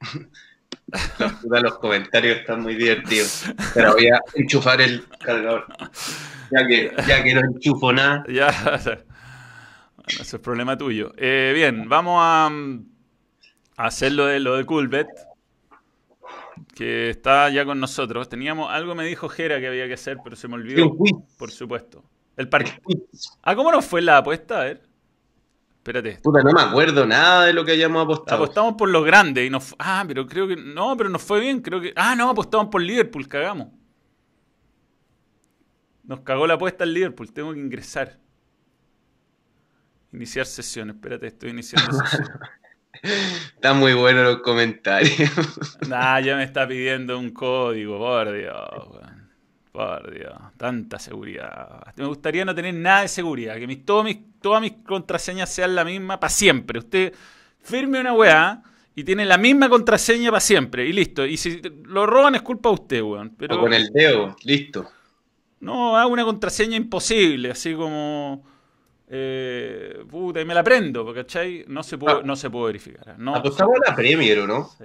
Los, 1.48 1.78
comentarios 1.78 2.38
están 2.38 2.62
muy 2.62 2.74
divertidos. 2.74 3.44
Pero 3.74 3.92
voy 3.92 4.08
a 4.08 4.20
enchufar 4.34 4.80
el 4.80 5.04
cargador. 5.20 5.66
Ya 6.50 6.66
que, 6.66 6.92
ya 7.06 7.22
que 7.22 7.34
no 7.34 7.40
enchufo 7.40 7.92
nada. 7.92 8.24
Ya, 8.28 8.50
bueno, 10.04 10.22
eso 10.22 10.36
es 10.36 10.42
problema 10.42 10.78
tuyo. 10.78 11.12
Eh, 11.16 11.52
bien, 11.54 11.88
vamos 11.88 12.18
a, 12.22 12.50
hacer 13.76 14.12
lo 14.12 14.26
de, 14.26 14.40
lo 14.40 14.56
de 14.56 14.64
Coolbet, 14.64 15.08
que 16.74 17.10
está 17.10 17.50
ya 17.50 17.64
con 17.64 17.80
nosotros. 17.80 18.28
Teníamos, 18.28 18.70
algo 18.70 18.94
me 18.94 19.04
dijo 19.04 19.28
Jera 19.28 19.60
que 19.60 19.68
había 19.68 19.86
que 19.86 19.94
hacer, 19.94 20.18
pero 20.24 20.36
se 20.36 20.48
me 20.48 20.54
olvidó. 20.54 20.96
Por 21.38 21.50
supuesto. 21.50 22.02
El 22.36 22.48
Ah, 23.42 23.54
¿cómo 23.54 23.70
nos 23.70 23.84
fue 23.84 24.00
la 24.00 24.18
apuesta? 24.18 24.62
A 24.62 24.64
ver. 24.64 24.82
Espérate. 25.76 26.20
Puta, 26.22 26.42
no 26.42 26.52
me 26.52 26.62
acuerdo 26.62 27.06
nada 27.06 27.44
de 27.44 27.52
lo 27.52 27.64
que 27.64 27.72
hayamos 27.72 28.02
apostado. 28.04 28.42
Apostamos 28.42 28.74
por 28.74 28.88
lo 28.88 29.02
grande 29.02 29.44
y 29.44 29.50
nos. 29.50 29.74
Ah, 29.78 30.04
pero 30.08 30.26
creo 30.26 30.48
que. 30.48 30.56
No, 30.56 30.96
pero 30.96 31.10
nos 31.10 31.22
fue 31.22 31.40
bien. 31.40 31.60
Creo 31.60 31.80
que. 31.80 31.92
Ah, 31.96 32.14
no, 32.14 32.30
apostamos 32.30 32.68
por 32.68 32.80
Liverpool, 32.80 33.28
cagamos. 33.28 33.68
Nos 36.04 36.20
cagó 36.20 36.46
la 36.46 36.54
apuesta 36.54 36.84
el 36.84 36.94
Liverpool. 36.94 37.32
Tengo 37.32 37.52
que 37.52 37.60
ingresar. 37.60 38.18
Iniciar 40.12 40.46
sesión, 40.46 40.90
espérate, 40.90 41.26
estoy 41.28 41.50
iniciando 41.50 41.92
sesión. 41.92 42.28
Están 43.54 43.78
muy 43.78 43.94
buenos 43.94 44.24
los 44.24 44.42
comentarios. 44.42 45.30
Nah, 45.88 46.20
ya 46.20 46.36
me 46.36 46.44
está 46.44 46.66
pidiendo 46.68 47.18
un 47.18 47.30
código, 47.30 47.98
por 47.98 48.32
Dios, 48.32 48.56
weón. 48.90 49.30
Por 49.72 50.12
Dios, 50.12 50.34
tanta 50.56 50.98
seguridad. 50.98 51.82
Me 51.96 52.04
gustaría 52.06 52.44
no 52.44 52.54
tener 52.54 52.74
nada 52.74 53.02
de 53.02 53.08
seguridad, 53.08 53.56
que 53.56 53.66
mis, 53.68 53.84
todo 53.84 54.02
mis, 54.04 54.18
todas 54.40 54.60
mis 54.60 54.72
contraseñas 54.84 55.48
sean 55.48 55.74
la 55.76 55.84
misma 55.84 56.18
para 56.20 56.30
siempre. 56.30 56.78
Usted 56.80 57.14
firme 57.60 58.00
una 58.00 58.12
weá 58.12 58.62
y 58.94 59.04
tiene 59.04 59.24
la 59.24 59.38
misma 59.38 59.68
contraseña 59.68 60.30
para 60.30 60.40
siempre 60.40 60.86
y 60.86 60.92
listo. 60.92 61.24
Y 61.24 61.36
si 61.36 61.60
lo 61.84 62.04
roban 62.06 62.34
es 62.34 62.42
culpa 62.42 62.68
de 62.70 62.74
usted, 62.74 63.02
weón. 63.02 63.34
Pero 63.38 63.56
O 63.56 63.60
con 63.60 63.72
el 63.72 63.88
dedo, 63.92 64.36
listo. 64.44 64.90
no, 65.60 65.96
hago 65.96 66.12
una 66.12 66.24
contraseña 66.24 66.76
imposible, 66.76 67.50
así 67.50 67.74
como... 67.74 68.44
Eh, 69.12 70.04
puta, 70.08 70.40
y 70.40 70.44
me 70.44 70.54
la 70.54 70.62
prendo, 70.62 71.12
¿cachai? 71.12 71.64
No 71.66 71.82
se 71.82 71.98
puede, 71.98 72.18
Ah. 72.18 72.22
no 72.24 72.36
se 72.36 72.48
puede 72.48 72.66
verificar. 72.66 73.18
No, 73.18 73.34
Apostamos 73.34 73.74
a 73.84 73.90
la 73.90 73.96
Premier, 73.96 74.38
¿o 74.38 74.46
no? 74.46 74.68
Sí. 74.78 74.84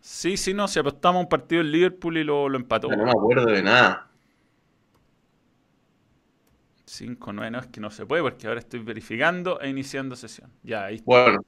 Sí, 0.00 0.36
sí, 0.36 0.52
no, 0.52 0.66
si 0.66 0.80
apostamos 0.80 1.22
un 1.22 1.28
partido 1.28 1.60
en 1.60 1.70
Liverpool 1.70 2.16
y 2.18 2.24
lo, 2.24 2.48
lo 2.48 2.56
empató. 2.56 2.88
No 2.88 3.04
me 3.04 3.10
acuerdo 3.12 3.46
de 3.46 3.62
nada. 3.62 4.08
5, 6.86 7.32
9, 7.32 7.50
no, 7.52 7.58
es 7.60 7.66
que 7.68 7.80
no 7.80 7.90
se 7.90 8.04
puede 8.04 8.22
porque 8.22 8.46
ahora 8.48 8.58
estoy 8.60 8.80
verificando 8.80 9.60
e 9.60 9.68
iniciando 9.70 10.16
sesión. 10.16 10.50
Ya, 10.62 10.84
ahí 10.86 10.96
está. 10.96 11.04
Bueno, 11.06 11.40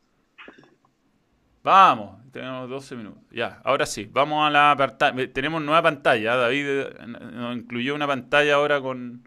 Vamos, 1.65 2.21
tenemos 2.31 2.69
12 2.69 2.95
minutos. 2.95 3.23
Ya, 3.33 3.61
ahora 3.65 3.87
sí, 3.87 4.07
vamos 4.13 4.47
a 4.47 4.51
la 4.51 4.75
pantalla. 4.77 5.33
Tenemos 5.33 5.63
nueva 5.63 5.83
pantalla. 5.83 6.37
David 6.37 6.67
eh, 6.69 6.95
nos 7.07 7.57
incluyó 7.57 7.95
una 7.95 8.07
pantalla 8.07 8.55
ahora 8.57 8.81
con. 8.83 9.27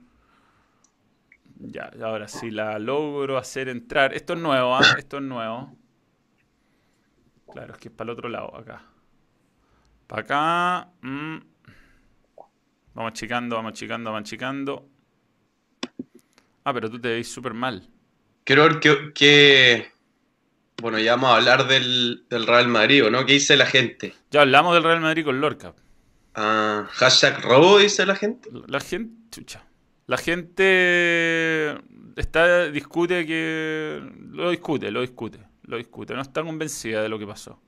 Ya, 1.59 1.91
ahora 2.03 2.27
sí 2.27 2.51
la 2.51 2.77
logro 2.79 3.37
hacer 3.37 3.67
entrar. 3.69 4.13
Esto 4.13 4.33
es 4.33 4.39
nuevo, 4.39 4.75
¿ah? 4.75 4.81
Esto 4.97 5.17
es 5.17 5.23
nuevo. 5.23 5.75
Claro, 7.51 7.73
es 7.73 7.79
que 7.79 7.87
es 7.87 7.93
para 7.93 8.11
el 8.11 8.17
otro 8.17 8.29
lado, 8.29 8.55
acá. 8.55 8.83
Para 10.07 10.21
acá. 10.21 10.89
mm. 11.01 11.37
Vamos 12.93 13.11
achicando, 13.11 13.55
vamos 13.55 13.71
achicando, 13.73 14.11
vamos 14.11 14.27
achicando. 14.27 14.89
Ah, 16.63 16.73
pero 16.73 16.89
tú 16.89 16.99
te 16.99 17.09
veis 17.09 17.31
súper 17.31 17.53
mal. 17.53 17.87
quiero 18.43 18.63
ver 18.63 18.79
qué, 18.79 19.11
qué- 19.13 19.91
Bueno, 20.81 20.99
ya 20.99 21.11
vamos 21.15 21.31
a 21.31 21.35
hablar 21.37 21.67
del, 21.67 22.25
del 22.29 22.45
Real 22.47 22.67
Madrid, 22.67 23.05
¿o 23.05 23.09
¿no? 23.09 23.25
¿Qué 23.25 23.33
dice 23.33 23.55
la 23.55 23.65
gente? 23.65 24.15
Ya 24.31 24.41
hablamos 24.41 24.73
del 24.73 24.83
Real 24.83 24.99
Madrid 25.01 25.23
con 25.25 25.39
Lorca. 25.41 25.73
Ah, 26.35 26.87
hashtag 26.91 27.41
robo, 27.41 27.77
dice 27.79 28.05
la 28.05 28.15
gente. 28.15 28.49
La 28.67 28.79
gente, 28.79 29.15
chucha. 29.31 29.66
La 30.07 30.17
gente 30.17 31.77
está 32.15 32.69
discute 32.69 33.25
que 33.25 34.01
lo 34.31 34.49
discute, 34.49 34.89
lo 34.89 35.01
discute, 35.01 35.39
lo 35.63 35.77
discute. 35.77 36.13
No 36.13 36.21
está 36.21 36.43
convencida 36.43 37.01
de 37.01 37.09
lo 37.09 37.19
que 37.19 37.27
pasó. 37.27 37.61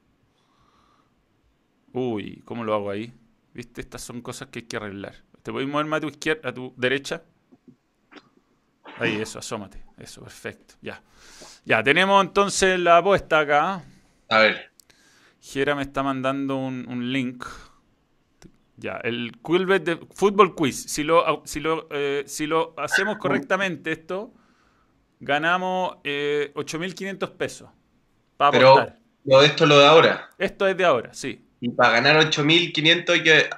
Uy, 1.91 2.41
¿cómo 2.45 2.63
lo 2.63 2.73
hago 2.73 2.89
ahí? 2.89 3.13
¿Viste? 3.53 3.81
Estas 3.81 4.01
son 4.01 4.21
cosas 4.21 4.47
que 4.47 4.59
hay 4.59 4.65
que 4.65 4.77
arreglar. 4.77 5.15
¿Te 5.43 5.51
puedes 5.51 5.67
mover 5.67 5.85
más 5.85 5.97
a 5.97 6.01
tu 6.01 6.07
izquierda, 6.07 6.49
a 6.49 6.53
tu 6.53 6.73
derecha? 6.77 7.23
Ahí, 8.97 9.15
eso, 9.15 9.39
asómate. 9.39 9.83
Eso, 9.97 10.21
perfecto. 10.21 10.75
Ya. 10.81 11.01
Ya, 11.65 11.83
tenemos 11.83 12.23
entonces 12.23 12.79
la 12.79 12.97
apuesta 12.97 13.39
acá. 13.39 13.83
A 14.29 14.37
ver, 14.39 14.71
Jera 15.41 15.75
me 15.75 15.81
está 15.81 16.03
mandando 16.03 16.55
un, 16.55 16.87
un 16.87 17.11
link. 17.11 17.45
Ya, 18.79 18.95
el 19.03 19.33
Quilbet 19.43 19.83
de 19.83 19.99
Fútbol 20.13 20.55
Quiz. 20.55 20.83
Si 20.89 21.03
lo, 21.03 21.43
si 21.45 21.59
lo, 21.59 21.87
eh, 21.91 22.23
si 22.25 22.47
lo 22.47 22.73
hacemos 22.77 23.17
correctamente 23.17 23.91
esto, 23.91 24.33
ganamos 25.19 25.97
eh, 26.05 26.51
8.500 26.55 27.31
pesos. 27.35 27.69
Para 28.37 28.51
pero 28.51 29.41
esto 29.41 29.65
lo 29.65 29.77
de 29.79 29.85
ahora. 29.85 30.29
Esto 30.37 30.65
es 30.65 30.77
de 30.77 30.85
ahora, 30.85 31.13
sí. 31.13 31.45
Y 31.59 31.69
para 31.71 31.91
ganar 31.95 32.15
8.500 32.25 33.09
hay 33.09 33.23
que 33.23 33.49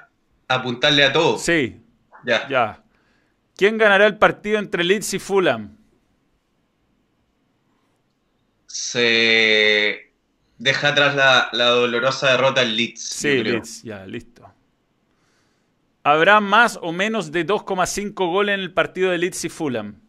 apuntarle 0.48 1.04
a 1.04 1.12
todo. 1.12 1.38
Sí, 1.38 1.80
Ya. 2.26 2.48
ya. 2.48 2.82
¿Quién 3.56 3.78
ganará 3.78 4.06
el 4.06 4.18
partido 4.18 4.58
entre 4.58 4.82
Leeds 4.82 5.14
y 5.14 5.18
Fulham? 5.20 5.76
Se 8.66 10.12
deja 10.58 10.88
atrás 10.88 11.14
la, 11.14 11.48
la 11.52 11.66
dolorosa 11.66 12.32
derrota 12.32 12.62
en 12.62 12.76
Leeds. 12.76 13.00
Sí. 13.02 13.42
Leeds, 13.44 13.82
ya, 13.84 14.04
listo. 14.06 14.51
¿Habrá 16.04 16.40
más 16.40 16.78
o 16.82 16.92
menos 16.92 17.30
de 17.30 17.46
2,5 17.46 18.12
goles 18.14 18.54
en 18.54 18.60
el 18.60 18.72
partido 18.72 19.10
de 19.10 19.18
Leeds 19.18 19.44
y 19.44 19.48
Fulham? 19.48 20.00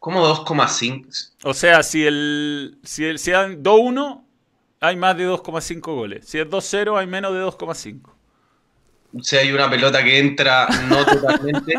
¿Cómo 0.00 0.26
2,5? 0.26 1.32
O 1.44 1.54
sea, 1.54 1.82
si 1.82 2.06
el 2.06 2.78
si 2.82 3.04
el 3.04 3.18
si 3.18 3.32
dan 3.32 3.62
2-1, 3.62 4.24
hay 4.80 4.96
más 4.96 5.16
de 5.16 5.28
2,5 5.28 5.80
goles. 5.94 6.26
Si 6.26 6.38
es 6.38 6.46
2-0, 6.46 6.98
hay 6.98 7.06
menos 7.06 7.32
de 7.34 7.40
2,5. 7.40 8.12
Si 9.22 9.36
hay 9.36 9.52
una 9.52 9.70
pelota 9.70 10.02
que 10.04 10.18
entra 10.18 10.68
no 10.88 11.04
totalmente. 11.06 11.74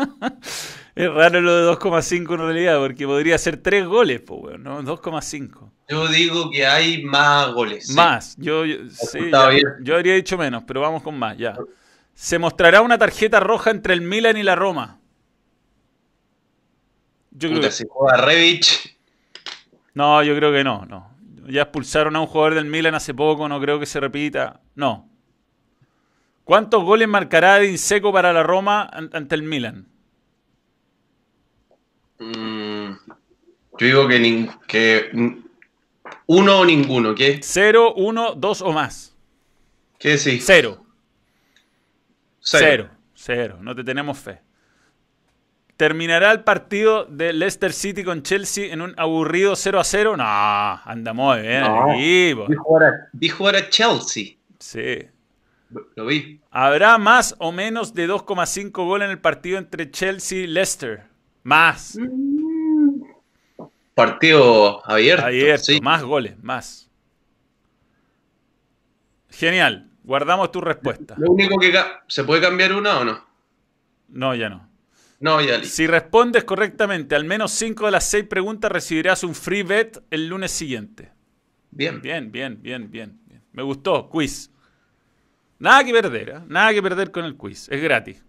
Es 0.94 1.08
raro 1.12 1.40
lo 1.40 1.56
de 1.56 1.72
2,5 1.78 2.34
en 2.34 2.38
realidad, 2.38 2.78
porque 2.78 3.06
podría 3.06 3.38
ser 3.38 3.56
3 3.58 3.86
goles, 3.86 4.20
pues, 4.20 4.40
weón, 4.42 4.62
¿no? 4.62 4.82
2,5. 4.82 5.70
Yo 5.88 6.08
digo 6.08 6.50
que 6.50 6.66
hay 6.66 7.02
más 7.04 7.52
goles. 7.52 7.86
sí. 7.86 7.94
Más. 7.94 8.36
Yo, 8.36 8.64
yo, 8.64 8.76
sí, 8.90 9.30
ya, 9.30 9.50
yo 9.82 9.94
habría 9.94 10.14
dicho 10.14 10.36
menos, 10.36 10.64
pero 10.66 10.80
vamos 10.80 11.02
con 11.02 11.18
más, 11.18 11.38
ya. 11.38 11.56
Se 12.20 12.38
mostrará 12.38 12.82
una 12.82 12.98
tarjeta 12.98 13.40
roja 13.40 13.70
entre 13.70 13.94
el 13.94 14.02
Milan 14.02 14.36
y 14.36 14.42
la 14.42 14.54
Roma. 14.54 15.00
Yo 17.30 17.48
creo 17.48 17.62
que, 17.62 17.70
si 17.70 17.84
juega 17.88 18.18
Revich. 18.18 18.94
no, 19.94 20.22
yo 20.22 20.36
creo 20.36 20.52
que 20.52 20.62
no, 20.62 20.84
no. 20.84 21.16
Ya 21.48 21.62
expulsaron 21.62 22.14
a 22.16 22.20
un 22.20 22.26
jugador 22.26 22.56
del 22.56 22.66
Milan 22.66 22.94
hace 22.94 23.14
poco, 23.14 23.48
no 23.48 23.58
creo 23.58 23.80
que 23.80 23.86
se 23.86 24.00
repita. 24.00 24.60
No. 24.74 25.08
¿Cuántos 26.44 26.84
goles 26.84 27.08
marcará 27.08 27.58
Edin 27.58 27.78
Seco 27.78 28.12
para 28.12 28.34
la 28.34 28.42
Roma 28.42 28.82
an- 28.92 29.08
ante 29.14 29.34
el 29.34 29.42
Milan? 29.42 29.88
mm, 32.18 32.90
yo 33.78 33.86
digo 33.86 34.06
que, 34.08 34.50
que 34.66 35.10
uno 36.26 36.60
o 36.60 36.64
ninguno. 36.66 37.14
¿Qué? 37.14 37.40
¿Cero, 37.42 37.94
uno, 37.96 38.34
dos 38.34 38.60
o 38.60 38.72
más? 38.72 39.16
¿Qué 39.98 40.18
decís? 40.18 40.44
Cero. 40.46 40.84
Cero. 42.40 42.88
Cero. 42.88 42.90
Cero. 43.14 43.58
No 43.60 43.74
te 43.74 43.84
tenemos 43.84 44.18
fe. 44.18 44.40
¿Terminará 45.76 46.30
el 46.32 46.42
partido 46.44 47.06
de 47.06 47.32
Leicester 47.32 47.72
City 47.72 48.04
con 48.04 48.22
Chelsea 48.22 48.72
en 48.72 48.82
un 48.82 48.94
aburrido 48.98 49.56
0 49.56 49.80
a 49.80 49.84
0? 49.84 50.16
No, 50.16 50.24
anda 50.24 51.12
muy 51.14 51.40
bien 51.40 51.62
No. 51.62 51.92
el 51.92 51.98
equipo. 51.98 52.46
Vi 52.48 52.56
jugar, 52.56 52.84
a, 52.84 53.08
vi 53.12 53.28
jugar 53.30 53.56
a 53.56 53.68
Chelsea. 53.70 54.36
Sí. 54.58 54.98
Lo 55.96 56.04
vi. 56.06 56.40
¿Habrá 56.50 56.98
más 56.98 57.34
o 57.38 57.50
menos 57.52 57.94
de 57.94 58.06
2,5 58.08 58.72
goles 58.84 59.06
en 59.06 59.12
el 59.12 59.20
partido 59.20 59.56
entre 59.58 59.90
Chelsea 59.90 60.40
y 60.40 60.46
Leicester? 60.48 61.04
Más. 61.44 61.96
Partido 63.94 64.86
abierto. 64.88 65.26
Abierto. 65.26 65.64
sí. 65.64 65.80
Más 65.80 66.02
goles, 66.02 66.34
más. 66.42 66.90
Genial. 69.30 69.89
Guardamos 70.02 70.50
tu 70.50 70.60
respuesta. 70.60 71.14
Lo 71.18 71.32
único 71.32 71.58
que 71.58 71.72
¿Se 72.08 72.24
puede 72.24 72.40
cambiar 72.40 72.72
una 72.72 72.98
o 72.98 73.04
no? 73.04 73.24
No, 74.08 74.34
ya 74.34 74.48
no. 74.48 74.68
No, 75.20 75.40
ya 75.40 75.58
listo. 75.58 75.76
Si 75.76 75.86
respondes 75.86 76.44
correctamente 76.44 77.14
al 77.14 77.24
menos 77.24 77.52
5 77.52 77.86
de 77.86 77.92
las 77.92 78.04
6 78.04 78.24
preguntas, 78.24 78.72
recibirás 78.72 79.22
un 79.22 79.34
free 79.34 79.62
bet 79.62 80.02
el 80.10 80.28
lunes 80.28 80.50
siguiente. 80.50 81.12
Bien. 81.70 82.00
Bien, 82.00 82.32
bien, 82.32 82.60
bien, 82.62 82.90
bien. 82.90 83.20
bien. 83.26 83.42
Me 83.52 83.62
gustó, 83.62 84.08
quiz. 84.08 84.50
Nada 85.58 85.84
que 85.84 85.92
perder, 85.92 86.28
¿eh? 86.30 86.40
nada 86.48 86.72
que 86.72 86.82
perder 86.82 87.10
con 87.10 87.24
el 87.26 87.36
quiz. 87.36 87.68
Es 87.68 87.82
gratis. 87.82 88.24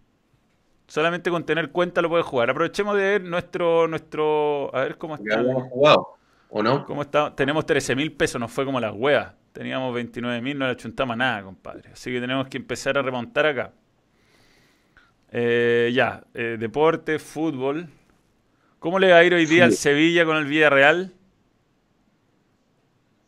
Solamente 0.87 1.29
con 1.29 1.45
tener 1.45 1.71
cuenta 1.71 2.01
lo 2.01 2.09
puedes 2.09 2.25
jugar. 2.25 2.49
Aprovechemos 2.49 2.97
de 2.97 3.01
ver 3.03 3.23
nuestro, 3.23 3.87
nuestro, 3.87 4.75
a 4.75 4.81
ver 4.81 4.97
cómo 4.97 5.15
Ya 5.15 5.23
está. 5.23 5.39
habíamos 5.39 5.63
jugado. 5.69 6.17
¿O 6.53 6.61
no? 6.61 6.85
¿Cómo 6.85 7.01
está? 7.01 7.33
Tenemos 7.33 7.65
13 7.65 7.95
mil 7.95 8.11
pesos, 8.11 8.39
nos 8.39 8.51
fue 8.51 8.65
como 8.65 8.77
las 8.81 8.93
huevas. 8.93 9.33
Teníamos 9.53 9.93
29 9.95 10.41
mil, 10.41 10.59
no 10.59 10.67
le 10.67 10.75
chuntamos 10.75 11.13
a 11.13 11.17
nada, 11.17 11.43
compadre. 11.43 11.91
Así 11.93 12.11
que 12.11 12.19
tenemos 12.19 12.47
que 12.49 12.57
empezar 12.57 12.97
a 12.97 13.01
remontar 13.01 13.45
acá. 13.45 13.71
Eh, 15.31 15.91
ya, 15.93 16.25
eh, 16.33 16.57
deporte, 16.59 17.19
fútbol. 17.19 17.87
¿Cómo 18.79 18.99
le 18.99 19.11
va 19.11 19.19
a 19.19 19.23
ir 19.23 19.33
hoy 19.33 19.45
día 19.45 19.63
al 19.63 19.71
Sevilla 19.71 20.25
con 20.25 20.35
el 20.35 20.45
Villarreal? 20.45 21.13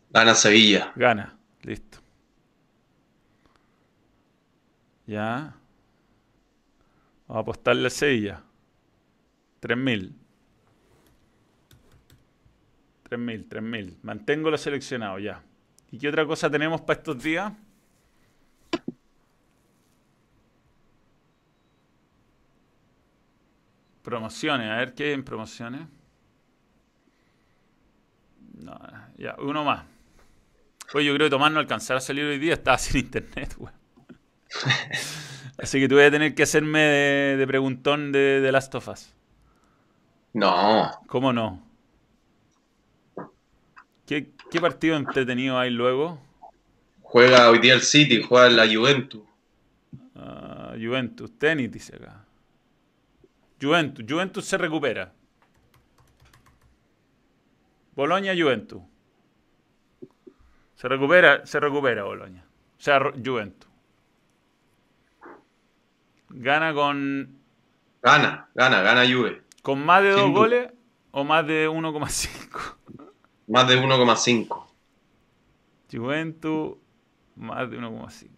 Gana 0.09 0.35
Sevilla. 0.35 0.91
Gana, 0.97 1.37
listo. 1.61 1.99
Ya. 5.07 5.55
Vamos 7.27 7.37
a 7.37 7.39
apostarle 7.39 7.85
al 7.85 7.91
Sevilla. 7.91 8.41
3.000. 9.61 10.22
3.000, 13.13 13.47
3.000. 13.47 13.97
Mantengo 14.01 14.49
lo 14.49 14.57
seleccionado 14.57 15.19
ya. 15.19 15.41
¿Y 15.91 15.99
qué 15.99 16.09
otra 16.09 16.25
cosa 16.25 16.49
tenemos 16.49 16.81
para 16.81 16.99
estos 16.99 17.21
días? 17.21 17.53
Promociones, 24.01 24.69
a 24.69 24.77
ver 24.77 24.93
qué 24.93 25.05
hay 25.05 25.11
en 25.13 25.23
promociones. 25.23 25.81
No, 28.59 28.77
ya, 29.17 29.35
uno 29.39 29.63
más. 29.63 29.85
Oye, 30.93 31.05
yo 31.05 31.13
creo 31.15 31.27
que 31.27 31.31
Tomás 31.31 31.51
no 31.51 31.59
alcanzará 31.59 31.99
a 31.99 32.01
salir 32.01 32.25
hoy 32.25 32.39
día, 32.39 32.53
estaba 32.53 32.77
sin 32.79 33.01
internet, 33.01 33.55
weón. 33.57 33.73
Así 35.57 35.79
que 35.79 35.87
tú 35.87 35.95
voy 35.95 36.03
a 36.03 36.11
tener 36.11 36.35
que 36.35 36.43
hacerme 36.43 36.79
de, 36.79 37.37
de 37.37 37.47
preguntón 37.47 38.11
de, 38.11 38.41
de 38.41 38.51
Last 38.51 38.73
of 38.75 38.87
Us. 38.87 39.13
No. 40.33 40.91
¿Cómo 41.07 41.31
no? 41.31 41.62
¿Qué, 44.13 44.29
qué 44.51 44.61
partido 44.61 44.95
entretenido 44.95 45.57
hay 45.57 45.71
luego? 45.71 46.21
Juega 47.01 47.49
hoy 47.49 47.57
día 47.57 47.73
el 47.73 47.81
City, 47.81 48.21
juega 48.21 48.47
la 48.47 48.71
Juventus. 48.71 49.23
Ah, 50.13 50.75
Juventus, 50.79 51.35
tenis, 51.39 51.71
dice 51.71 51.95
acá. 51.95 52.23
Juventus, 53.59 54.05
Juventus 54.07 54.45
se 54.45 54.59
recupera. 54.59 55.11
Boloña, 57.95 58.35
Juventus. 58.37 58.83
Se 60.75 60.87
recupera, 60.87 61.43
se 61.47 61.59
recupera 61.59 62.03
Boloña. 62.03 62.45
O 62.77 62.81
sea, 62.83 62.99
Juventus. 62.99 63.67
Gana 66.29 66.71
con, 66.71 67.35
Gana, 68.03 68.47
gana, 68.53 68.81
gana 68.83 69.11
Juve. 69.11 69.41
con 69.63 69.83
más 69.83 70.03
de 70.03 70.11
dos 70.11 70.21
Sin 70.21 70.33
goles 70.33 70.71
o 71.09 71.23
más 71.23 71.47
de 71.47 71.67
1,5. 71.67 72.75
Más 73.53 73.67
de 73.67 73.79
1,5. 73.79 74.65
Juventus, 75.91 76.75
más 77.35 77.69
de 77.69 77.77
1,5. 77.77 78.31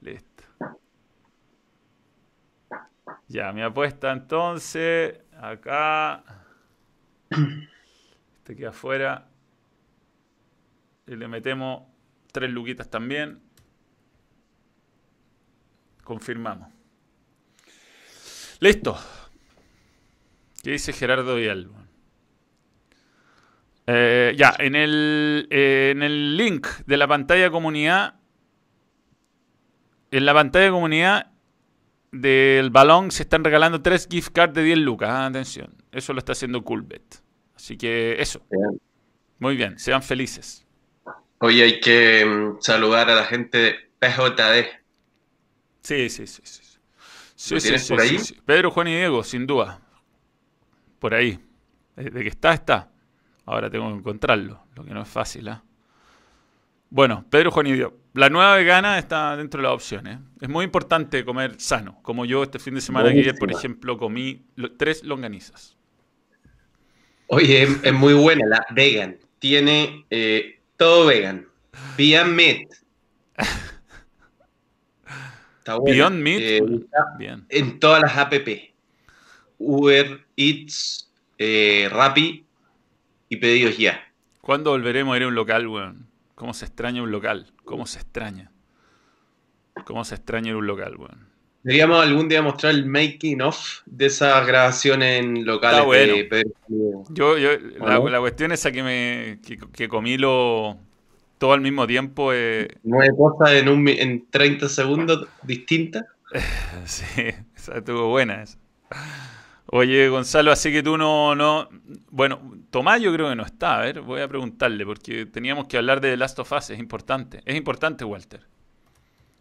Listo. 0.00 0.44
Ya, 3.26 3.50
mi 3.50 3.62
apuesta 3.62 4.12
entonces, 4.12 5.18
acá. 5.36 6.22
Este 8.38 8.54
queda 8.54 8.68
afuera. 8.68 9.28
Y 11.08 11.16
le 11.16 11.26
metemos 11.26 11.82
tres 12.30 12.52
luquitas 12.52 12.88
también. 12.88 13.42
Confirmamos. 16.04 16.72
Listo. 18.60 18.96
¿Qué 20.62 20.70
dice 20.70 20.92
Gerardo 20.92 21.34
Vial? 21.34 21.79
Eh, 23.92 24.34
ya, 24.36 24.54
en 24.56 24.76
el, 24.76 25.48
eh, 25.50 25.90
en 25.90 26.04
el 26.04 26.36
link 26.36 26.68
de 26.86 26.96
la 26.96 27.08
pantalla 27.08 27.42
de 27.42 27.50
comunidad, 27.50 28.14
en 30.12 30.24
la 30.24 30.32
pantalla 30.32 30.66
de 30.66 30.70
comunidad 30.70 31.32
del 32.12 32.70
balón 32.70 33.10
se 33.10 33.24
están 33.24 33.42
regalando 33.42 33.82
tres 33.82 34.06
gift 34.08 34.30
cards 34.32 34.54
de 34.54 34.62
10 34.62 34.78
lucas. 34.78 35.10
Ah, 35.10 35.26
atención, 35.26 35.74
eso 35.90 36.12
lo 36.12 36.20
está 36.20 36.32
haciendo 36.32 36.62
Coolbet. 36.62 37.20
Así 37.56 37.76
que 37.76 38.14
eso, 38.20 38.40
muy 39.40 39.56
bien, 39.56 39.76
sean 39.76 40.04
felices. 40.04 40.64
Hoy 41.38 41.60
hay 41.60 41.80
que 41.80 42.24
mm, 42.24 42.60
saludar 42.60 43.10
a 43.10 43.16
la 43.16 43.24
gente 43.24 43.58
de 43.58 43.74
PJD. 43.98 44.68
Sí, 45.82 46.08
sí, 46.10 46.28
sí. 46.28 46.42
sí. 46.44 46.62
Sí, 47.34 47.54
¿Lo 47.54 47.60
sí, 47.60 47.66
tienes 47.68 47.86
sí, 47.86 47.92
por 47.92 48.00
ahí? 48.02 48.18
sí. 48.20 48.38
Pedro, 48.46 48.70
Juan 48.70 48.86
y 48.86 48.94
Diego, 48.94 49.24
sin 49.24 49.46
duda. 49.48 49.80
Por 51.00 51.12
ahí. 51.12 51.40
De 51.96 52.22
que 52.22 52.28
está, 52.28 52.52
está. 52.52 52.92
Ahora 53.46 53.70
tengo 53.70 53.88
que 53.88 53.98
encontrarlo, 53.98 54.62
lo 54.74 54.84
que 54.84 54.94
no 54.94 55.02
es 55.02 55.08
fácil, 55.08 55.48
¿ah? 55.48 55.62
Bueno, 56.90 57.24
Pedro, 57.30 57.52
Juan 57.52 57.68
y 57.68 57.72
Diego. 57.72 57.96
La 58.14 58.28
nueva 58.28 58.56
vegana 58.56 58.98
está 58.98 59.36
dentro 59.36 59.62
de 59.62 59.68
las 59.68 59.74
opciones. 59.74 60.18
Es 60.40 60.48
muy 60.48 60.64
importante 60.64 61.24
comer 61.24 61.60
sano. 61.60 62.00
Como 62.02 62.24
yo 62.24 62.42
este 62.42 62.58
fin 62.58 62.74
de 62.74 62.80
semana 62.80 63.12
que 63.12 63.20
ayer, 63.20 63.36
por 63.36 63.52
ejemplo, 63.52 63.96
comí 63.96 64.44
tres 64.76 65.04
longanizas. 65.04 65.76
Oye, 67.28 67.62
es, 67.62 67.84
es 67.84 67.92
muy 67.92 68.14
buena 68.14 68.44
la 68.44 68.66
vegan. 68.70 69.18
Tiene 69.38 70.04
eh, 70.10 70.60
todo 70.76 71.06
vegan. 71.06 71.46
Beyond 71.96 72.34
Meat. 72.34 72.72
Está 75.60 75.76
buena. 75.76 75.94
Beyond 75.94 76.22
Meat. 76.22 76.40
Eh, 76.42 76.62
Bien. 77.18 77.46
en 77.48 77.78
todas 77.78 78.02
las 78.02 78.16
app. 78.16 78.34
Uber, 79.58 80.26
Eats, 80.36 81.08
eh, 81.38 81.88
Rappi 81.92 82.44
y 83.30 83.36
pedidos 83.36 83.78
ya. 83.78 84.02
¿Cuándo 84.42 84.72
volveremos 84.72 85.14
a 85.14 85.16
ir 85.16 85.22
a 85.22 85.28
un 85.28 85.34
local, 85.34 85.66
weón? 85.66 86.06
¿Cómo 86.34 86.52
se 86.52 86.66
extraña 86.66 87.02
un 87.02 87.10
local? 87.10 87.46
¿Cómo 87.64 87.86
se 87.86 88.00
extraña? 88.00 88.50
¿Cómo 89.84 90.04
se 90.04 90.16
extraña 90.16 90.48
ir 90.48 90.54
a 90.54 90.58
un 90.58 90.66
local, 90.66 90.96
weón? 90.96 91.30
Deberíamos 91.62 92.02
algún 92.02 92.28
día 92.28 92.42
mostrar 92.42 92.74
el 92.74 92.86
making 92.86 93.42
of 93.42 93.82
de 93.86 94.06
esas 94.06 94.46
grabaciones 94.46 95.20
en 95.20 95.44
locales 95.44 95.78
Está 95.78 95.86
bueno. 95.86 96.14
de 96.14 96.24
Pedro. 96.24 97.04
Yo, 97.10 97.38
yo, 97.38 97.50
la, 97.78 98.20
cuestión 98.20 98.50
esa 98.50 98.72
que 98.72 98.82
me 98.82 99.38
que, 99.46 99.58
que 99.70 99.88
comí 99.88 100.16
lo 100.16 100.78
todo 101.36 101.52
al 101.52 101.60
mismo 101.60 101.86
tiempo, 101.86 102.32
eh, 102.32 102.68
Nueve 102.82 103.14
cosas 103.16 103.52
en, 103.54 103.68
un, 103.68 103.88
en 103.88 104.26
30 104.30 104.68
segundos 104.68 105.26
distintas. 105.42 106.04
sí, 106.84 107.04
esa 107.56 107.78
estuvo 107.78 108.08
buena 108.08 108.42
esa. 108.42 108.58
Oye, 109.72 110.08
Gonzalo, 110.08 110.50
así 110.50 110.72
que 110.72 110.82
tú 110.82 110.98
no, 110.98 111.36
no, 111.36 111.68
bueno, 112.10 112.40
Tomás 112.70 113.00
yo 113.00 113.12
creo 113.12 113.28
que 113.28 113.36
no 113.36 113.44
está, 113.44 113.78
a 113.78 113.82
ver, 113.82 114.00
voy 114.00 114.20
a 114.20 114.26
preguntarle, 114.26 114.84
porque 114.84 115.26
teníamos 115.26 115.68
que 115.68 115.76
hablar 115.76 116.00
de 116.00 116.10
The 116.10 116.16
Last 116.16 116.40
of 116.40 116.50
Us, 116.50 116.70
es 116.70 116.80
importante, 116.80 117.40
es 117.44 117.54
importante, 117.54 118.04
Walter. 118.04 118.40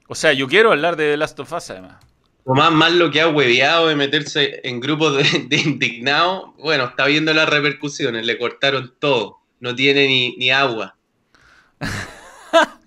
O 0.08 0.14
sea, 0.14 0.32
yo 0.34 0.48
quiero 0.48 0.72
hablar 0.72 0.96
de 0.98 1.12
The 1.12 1.18
Last 1.18 1.40
of 1.40 1.52
Us, 1.52 1.72
además. 1.72 1.98
Tomás 2.46 2.72
más 2.72 2.92
lo 2.92 3.10
que 3.10 3.22
ha 3.22 3.28
hueveado 3.28 3.88
de 3.88 3.96
meterse 3.96 4.62
en 4.64 4.80
grupos 4.80 5.18
de, 5.18 5.48
de 5.48 5.58
indignados. 5.58 6.56
Bueno, 6.58 6.86
está 6.86 7.08
viendo 7.08 7.34
las 7.34 7.50
repercusiones, 7.50 8.24
le 8.24 8.38
cortaron 8.38 8.94
todo. 9.00 9.40
No 9.60 9.74
tiene 9.74 10.08
ni, 10.08 10.38
ni 10.38 10.52
agua. 10.52 10.96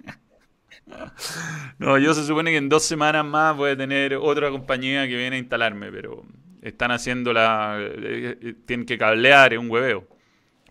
No, 1.78 1.98
yo 1.98 2.14
se 2.14 2.24
supone 2.24 2.52
que 2.52 2.58
en 2.58 2.68
dos 2.68 2.84
semanas 2.84 3.24
más 3.24 3.56
voy 3.56 3.72
a 3.72 3.76
tener 3.76 4.14
otra 4.14 4.50
compañía 4.50 5.08
que 5.08 5.16
viene 5.16 5.36
a 5.36 5.38
instalarme, 5.38 5.90
pero 5.90 6.22
están 6.62 6.90
haciendo 6.92 7.32
la... 7.32 7.76
eh, 7.80 8.38
eh, 8.40 8.54
tienen 8.64 8.86
que 8.86 8.96
cablear, 8.96 9.52
es 9.52 9.58
un 9.58 9.70
hueveo. 9.70 10.06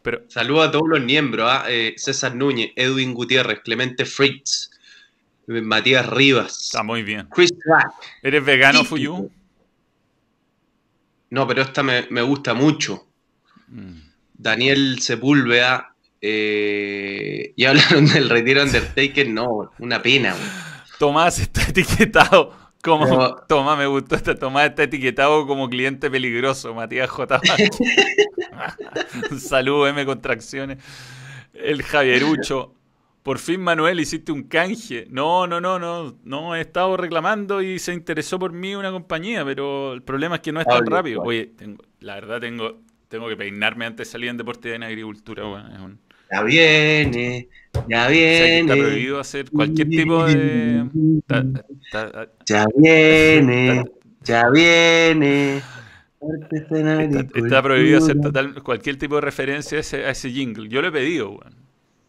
Pero, 0.01 0.23
Saludos 0.29 0.69
a 0.69 0.71
todos 0.71 0.87
los 0.89 1.01
miembros, 1.01 1.47
¿ah? 1.49 1.65
Eh, 1.67 1.93
César 1.97 2.33
Núñez, 2.35 2.71
Edwin 2.75 3.13
Gutiérrez, 3.13 3.59
Clemente 3.63 4.05
Fritz, 4.05 4.71
Matías 5.47 6.07
Rivas, 6.09 6.59
está 6.61 6.81
muy 6.81 7.03
bien. 7.03 7.27
Chris 7.29 7.51
Rack. 7.65 7.91
¿Eres 8.23 8.43
vegano, 8.43 8.83
Fuyu? 8.83 9.29
No, 11.29 11.47
pero 11.47 11.61
esta 11.61 11.83
me, 11.83 12.07
me 12.09 12.21
gusta 12.21 12.53
mucho. 12.53 13.07
Mm. 13.67 13.99
Daniel 14.33 14.99
Sepúlveda. 15.01 15.93
eh, 16.21 17.53
y 17.55 17.65
hablaron 17.65 18.05
del 18.07 18.29
retiro 18.29 18.63
Undertaker. 18.63 19.29
No, 19.29 19.71
una 19.79 20.01
pena. 20.01 20.35
Tomás 20.99 21.39
está 21.39 21.61
etiquetado 21.63 22.55
como... 22.81 23.05
No. 23.05 23.35
Tomás, 23.47 23.77
me 23.77 23.85
gustó 23.87 24.15
esta. 24.15 24.35
Tomás 24.35 24.69
está 24.69 24.83
etiquetado 24.83 25.45
como 25.47 25.69
cliente 25.69 26.09
peligroso. 26.09 26.73
Matías 26.73 27.09
J. 27.09 27.39
Un 29.31 29.39
saludo, 29.39 29.87
M 29.87 30.05
contracciones. 30.05 30.77
El 31.53 31.83
Javierucho. 31.83 32.75
Por 33.23 33.37
fin, 33.37 33.61
Manuel, 33.61 33.99
hiciste 33.99 34.31
un 34.31 34.43
canje. 34.43 35.05
No, 35.09 35.45
no, 35.45 35.61
no, 35.61 35.77
no. 35.77 36.17
No, 36.23 36.55
he 36.55 36.61
estado 36.61 36.97
reclamando 36.97 37.61
y 37.61 37.77
se 37.77 37.93
interesó 37.93 38.39
por 38.39 38.51
mí 38.51 38.73
una 38.73 38.91
compañía, 38.91 39.45
pero 39.45 39.93
el 39.93 40.01
problema 40.01 40.35
es 40.35 40.41
que 40.41 40.51
no 40.51 40.59
es 40.59 40.67
tan 40.67 40.85
rápido. 40.87 41.21
Oye, 41.21 41.51
tengo, 41.55 41.83
la 41.99 42.15
verdad 42.15 42.39
tengo, 42.39 42.79
tengo 43.09 43.27
que 43.29 43.37
peinarme 43.37 43.85
antes 43.85 44.07
de 44.07 44.11
salir 44.11 44.29
en 44.29 44.37
deporte 44.37 44.69
y 44.69 44.71
en 44.73 44.83
agricultura. 44.83 45.43
bueno, 45.43 45.69
es 45.71 45.79
un- 45.79 45.99
Ya 46.31 46.41
viene, 46.41 47.47
ya 47.87 48.05
o 48.05 48.09
sea, 48.09 48.09
que 48.09 48.59
está 48.59 48.73
viene. 48.73 48.87
prohibido 48.89 49.19
hacer 49.19 49.49
cualquier 49.51 49.89
tipo 49.89 50.25
de... 50.25 50.85
ta- 51.27 51.45
ta- 51.91 52.27
Ya 52.45 52.65
viene, 52.75 53.83
ya 54.23 54.49
viene. 54.49 55.61
Está, 56.51 57.19
está 57.35 57.63
prohibido 57.63 57.97
hacer 57.97 58.19
total, 58.21 58.61
cualquier 58.61 58.97
tipo 58.97 59.15
de 59.15 59.21
referencia 59.21 59.77
a 59.77 59.81
ese, 59.81 60.05
a 60.05 60.09
ese 60.11 60.29
jingle. 60.29 60.69
Yo 60.69 60.81
lo 60.81 60.89
he 60.89 60.91
pedido, 60.91 61.29
weón. 61.31 61.55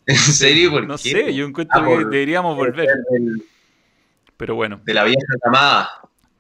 ¿En 0.07 0.17
serio? 0.17 0.71
¿Por 0.73 0.87
No 0.87 0.97
qué? 0.97 1.11
sé, 1.11 1.35
yo 1.35 1.47
encuentro 1.47 1.81
Ah, 1.81 1.87
que 1.99 2.05
deberíamos 2.05 2.57
volver. 2.57 2.89
Del- 3.11 3.43
Pero 4.37 4.55
bueno, 4.57 4.81
De 4.85 4.93
la 4.95 5.05
vieja 5.05 5.21
camada. 5.43 5.89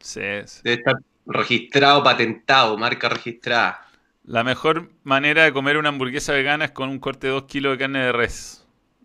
sí, 0.00 0.20
sí. 0.44 0.60
Debe 0.64 0.76
estar 0.78 0.96
registrado, 1.26 2.02
patentado, 2.02 2.76
marca 2.76 3.08
registrada. 3.08 3.86
la 4.24 4.42
mejor 4.44 4.90
manera 5.04 5.44
de 5.44 5.52
comer 5.52 5.76
una 5.78 5.88
hamburguesa 5.90 6.32
vegana 6.32 6.64
es 6.66 6.70
con 6.72 6.88
un 6.88 6.98
corte 6.98 7.28
de 7.28 7.32
2 7.32 7.44
kilos 7.44 7.72
de 7.72 7.78
carne 7.78 8.00
de 8.00 8.12
res. 8.12 8.61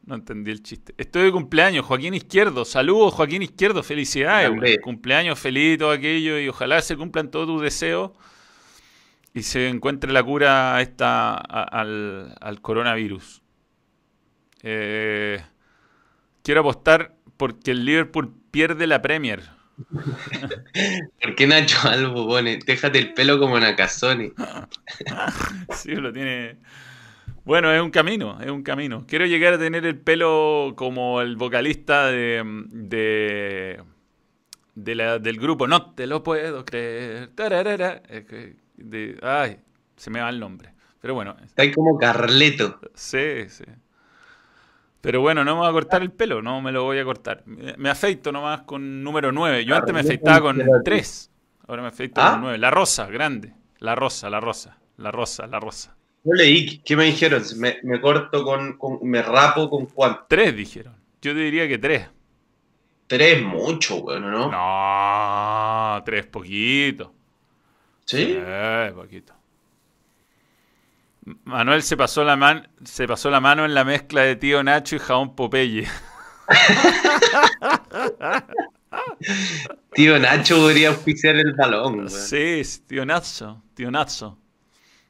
No 0.07 0.15
entendí 0.15 0.51
el 0.51 0.63
chiste. 0.63 0.95
Estoy 0.97 1.23
de 1.25 1.31
cumpleaños, 1.33 1.85
Joaquín 1.85 2.13
Izquierdo. 2.13 2.63
Saludos, 2.65 3.13
Joaquín 3.13 3.41
Izquierdo. 3.43 3.83
Felicidades. 3.83 4.49
Cumpleaños 4.81 5.37
feliz 5.37 5.75
y 5.75 5.77
todo 5.77 5.91
aquello. 5.91 6.39
Y 6.39 6.47
ojalá 6.47 6.81
se 6.81 6.95
cumplan 6.97 7.29
todos 7.29 7.45
tus 7.45 7.61
deseos. 7.61 8.11
Y 9.33 9.43
se 9.43 9.67
encuentre 9.67 10.11
la 10.13 10.23
cura 10.23 10.81
esta, 10.81 11.33
a- 11.35 11.63
al, 11.63 12.33
al 12.39 12.61
coronavirus. 12.61 13.43
Eh, 14.63 15.43
quiero 16.41 16.61
apostar 16.61 17.13
porque 17.35 17.71
el 17.71 17.83
Liverpool 17.85 18.33
pierde 18.49 18.87
la 18.87 19.01
Premier. 19.01 19.43
¿Por 21.21 21.35
qué 21.35 21.47
Nacho 21.47 21.87
Albo 21.87 22.25
pone? 22.27 22.59
Déjate 22.65 22.97
el 22.97 23.13
pelo 23.13 23.39
como 23.39 23.59
Nakazone. 23.59 24.31
Sí, 25.75 25.93
lo 25.95 26.11
tiene 26.13 26.57
Bueno, 27.47 27.71
es 27.73 27.81
un 27.81 27.89
camino, 27.91 28.39
es 28.41 28.51
un 28.51 28.61
camino. 28.61 29.05
Quiero 29.07 29.25
llegar 29.25 29.53
a 29.53 29.57
tener 29.57 29.85
el 29.85 29.97
pelo 29.97 30.73
como 30.75 31.21
el 31.21 31.37
vocalista 31.37 32.07
de, 32.07 32.43
de, 32.69 33.81
de 34.75 34.95
la- 34.95 35.17
del 35.19 35.37
grupo. 35.39 35.65
No 35.65 35.91
te 35.95 36.05
lo 36.07 36.21
puedo 36.23 36.65
creer. 36.65 37.29
Tararara. 37.29 38.01
De- 38.75 39.17
ay, 39.23 39.59
se 39.95 40.09
me 40.09 40.19
va 40.19 40.29
el 40.29 40.39
nombre. 40.39 40.73
Pero 40.99 41.13
bueno, 41.13 41.35
Está 41.43 41.61
ahí 41.63 41.71
como 41.71 41.97
Carleto. 41.97 42.79
sí, 42.93 43.47
sí. 43.47 43.63
Pero 44.99 45.21
bueno, 45.21 45.45
no 45.45 45.53
me 45.55 45.61
voy 45.61 45.69
a 45.69 45.71
cortar 45.71 46.01
el 46.01 46.11
pelo, 46.11 46.41
no 46.41 46.59
me 46.61 46.71
lo 46.73 46.83
voy 46.83 46.99
a 46.99 47.05
cortar. 47.05 47.43
Me, 47.45 47.89
afeito 47.89 48.31
nomás 48.31 48.61
con 48.63 49.03
número 49.03 49.31
9. 49.31 49.63
Yo 49.63 49.75
antes 49.75 49.93
me 49.93 50.01
afeitaba 50.01 50.41
con 50.41 50.59
Ancelotti. 50.59 50.83
3. 50.83 51.31
Ahora 51.67 51.81
me 51.83 51.87
afeito 51.87 52.19
¿Ah? 52.21 52.31
con 52.31 52.41
9. 52.41 52.57
La 52.57 52.71
rosa, 52.71 53.05
grande. 53.07 53.53
La 53.79 53.95
rosa, 53.95 54.29
la 54.29 54.39
rosa. 54.41 54.79
La 54.97 55.11
rosa, 55.11 55.47
la 55.47 55.59
rosa. 55.61 55.95
No 56.27 56.33
leí, 56.33 56.79
¿qué 56.79 56.97
me 56.97 57.05
dijeron? 57.05 57.41
Me, 57.55 57.77
me 57.83 58.01
corto 58.01 58.43
con, 58.43 58.77
con- 58.77 58.99
me 59.03 59.21
rapo 59.21 59.69
con 59.69 59.85
cuánto. 59.85 60.25
3 60.27 60.53
dijeron. 60.55 60.93
Yo 61.21 61.33
te 61.33 61.39
diría 61.39 61.67
que 61.69 61.77
3. 61.77 62.05
Tres 63.07 63.41
mucho, 63.41 64.01
bueno, 64.01 64.29
¿no? 64.29 64.51
No, 64.51 66.03
3 66.03 66.25
poquito. 66.25 67.13
¿Sí? 68.03 68.35
Eh, 68.37 68.91
poquito. 68.93 69.33
Manuel 71.45 71.81
se 71.81 71.95
pasó 71.95 72.25
la 72.25 72.35
man, 72.35 72.67
se 72.83 73.07
pasó 73.07 73.29
la 73.29 73.39
mano 73.39 73.63
en 73.63 73.73
la 73.73 73.85
mezcla 73.85 74.23
de 74.23 74.35
tío 74.35 74.61
Nacho 74.63 74.97
y 74.97 74.99
jabón 74.99 75.33
Popeye. 75.33 75.87
Tío 79.93 80.19
Nacho 80.19 80.57
podría 80.57 80.89
auspiciar 80.89 81.35
el 81.35 81.53
balón, 81.53 81.95
weón. 81.99 82.09
Sí, 82.09 82.61
tío 82.87 83.05
Nacho, 83.05 83.61
tío 83.73 83.91
Nacho. 83.91 84.37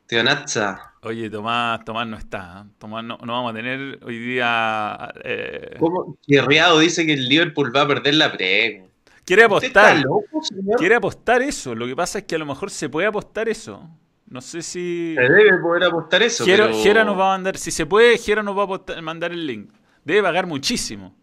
Tío 0.07 0.23
Nacha. 0.23 0.93
Oye, 1.07 1.29
Tomás, 1.29 1.83
Tomás 1.85 2.07
no 2.07 2.17
está. 2.17 2.65
¿eh? 2.65 2.69
Tomás 2.77 3.03
no, 3.03 3.17
no 3.23 3.33
vamos 3.33 3.51
a 3.51 3.55
tener 3.55 3.99
hoy 4.03 4.17
día. 4.19 5.13
eh, 5.23 5.75
¿Cómo? 5.79 6.17
Dice 6.27 7.05
que 7.05 7.13
el 7.13 7.27
Liverpool 7.27 7.73
va 7.75 7.81
a 7.81 7.87
perder 7.87 8.15
la 8.15 8.31
Premier. 8.31 8.83
quiere 9.25 9.45
¿Usted 9.45 9.67
está 9.67 9.91
apostar. 9.91 10.05
loco? 10.05 10.77
Quiere 10.77 10.95
apostar 10.95 11.41
eso. 11.41 11.73
Lo 11.75 11.85
que 11.87 11.95
pasa 11.95 12.19
es 12.19 12.25
que 12.25 12.35
a 12.35 12.39
lo 12.39 12.45
mejor 12.45 12.69
se 12.69 12.89
puede 12.89 13.07
apostar 13.07 13.47
eso. 13.49 13.89
No 14.29 14.41
sé 14.41 14.61
si. 14.61 15.15
Se 15.15 15.21
debe 15.21 15.57
poder 15.59 15.85
apostar 15.85 16.21
eso. 16.23 16.43
Jera, 16.43 16.65
pero- 16.67 16.77
Jera 16.83 17.03
nos 17.05 17.17
va 17.17 17.33
a 17.33 17.37
mandar. 17.37 17.57
Si 17.57 17.71
se 17.71 17.85
puede, 17.85 18.17
Jera 18.17 18.43
nos 18.43 18.57
va 18.57 18.63
a 18.63 18.65
apostar- 18.65 19.01
mandar 19.01 19.31
el 19.31 19.47
link. 19.47 19.71
Debe 20.03 20.21
pagar 20.23 20.45
muchísimo. 20.47 21.15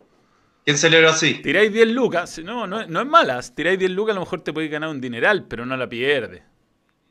¿Quién 0.64 0.78
celebró 0.78 1.10
así? 1.10 1.34
Tiráis 1.42 1.70
10 1.70 1.88
lucas. 1.88 2.38
No, 2.42 2.66
no, 2.66 2.86
no 2.86 3.00
es 3.00 3.06
malas. 3.06 3.54
Tiráis 3.54 3.78
10 3.78 3.90
lucas, 3.90 4.12
a 4.12 4.14
lo 4.14 4.20
mejor 4.20 4.40
te 4.40 4.52
podéis 4.54 4.70
ganar 4.72 4.88
un 4.88 5.00
dineral, 5.00 5.44
pero 5.46 5.66
no 5.66 5.76
la 5.76 5.86
pierde. 5.86 6.42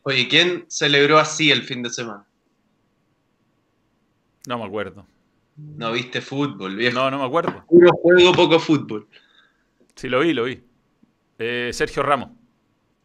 Oye, 0.01 0.27
¿quién 0.27 0.65
celebró 0.67 1.19
así 1.19 1.51
el 1.51 1.61
fin 1.61 1.83
de 1.83 1.89
semana? 1.91 2.25
No 4.47 4.57
me 4.57 4.65
acuerdo. 4.65 5.05
No 5.55 5.91
viste 5.91 6.21
fútbol, 6.21 6.75
viejo. 6.75 6.97
No, 6.99 7.11
no 7.11 7.19
me 7.19 7.25
acuerdo. 7.25 7.63
Puro 7.67 7.91
juego, 7.93 8.31
poco 8.33 8.59
fútbol. 8.59 9.07
Sí, 9.95 10.09
lo 10.09 10.19
vi, 10.21 10.33
lo 10.33 10.45
vi. 10.45 10.61
Eh, 11.37 11.69
Sergio 11.73 12.03
Ramos. 12.03 12.29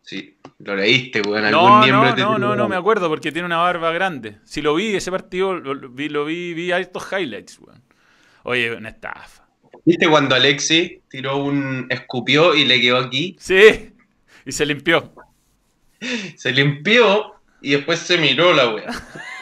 Sí, 0.03 0.39
lo 0.61 0.75
leíste, 0.75 1.21
weón. 1.21 1.45
Algún 1.45 1.63
No, 1.69 1.81
miembro 1.81 2.09
no, 2.09 2.15
te 2.15 2.23
no, 2.23 2.57
no, 2.57 2.69
me 2.69 2.77
acuerdo 2.77 3.09
porque 3.09 3.31
tiene 3.31 3.45
una 3.45 3.59
barba 3.59 3.93
grande. 3.93 4.39
Si 4.45 4.63
lo 4.63 4.75
vi, 4.75 4.97
ese 4.97 5.11
partido, 5.11 5.55
lo, 5.59 5.75
lo 5.75 5.91
vi, 5.91 6.09
lo 6.09 6.25
vi, 6.25 6.55
vi 6.55 6.73
estos 6.73 7.07
highlights, 7.13 7.59
weón. 7.59 7.83
Oye, 8.45 8.75
una 8.75 8.89
estafa. 8.89 9.47
¿Viste 9.85 10.09
cuando 10.09 10.35
Alexi 10.35 11.03
tiró 11.09 11.37
un. 11.37 11.87
escupió 11.91 12.55
y 12.55 12.65
le 12.65 12.81
quedó 12.81 12.97
aquí? 12.97 13.37
Sí, 13.39 13.93
y 14.47 14.53
se 14.53 14.65
limpió. 14.65 15.13
Se 16.37 16.53
limpió 16.53 17.35
y 17.61 17.73
después 17.73 17.99
se 17.99 18.17
miró 18.17 18.55
la 18.55 18.75
wea. 18.75 18.87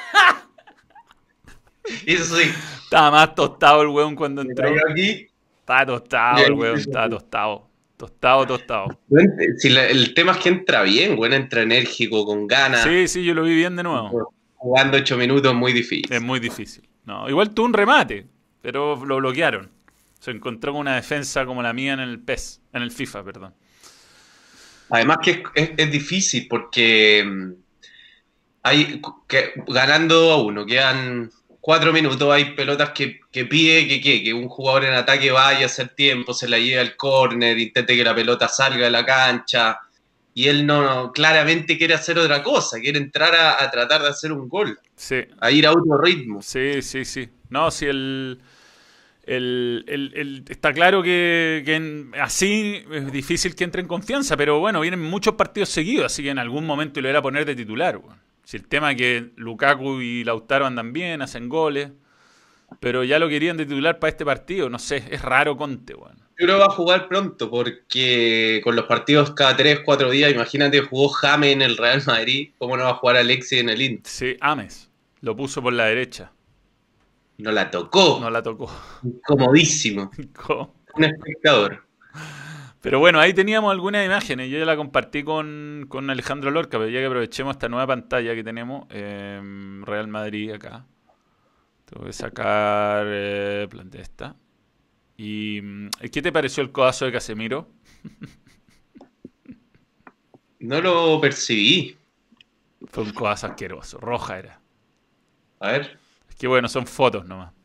eso 2.07 2.36
sí, 2.36 2.51
Estaba 2.84 3.11
más 3.11 3.34
tostado 3.34 3.82
el 3.82 3.88
weón 3.88 4.14
cuando 4.14 4.42
entró. 4.42 4.68
aquí. 4.90 5.26
Estaba 5.61 5.86
tostado 5.86 6.44
el 6.47 6.53
weón, 6.53 6.78
estaba 6.78 7.09
tostado. 7.11 7.66
Tostado, 7.97 8.47
tostado. 8.47 9.01
Si 9.57 9.70
la- 9.70 9.86
el 9.88 10.12
tema 10.12 10.32
es 10.32 10.38
que 10.38 10.51
entra 10.51 10.82
bien, 10.82 11.18
weón, 11.18 11.32
entra 11.32 11.62
enérgico, 11.62 12.26
con 12.26 12.47
ganas. 12.47 12.82
Sí, 12.82 13.09
sí, 13.09 13.24
yo 13.24 13.32
lo 13.34 13.42
vi 13.42 13.55
bien 13.55 13.74
de 13.74 13.82
nuevo. 13.82 14.32
Jugando 14.57 14.99
ocho 14.99 15.16
minutos 15.16 15.55
muy 15.55 15.72
difícil. 15.72 16.12
Es 16.12 16.20
muy 16.22 16.38
difícil. 16.38 16.86
No, 17.05 17.28
igual 17.28 17.51
tuvo 17.51 17.66
un 17.66 17.72
remate, 17.72 18.26
pero 18.62 19.03
lo 19.05 19.16
bloquearon. 19.16 19.70
Se 20.20 20.30
encontró 20.30 20.72
con 20.72 20.80
una 20.82 20.97
defensa 20.97 21.47
como 21.47 21.62
la 21.62 21.72
mía 21.72 21.92
en 21.94 22.01
el 22.01 22.18
PES, 22.20 22.61
en 22.72 22.82
el 22.82 22.90
FIFA, 22.90 23.24
perdón. 23.24 23.55
Además 24.90 25.18
que 25.22 25.30
es, 25.30 25.38
es- 25.55 25.70
es 25.76 25.90
difícil 25.90 26.47
porque 26.49 27.24
mm, 27.26 27.53
hay 28.62 29.01
que, 29.28 29.53
ganando 29.68 30.32
a 30.32 30.42
uno, 30.42 30.66
quedan 30.66 31.30
cuatro 31.67 31.93
minutos, 31.93 32.33
hay 32.33 32.55
pelotas 32.55 32.91
que, 32.91 33.19
que 33.33 33.45
pide 33.45 33.89
que, 33.89 34.01
que, 34.01 34.23
que 34.23 34.33
un 34.33 34.49
jugador 34.49 34.85
en 34.85 34.93
ataque 34.95 35.33
vaya 35.33 35.62
a 35.64 35.67
hacer 35.67 35.89
tiempo, 35.89 36.33
se 36.33 36.49
la 36.49 36.59
lleve 36.61 36.79
al 36.79 36.95
córner, 36.95 37.59
intente 37.59 37.97
que 37.97 38.05
la 38.05 38.14
pelota 38.14 38.47
salga 38.47 38.85
de 38.85 38.91
la 38.93 39.05
cancha, 39.05 39.77
y 40.33 40.47
él 40.47 40.64
no 40.64 41.11
claramente 41.12 41.77
quiere 41.77 41.95
hacer 41.95 42.19
otra 42.21 42.41
cosa, 42.45 42.79
quiere 42.79 42.99
entrar 43.01 43.35
a, 43.35 43.61
a 43.61 43.69
tratar 43.69 44.01
de 44.03 44.11
hacer 44.11 44.31
un 44.31 44.49
gol, 44.49 44.79
Sí, 44.95 45.17
a 45.41 45.51
ir 45.51 45.67
a 45.67 45.73
otro 45.73 45.99
ritmo. 46.01 46.41
sí, 46.41 46.83
sí, 46.83 47.05
sí. 47.05 47.29
No, 47.51 47.73
si 47.73 47.87
el, 47.87 48.39
el, 49.25 49.85
el- 49.89 50.12
el- 50.14 50.45
está 50.49 50.73
claro 50.73 51.03
que, 51.03 51.62
que 51.64 51.75
en- 51.75 52.12
así 52.23 52.85
es 52.93 53.11
difícil 53.11 53.57
que 53.57 53.64
entre 53.64 53.81
en 53.83 53.89
confianza, 53.89 54.37
pero 54.37 54.61
bueno, 54.61 54.81
vienen 54.83 55.03
muchos 55.03 55.35
partidos 55.35 55.71
seguidos, 55.71 56.07
así 56.07 56.23
que 56.23 56.31
en 56.31 56.39
algún 56.39 56.64
momento 56.64 57.01
lo 57.01 57.09
era 57.09 57.21
poner 57.21 57.45
de 57.45 57.57
titular. 57.57 57.97
weón. 57.97 58.25
Si 58.47 58.57
el 58.57 58.68
tema 58.68 58.92
es 58.92 58.97
que 58.97 59.32
Lukaku 59.34 60.01
y 60.01 60.22
Lautaro 60.22 60.66
andan 60.66 60.92
bien, 60.92 61.20
hacen 61.20 61.49
goles, 61.49 61.90
pero 62.78 63.03
ya 63.03 63.18
lo 63.18 63.28
querían 63.28 63.57
de 63.57 63.66
titular 63.66 63.99
para 63.99 64.11
este 64.12 64.24
partido, 64.24 64.70
no 64.70 64.78
sé, 64.78 65.03
es 65.11 65.20
raro 65.20 65.57
Conte, 65.57 65.97
weón. 65.97 66.14
Yo 66.38 66.47
creo 66.47 66.55
que 66.55 66.61
va 66.61 66.66
a 66.66 66.70
jugar 66.70 67.09
pronto 67.09 67.51
porque 67.51 68.61
con 68.62 68.76
los 68.76 68.84
partidos 68.84 69.32
cada 69.32 69.57
3, 69.57 69.80
4 69.84 70.11
días, 70.11 70.32
imagínate, 70.32 70.80
jugó 70.80 71.09
Jame 71.09 71.51
en 71.51 71.61
el 71.62 71.76
Real 71.76 72.01
Madrid, 72.07 72.51
¿cómo 72.57 72.76
no 72.76 72.84
va 72.84 72.90
a 72.90 72.94
jugar 72.94 73.16
Alexis 73.16 73.59
en 73.59 73.68
el 73.68 73.82
Inter? 73.82 74.12
Sí, 74.12 74.36
Ames, 74.40 74.92
lo 75.22 75.34
puso 75.34 75.61
por 75.61 75.72
la 75.72 75.86
derecha, 75.86 76.30
No 77.38 77.51
la 77.51 77.68
tocó, 77.68 78.18
no 78.20 78.30
la 78.30 78.44
tocó. 78.44 78.70
comodísimo, 79.26 80.09
un 80.94 81.05
espectador. 81.05 81.84
Pero 82.87 83.01
bueno, 83.01 83.18
ahí 83.18 83.34
teníamos 83.34 83.72
algunas 83.72 84.07
imágenes. 84.07 84.49
Yo 84.49 84.61
ya 84.61 84.64
la 84.64 84.76
compartí 84.76 85.24
con, 85.24 85.87
con 85.89 86.09
Alejandro 86.09 86.53
Lorca, 86.53 86.78
pero 86.78 86.89
ya 86.89 87.01
que 87.01 87.07
aprovechemos 87.07 87.57
esta 87.57 87.68
nueva 87.68 87.84
pantalla 87.84 88.32
que 88.32 88.45
tenemos, 88.45 88.87
eh, 88.91 89.41
Real 89.82 90.07
Madrid 90.07 90.53
acá. 90.53 90.87
Tengo 91.84 92.07
que 92.07 92.12
sacar 92.12 93.05
eh, 93.09 93.66
plan 93.68 93.91
de 93.91 94.01
esta. 94.01 94.37
¿Y 95.16 95.61
mm, 95.61 95.89
qué 96.12 96.22
te 96.22 96.30
pareció 96.30 96.62
el 96.62 96.70
codazo 96.70 97.07
de 97.07 97.11
Casemiro? 97.12 97.68
No 100.61 100.80
lo 100.80 101.20
percibí. 101.20 101.97
Fue 102.87 103.03
un 103.03 103.12
codazo 103.12 103.49
asqueroso, 103.49 103.99
roja 103.99 104.39
era. 104.39 104.61
A 105.59 105.72
ver, 105.72 105.99
Es 106.28 106.37
que 106.37 106.47
bueno, 106.47 106.68
son 106.68 106.87
fotos 106.87 107.26
nomás. 107.26 107.56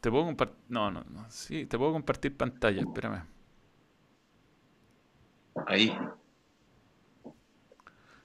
¿Te 0.00 0.10
puedo 0.10 0.24
compartir? 0.24 0.56
No, 0.68 0.90
no, 0.90 1.04
no. 1.10 1.26
Sí, 1.30 1.66
te 1.66 1.76
puedo 1.76 1.92
compartir 1.92 2.36
pantalla, 2.36 2.80
espérame. 2.82 3.22
ahí. 5.66 5.96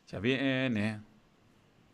Ya 0.08 0.20
viene. 0.20 1.02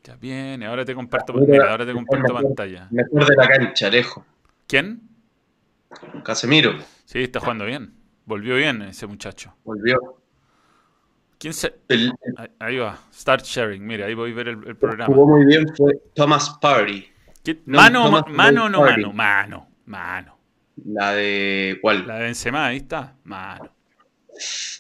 Ya 0.04 0.16
viene. 0.16 0.66
Ahora 0.66 0.86
te 0.86 0.94
comparto, 0.94 1.34
Mira, 1.34 1.72
ahora 1.72 1.86
te 1.86 1.94
comparto 1.94 2.28
mejor. 2.34 2.44
pantalla. 2.44 2.88
Mejor 2.92 3.26
de 3.28 3.36
la 3.36 3.48
cancha, 3.48 3.90
lejos. 3.90 4.24
¿Quién? 4.68 5.02
Casemiro, 6.24 6.74
Sí, 7.06 7.24
está 7.24 7.40
jugando 7.40 7.66
bien. 7.66 7.94
Volvió 8.26 8.56
bien 8.56 8.82
ese 8.84 9.08
muchacho. 9.08 9.54
volvió. 9.64 10.00
¿Quién 11.38 11.54
se...? 11.54 11.74
El, 11.90 12.14
Ahí, 12.60 12.78
va. 12.78 12.98
Start 13.12 13.44
sharing. 13.44 13.86
Mira, 13.86 14.06
ahí 14.06 14.14
voy 14.14 14.32
a 14.32 14.36
ver 14.36 14.48
el, 14.50 14.68
el 14.68 14.76
programa. 14.76 15.14
jugó 15.14 15.28
muy 15.38 15.46
bien 15.46 15.66
fue 15.76 15.94
Thomas 16.14 16.58
Party. 16.62 17.08
¿Qué- 17.44 17.62
No, 17.66 17.78
mano, 17.80 18.06
no 18.06 18.12
ma- 18.12 18.22
más 18.22 18.32
mano, 18.36 18.70
no 18.70 18.82
mano. 18.82 19.12
Mano, 19.14 19.68
mano. 19.86 20.38
La 20.86 21.14
de. 21.14 21.78
¿Cuál? 21.82 22.08
La 22.08 22.16
de 22.16 22.24
Benzema, 22.24 22.68
ahí 22.68 22.78
está. 22.78 23.16
Mano. 23.24 23.70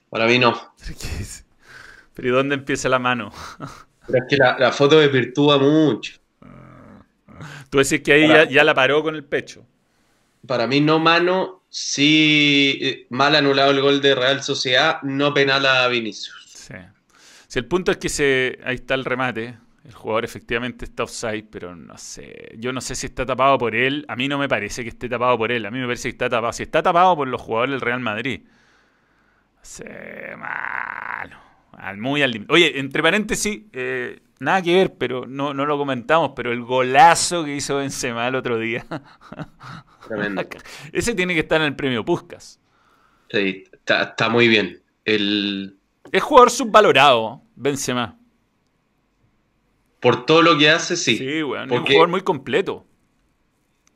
Para 0.10 0.26
mí 0.26 0.39
no. 0.39 0.74
¿Pero 2.14 2.28
y 2.28 2.32
dónde 2.32 2.56
empieza 2.56 2.89
la 2.89 2.99
mano? 2.99 3.32
Pero 4.08 4.24
es 4.24 4.30
que 4.30 4.38
la, 4.38 4.58
la 4.58 4.72
foto 4.72 4.99
desvirtúa 4.99 5.58
mucho. 5.58 6.20
Tú 7.70 7.78
decís 7.78 8.02
que 8.02 8.14
ahí 8.14 8.28
ya, 8.28 8.43
ya 8.43 8.64
la 8.64 8.74
paró 8.74 9.02
con 9.02 9.16
el 9.16 9.24
pecho. 9.24 9.66
Para 10.45 10.68
mí 10.68 10.82
no 10.82 10.99
mano, 10.99 11.64
sí 11.70 12.80
eh, 12.82 13.08
mal 13.10 13.36
anulado 13.36 13.72
el 13.72 13.82
gol 13.82 14.02
de 14.02 14.16
Real 14.16 14.43
Sociedad, 14.43 15.02
no 15.04 15.34
penal 15.34 15.66
a 15.66 15.88
Vinicius. 15.88 16.52
Sí. 16.54 16.74
Si 17.47 17.60
el 17.60 17.66
punto 17.66 17.91
es 17.91 17.97
que 17.97 18.10
se, 18.10 18.60
ahí 18.66 18.76
está 18.76 18.95
el 18.95 19.06
remate. 19.06 19.58
El 19.84 19.93
jugador 19.93 20.25
efectivamente 20.25 20.86
está 20.86 21.03
offside, 21.03 21.45
pero 21.49 21.75
no 21.75 21.97
sé. 21.97 22.53
Yo 22.57 22.71
no 22.71 22.82
sé 22.82 22.93
si 22.95 23.07
está 23.07 23.25
tapado 23.25 23.57
por 23.57 23.75
él. 23.75 24.05
A 24.07 24.15
mí 24.15 24.27
no 24.27 24.38
me 24.38 24.47
parece 24.47 24.84
que 24.84 24.89
esté 24.89 25.09
tapado 25.09 25.38
por 25.38 25.51
él. 25.51 25.65
A 25.65 25.71
mí 25.71 25.79
me 25.79 25.86
parece 25.86 26.03
que 26.03 26.13
está 26.13 26.29
tapado. 26.29 26.53
Si 26.53 26.63
está 26.63 26.84
tapado 26.84 27.15
por 27.15 27.27
los 27.27 27.41
jugadores 27.41 27.71
del 27.71 27.82
Real 27.82 27.99
Madrid. 27.99 28.41
Sí, 29.61 29.84
mano. 30.38 31.38
Al, 31.73 31.97
muy 31.97 32.21
al 32.21 32.32
límite. 32.32 32.53
Oye, 32.53 32.79
entre 32.79 33.01
paréntesis, 33.01 33.61
eh, 33.73 34.19
nada 34.39 34.61
que 34.61 34.75
ver, 34.75 34.95
pero 34.97 35.25
no, 35.25 35.53
no 35.53 35.65
lo 35.65 35.77
comentamos, 35.77 36.34
pero 36.36 36.51
el 36.51 36.61
golazo 36.61 37.43
que 37.45 37.55
hizo 37.55 37.77
Benzema 37.77 38.27
el 38.27 38.36
otro 38.36 38.59
día. 38.59 38.86
Tremendo. 40.07 40.43
Ese 40.91 41.15
tiene 41.15 41.34
que 41.34 41.41
estar 41.41 41.61
en 41.61 41.67
el 41.67 41.75
premio 41.75 42.03
Puskas. 42.05 42.59
Sí, 43.32 43.63
está, 43.71 44.03
está 44.03 44.29
muy 44.29 44.47
bien. 44.47 44.82
El, 45.05 45.79
Es 46.11 46.21
jugador 46.21 46.51
subvalorado, 46.51 47.41
Benzema. 47.55 48.17
Por 50.02 50.26
todo 50.26 50.41
lo 50.41 50.58
que 50.58 50.70
hace, 50.70 50.97
sí. 50.97 51.18
Sí, 51.18 51.41
weón. 51.43 51.64
Es 51.66 51.72
un 51.72 51.78
Porque- 51.78 51.93
jugador 51.93 52.10
muy 52.10 52.22
completo. 52.22 52.86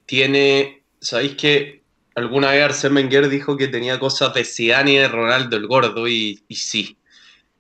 tiene, 0.06 0.84
¿sabéis 1.02 1.36
que 1.36 1.84
alguna 2.16 2.52
vez 2.52 2.64
Arsène 2.64 2.96
Wenger 2.96 3.28
dijo 3.30 3.58
que 3.58 3.68
tenía 3.68 4.00
cosas 4.00 4.34
de 4.34 4.44
Zidane 4.46 4.94
y 4.94 4.98
de 4.98 5.08
Ronaldo 5.08 5.58
el 5.58 5.68
gordo? 5.68 6.08
Y, 6.08 6.44
y 6.48 6.56
sí, 6.56 6.98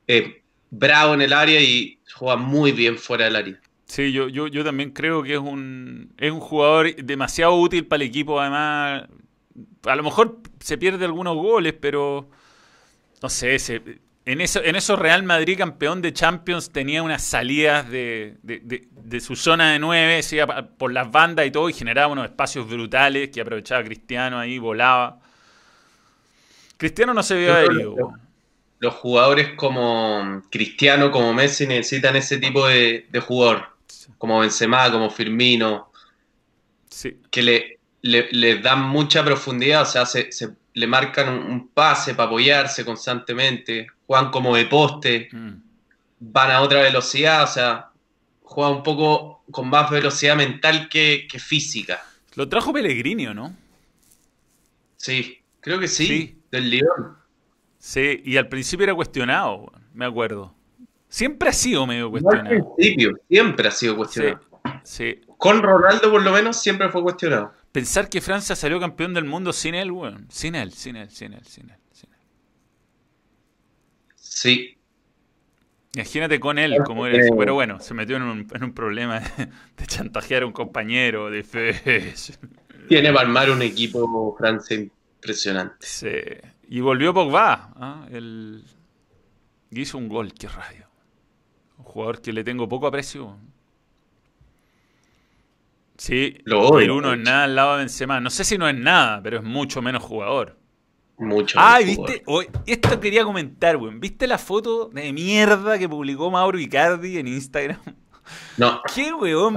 Eh, 0.07 0.43
bravo 0.69 1.15
en 1.15 1.21
el 1.21 1.33
área 1.33 1.59
y 1.59 1.97
juega 2.13 2.35
muy 2.35 2.71
bien 2.71 2.97
fuera 2.99 3.25
del 3.25 3.35
área. 3.35 3.59
Sí, 3.87 4.11
yo, 4.11 4.27
yo, 4.29 4.45
yo 4.47 4.63
también 4.63 4.91
creo 4.91 5.23
que 5.23 5.33
es 5.33 5.39
un, 5.39 6.13
es 6.19 6.31
un 6.31 6.39
jugador 6.39 6.95
demasiado 6.95 7.55
útil 7.55 7.85
para 7.87 8.03
el 8.03 8.09
equipo. 8.09 8.39
Además, 8.39 9.05
a 9.83 9.95
lo 9.95 10.03
mejor 10.03 10.41
se 10.59 10.77
pierde 10.77 11.05
algunos 11.05 11.35
goles, 11.35 11.73
pero 11.79 12.29
no 13.23 13.29
sé, 13.29 13.57
se- 13.57 13.81
en, 14.25 14.41
eso, 14.41 14.63
en 14.63 14.75
eso 14.75 14.95
Real 14.95 15.23
Madrid, 15.23 15.57
campeón 15.57 16.01
de 16.01 16.11
Champions, 16.13 16.71
tenía 16.71 17.03
unas 17.03 17.23
salidas 17.23 17.89
de, 17.89 18.37
de- 18.41 18.59
de- 18.63 18.87
de 18.91 19.19
su 19.21 19.35
zona 19.35 19.71
de 19.73 19.79
nueve, 19.79 20.23
se 20.23 20.37
iba 20.37 20.47
pa- 20.47 20.67
por 20.67 20.91
las 20.91 21.11
bandas 21.11 21.45
y 21.45 21.51
todo, 21.51 21.69
y 21.69 21.73
generaba 21.73 22.07
unos 22.11 22.25
espacios 22.25 22.67
brutales 22.67 23.29
que 23.29 23.41
aprovechaba 23.41 23.83
Cristiano 23.83 24.39
ahí, 24.39 24.57
volaba. 24.57 25.19
Cristiano 26.77 27.13
no 27.13 27.23
se 27.23 27.35
vio 27.35 27.47
Yo 27.47 27.53
creo 27.53 27.57
haber 27.65 27.71
que- 27.77 27.81
ido, 27.81 27.93
weón. 27.93 28.21
Los 28.79 28.93
jugadores 28.95 29.53
como 29.55 30.43
Cristiano, 30.51 31.09
como 31.09 31.33
Messi 31.33 31.65
necesitan 31.65 32.15
ese 32.17 32.37
tipo 32.39 32.67
de, 32.67 33.07
de 33.09 33.19
jugador, 33.21 33.69
como 34.17 34.39
Benzema, 34.41 34.91
como 34.91 35.09
Firmino, 35.09 35.91
Sí. 36.89 37.17
que 37.31 37.41
le, 37.41 37.79
le, 38.01 38.27
le 38.31 38.57
dan 38.59 38.81
mucha 38.81 39.23
profundidad, 39.23 39.83
o 39.83 39.85
sea, 39.85 40.05
se, 40.05 40.31
se- 40.31 40.49
le 40.75 40.87
marcan 40.87 41.29
un, 41.29 41.51
un 41.51 41.67
pase 41.69 42.13
para 42.15 42.27
apoyarse 42.27 42.85
constantemente, 42.85 43.87
juegan 44.05 44.29
como 44.31 44.55
de 44.55 44.65
poste, 44.65 45.29
Mm. 45.31 45.53
van 46.19 46.51
a 46.51 46.61
otra 46.61 46.81
velocidad, 46.81 47.43
o 47.43 47.47
sea, 47.47 47.89
juega 48.43 48.69
un 48.71 48.83
poco 48.83 49.43
con 49.51 49.67
más 49.69 49.89
velocidad 49.89 50.35
mental 50.35 50.87
que, 50.89 51.27
que 51.29 51.39
física. 51.39 52.01
Lo 52.35 52.47
trajo 52.47 52.71
Pellegrini, 52.73 53.27
¿o 53.27 53.33
¿no? 53.33 53.55
Sí, 54.97 55.39
creo 55.61 55.79
que 55.79 55.87
sí, 55.87 56.05
Sí. 56.07 56.39
del 56.51 56.69
Lyon. 56.69 57.17
Sí, 57.79 58.21
y 58.25 58.37
al 58.37 58.47
principio 58.47 58.83
era 58.85 58.95
cuestionado, 58.95 59.71
me 59.93 60.05
acuerdo. 60.05 60.53
Siempre 61.07 61.49
ha 61.49 61.53
sido 61.53 61.85
medio 61.85 62.09
No 62.09 62.15
al 62.17 62.21
cuestionado. 62.23 62.75
principio, 62.75 63.11
siempre 63.29 63.67
ha 63.67 63.71
sido 63.71 63.93
Sí, 63.93 63.97
cuestionado. 63.97 64.41
sí. 64.83 65.21
Con 65.37 65.61
Ronaldo, 65.61 66.11
por 66.11 66.21
lo 66.23 66.31
menos, 66.31 66.59
siempre 66.61 66.89
fue 66.89 67.01
cuestionado. 67.03 67.53
Pensar 67.75 68.07
que 68.07 68.21
Francia 68.21 68.55
salió 68.55 68.79
campeón 68.79 69.13
del 69.13 69.25
mundo 69.25 69.51
sin 69.51 69.75
él, 69.75 69.91
weón. 69.91 70.27
Sin 70.29 70.55
él, 70.55 70.71
sin 70.71 70.95
él, 70.95 71.09
sin 71.09 71.33
él, 71.33 71.45
sin 71.45 71.69
él. 71.69 71.77
sin 71.91 72.09
él. 72.09 72.19
Sí, 74.15 74.77
Imagínate 75.93 76.39
con 76.39 76.57
él, 76.57 76.77
como 76.85 77.05
era 77.05 77.21
eso. 77.21 77.35
Pero 77.37 77.53
bueno, 77.53 77.81
se 77.81 77.93
metió 77.93 78.15
en 78.15 78.23
un, 78.23 78.47
en 78.53 78.63
un 78.63 78.73
problema 78.73 79.19
de, 79.19 79.49
de 79.75 79.87
chantajear 79.87 80.43
a 80.43 80.45
un 80.45 80.53
compañero, 80.53 81.29
de 81.29 81.43
fe. 81.43 82.13
tiene 82.87 83.11
para 83.11 83.27
armar 83.27 83.51
un 83.51 83.61
equipo 83.61 84.33
Francia 84.37 84.77
impresionante. 84.77 85.85
Sí. 85.85 86.07
Y 86.69 86.79
volvió 86.79 87.13
Pogba. 87.13 87.73
¿ah? 87.75 88.07
El... 88.09 88.63
y 89.69 89.81
hizo 89.81 89.97
un 89.97 90.07
gol, 90.07 90.33
qué 90.33 90.47
rayo. 90.47 90.85
Un 91.77 91.83
jugador 91.83 92.21
que 92.21 92.31
le 92.31 92.45
tengo 92.45 92.69
poco 92.69 92.87
aprecio. 92.87 93.37
Sí, 95.97 96.37
Lo 96.43 96.61
odio, 96.61 96.79
el 96.85 96.91
uno 96.91 97.13
es 97.13 97.19
nada 97.19 97.45
al 97.45 97.55
lado 97.55 97.71
de 97.73 97.77
Benzema. 97.79 98.19
No 98.19 98.29
sé 98.29 98.43
si 98.43 98.57
no 98.57 98.67
es 98.67 98.75
nada, 98.75 99.21
pero 99.23 99.37
es 99.37 99.43
mucho 99.43 99.81
menos 99.81 100.03
jugador. 100.03 100.57
Mucho. 101.17 101.57
Ay, 101.61 101.85
mejor. 101.85 102.07
viste, 102.09 102.23
Hoy- 102.25 102.47
esto 102.65 102.99
quería 102.99 103.23
comentar, 103.23 103.77
weón. 103.77 103.99
¿Viste 104.01 104.27
la 104.27 104.37
foto 104.37 104.89
de 104.89 105.13
mierda 105.13 105.79
que 105.79 105.87
publicó 105.87 106.29
Mauro 106.29 106.59
Icardi 106.59 107.17
en 107.17 107.27
Instagram? 107.27 107.79
No, 108.57 108.81
¿Qué 108.93 109.13
weón? 109.13 109.55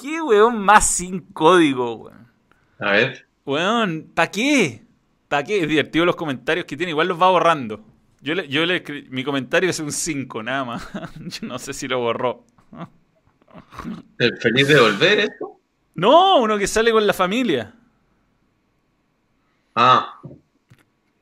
¿Qué 0.00 0.20
weón 0.22 0.58
más 0.58 0.86
sin 0.88 1.20
código, 1.20 1.94
weón? 1.96 2.26
a 2.80 2.90
ver. 2.92 3.26
Weón, 3.44 4.10
¿para 4.14 4.30
qué? 4.30 4.82
¿Para 5.28 5.44
qué? 5.44 5.60
Es 5.62 5.68
divertido 5.68 6.04
los 6.04 6.16
comentarios 6.16 6.66
que 6.66 6.76
tiene, 6.76 6.90
igual 6.90 7.06
los 7.08 7.20
va 7.20 7.30
borrando. 7.30 7.84
Yo 8.20 8.34
le, 8.34 8.48
yo 8.48 8.66
le 8.66 8.82
mi 9.10 9.22
comentario 9.22 9.70
es 9.70 9.78
un 9.78 9.92
5, 9.92 10.42
nada 10.42 10.64
más. 10.64 10.88
Yo 11.20 11.46
no 11.46 11.58
sé 11.60 11.72
si 11.72 11.86
lo 11.86 12.00
borró. 12.00 12.44
¿El 14.18 14.36
feliz 14.38 14.68
de 14.68 14.80
volver 14.80 15.20
esto? 15.20 15.55
No, 15.96 16.42
uno 16.42 16.58
que 16.58 16.66
sale 16.66 16.92
con 16.92 17.06
la 17.06 17.14
familia. 17.14 17.74
Ah, 19.74 20.20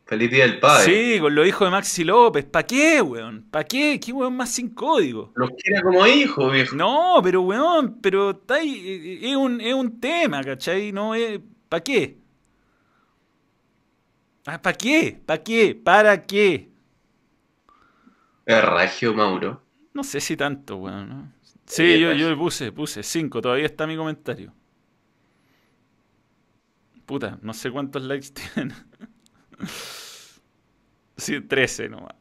feliz 0.04 0.30
día 0.30 0.46
del 0.46 0.58
padre. 0.58 0.84
Sí, 0.84 1.20
con 1.20 1.32
los 1.34 1.46
hijos 1.46 1.66
de 1.66 1.70
Maxi 1.70 2.04
López. 2.04 2.44
¿Para 2.44 2.66
qué, 2.66 3.00
weón? 3.00 3.46
¿Para 3.50 3.64
qué? 3.64 4.00
¿Qué 4.00 4.12
weón 4.12 4.36
más 4.36 4.50
sin 4.50 4.70
código? 4.70 5.32
Los 5.36 5.50
quiere 5.50 5.80
como 5.80 6.04
hijos, 6.06 6.52
viejo. 6.52 6.74
No, 6.74 7.20
pero 7.22 7.42
weón, 7.42 8.00
pero 8.00 8.30
está 8.30 8.54
ahí, 8.54 8.82
eh, 8.84 9.30
es 9.30 9.36
un, 9.36 9.60
es 9.60 9.74
un 9.74 10.00
tema, 10.00 10.42
¿cachai? 10.42 10.90
No 10.90 11.14
es. 11.14 11.40
¿Para 11.68 11.82
qué? 11.82 12.18
¿Para 14.44 14.72
qué? 14.74 15.20
¿Para 15.24 15.42
qué? 15.42 15.74
¿Para 15.74 16.22
qué? 16.26 16.68
Ragio 18.46 19.14
Mauro. 19.14 19.62
No 19.94 20.02
sé 20.02 20.20
si 20.20 20.36
tanto, 20.36 20.76
weón. 20.76 21.08
¿no? 21.08 21.32
Sí, 21.64 21.98
yo, 21.98 22.12
yo 22.12 22.28
le 22.28 22.36
puse, 22.36 22.72
puse 22.72 23.02
5, 23.02 23.40
todavía 23.40 23.66
está 23.66 23.86
mi 23.86 23.96
comentario. 23.96 24.52
Puta, 27.06 27.38
no 27.42 27.52
sé 27.52 27.70
cuántos 27.70 28.02
likes 28.02 28.28
tienen. 28.54 28.74
Sí, 31.16 31.40
13 31.40 31.88
nomás. 31.88 32.14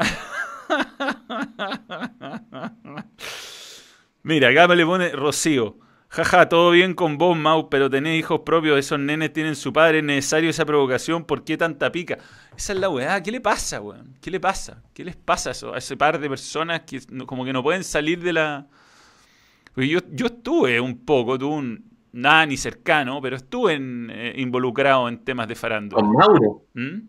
Mira, 4.23 4.49
acá 4.49 4.67
me 4.67 4.75
le 4.75 4.85
pone 4.85 5.09
Rocío. 5.09 5.77
Jaja, 6.13 6.47
todo 6.47 6.69
bien 6.69 6.93
con 6.93 7.17
vos, 7.17 7.35
Mau, 7.35 7.69
pero 7.69 7.89
tenés 7.89 8.19
hijos 8.19 8.41
propios, 8.45 8.77
esos 8.77 8.99
nenes 8.99 9.33
tienen 9.33 9.55
su 9.55 9.73
padre, 9.73 9.97
es 9.97 10.03
necesario 10.03 10.51
esa 10.51 10.63
provocación, 10.63 11.25
¿por 11.25 11.43
qué 11.43 11.57
tanta 11.57 11.91
pica? 11.91 12.19
Esa 12.55 12.73
es 12.73 12.79
la 12.79 12.87
weá, 12.87 13.23
¿qué 13.23 13.31
le 13.31 13.41
pasa, 13.41 13.81
weón? 13.81 14.15
¿Qué 14.21 14.29
le 14.29 14.39
pasa? 14.39 14.83
¿Qué 14.93 15.03
les 15.03 15.15
pasa 15.15 15.49
a, 15.49 15.53
eso, 15.53 15.73
a 15.73 15.79
ese 15.79 15.97
par 15.97 16.19
de 16.19 16.29
personas 16.29 16.81
que 16.81 17.01
como 17.25 17.43
que 17.43 17.51
no 17.51 17.63
pueden 17.63 17.83
salir 17.83 18.21
de 18.21 18.31
la... 18.31 18.67
Yo, 19.75 20.01
yo 20.11 20.27
estuve 20.27 20.79
un 20.79 21.03
poco, 21.03 21.39
tuve 21.39 21.55
un... 21.55 21.92
Nada 22.13 22.45
ni 22.45 22.57
cercano, 22.57 23.19
pero 23.21 23.35
estuve 23.35 23.73
en, 23.73 24.09
eh, 24.11 24.33
involucrado 24.37 25.09
en 25.09 25.23
temas 25.23 25.47
de 25.47 25.55
farándula. 25.55 26.01
Con 26.01 26.11
Mauro. 26.11 26.65
¿Mm? 26.75 26.99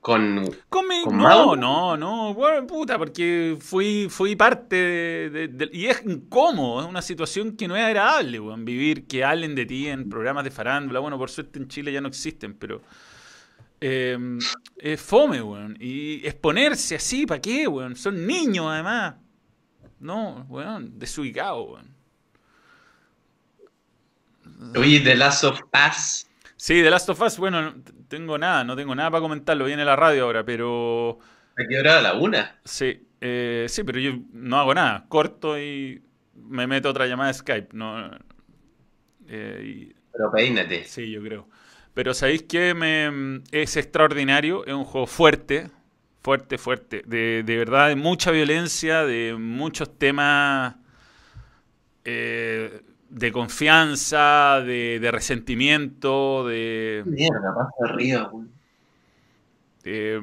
Con. 0.00 0.44
Con 0.68 0.88
mi- 0.88 1.02
¿Con 1.02 1.16
no, 1.16 1.22
Mauro? 1.24 1.56
no, 1.60 1.96
no, 1.96 2.32
bueno, 2.34 2.66
puta, 2.66 2.96
porque 2.96 3.56
fui, 3.60 4.06
fui 4.08 4.36
parte 4.36 4.76
de, 4.76 5.30
de- 5.30 5.48
de- 5.48 5.70
Y 5.72 5.86
es 5.86 6.02
incómodo, 6.06 6.80
es 6.82 6.88
una 6.88 7.02
situación 7.02 7.56
que 7.56 7.66
no 7.68 7.76
es 7.76 7.82
agradable, 7.84 8.38
weón, 8.40 8.64
vivir 8.64 9.06
que 9.06 9.24
hablen 9.24 9.54
de 9.54 9.66
ti 9.66 9.88
en 9.88 10.08
programas 10.08 10.44
de 10.44 10.50
farándula. 10.50 11.00
Bueno, 11.00 11.18
por 11.18 11.28
suerte 11.28 11.58
en 11.58 11.68
Chile 11.68 11.92
ya 11.92 12.00
no 12.00 12.08
existen, 12.08 12.54
pero... 12.54 12.82
eh, 13.80 14.16
es 14.76 15.00
fome, 15.02 15.42
weón. 15.42 15.76
Y 15.80 16.24
exponerse 16.26 16.94
así, 16.94 17.26
¿para 17.26 17.40
qué, 17.40 17.66
weón? 17.68 17.96
Son 17.96 18.26
niños, 18.26 18.66
además. 18.70 19.16
No, 20.00 20.46
weón, 20.48 20.98
desubicado, 20.98 21.62
weón. 21.64 21.95
Oye, 24.76 25.00
The 25.00 25.14
Last 25.16 25.44
of 25.44 25.60
Us. 25.72 26.26
Sí, 26.56 26.82
The 26.82 26.90
Last 26.90 27.08
of 27.10 27.20
Us, 27.20 27.38
bueno, 27.38 27.62
no 27.62 27.74
tengo 28.08 28.38
nada, 28.38 28.64
no 28.64 28.76
tengo 28.76 28.94
nada 28.94 29.10
para 29.10 29.20
comentarlo, 29.20 29.64
viene 29.66 29.84
la 29.84 29.96
radio 29.96 30.24
ahora, 30.24 30.44
pero... 30.44 31.18
¿A 31.58 31.62
qué 31.68 31.78
hora? 31.78 31.98
¿A 31.98 32.02
la 32.02 32.14
una? 32.14 32.62
Sí, 32.64 33.08
eh, 33.20 33.66
sí, 33.68 33.84
pero 33.84 33.98
yo 34.00 34.12
no 34.32 34.58
hago 34.58 34.74
nada. 34.74 35.06
Corto 35.08 35.58
y 35.58 36.02
me 36.34 36.66
meto 36.66 36.90
otra 36.90 37.06
llamada 37.06 37.28
de 37.28 37.34
Skype. 37.34 37.68
No, 37.72 38.10
eh, 39.28 39.62
y- 39.64 39.94
Pero 40.12 40.30
peínate. 40.32 40.84
sí, 40.84 41.10
yo 41.10 41.22
creo. 41.22 41.48
Pero 41.94 42.14
¿sabéis 42.14 42.42
que 42.44 42.74
me, 42.74 43.42
es 43.52 43.76
extraordinario? 43.76 44.66
Es 44.66 44.74
un 44.74 44.84
juego 44.84 45.06
fuerte, 45.06 45.70
fuerte, 46.22 46.58
fuerte. 46.58 47.02
De, 47.06 47.42
de 47.44 47.56
verdad, 47.56 47.88
de 47.88 47.96
mucha 47.96 48.30
violencia, 48.30 49.04
de 49.04 49.34
muchos 49.38 49.98
temas 49.98 50.76
eh, 52.04 52.82
de 53.16 53.32
confianza, 53.32 54.60
de, 54.60 55.00
de 55.00 55.10
resentimiento, 55.10 56.46
de... 56.46 57.02
Mierda, 57.06 57.54
pasa 57.54 57.92
arriba, 57.92 58.28
güey. 58.30 58.46
Eh, 59.84 60.20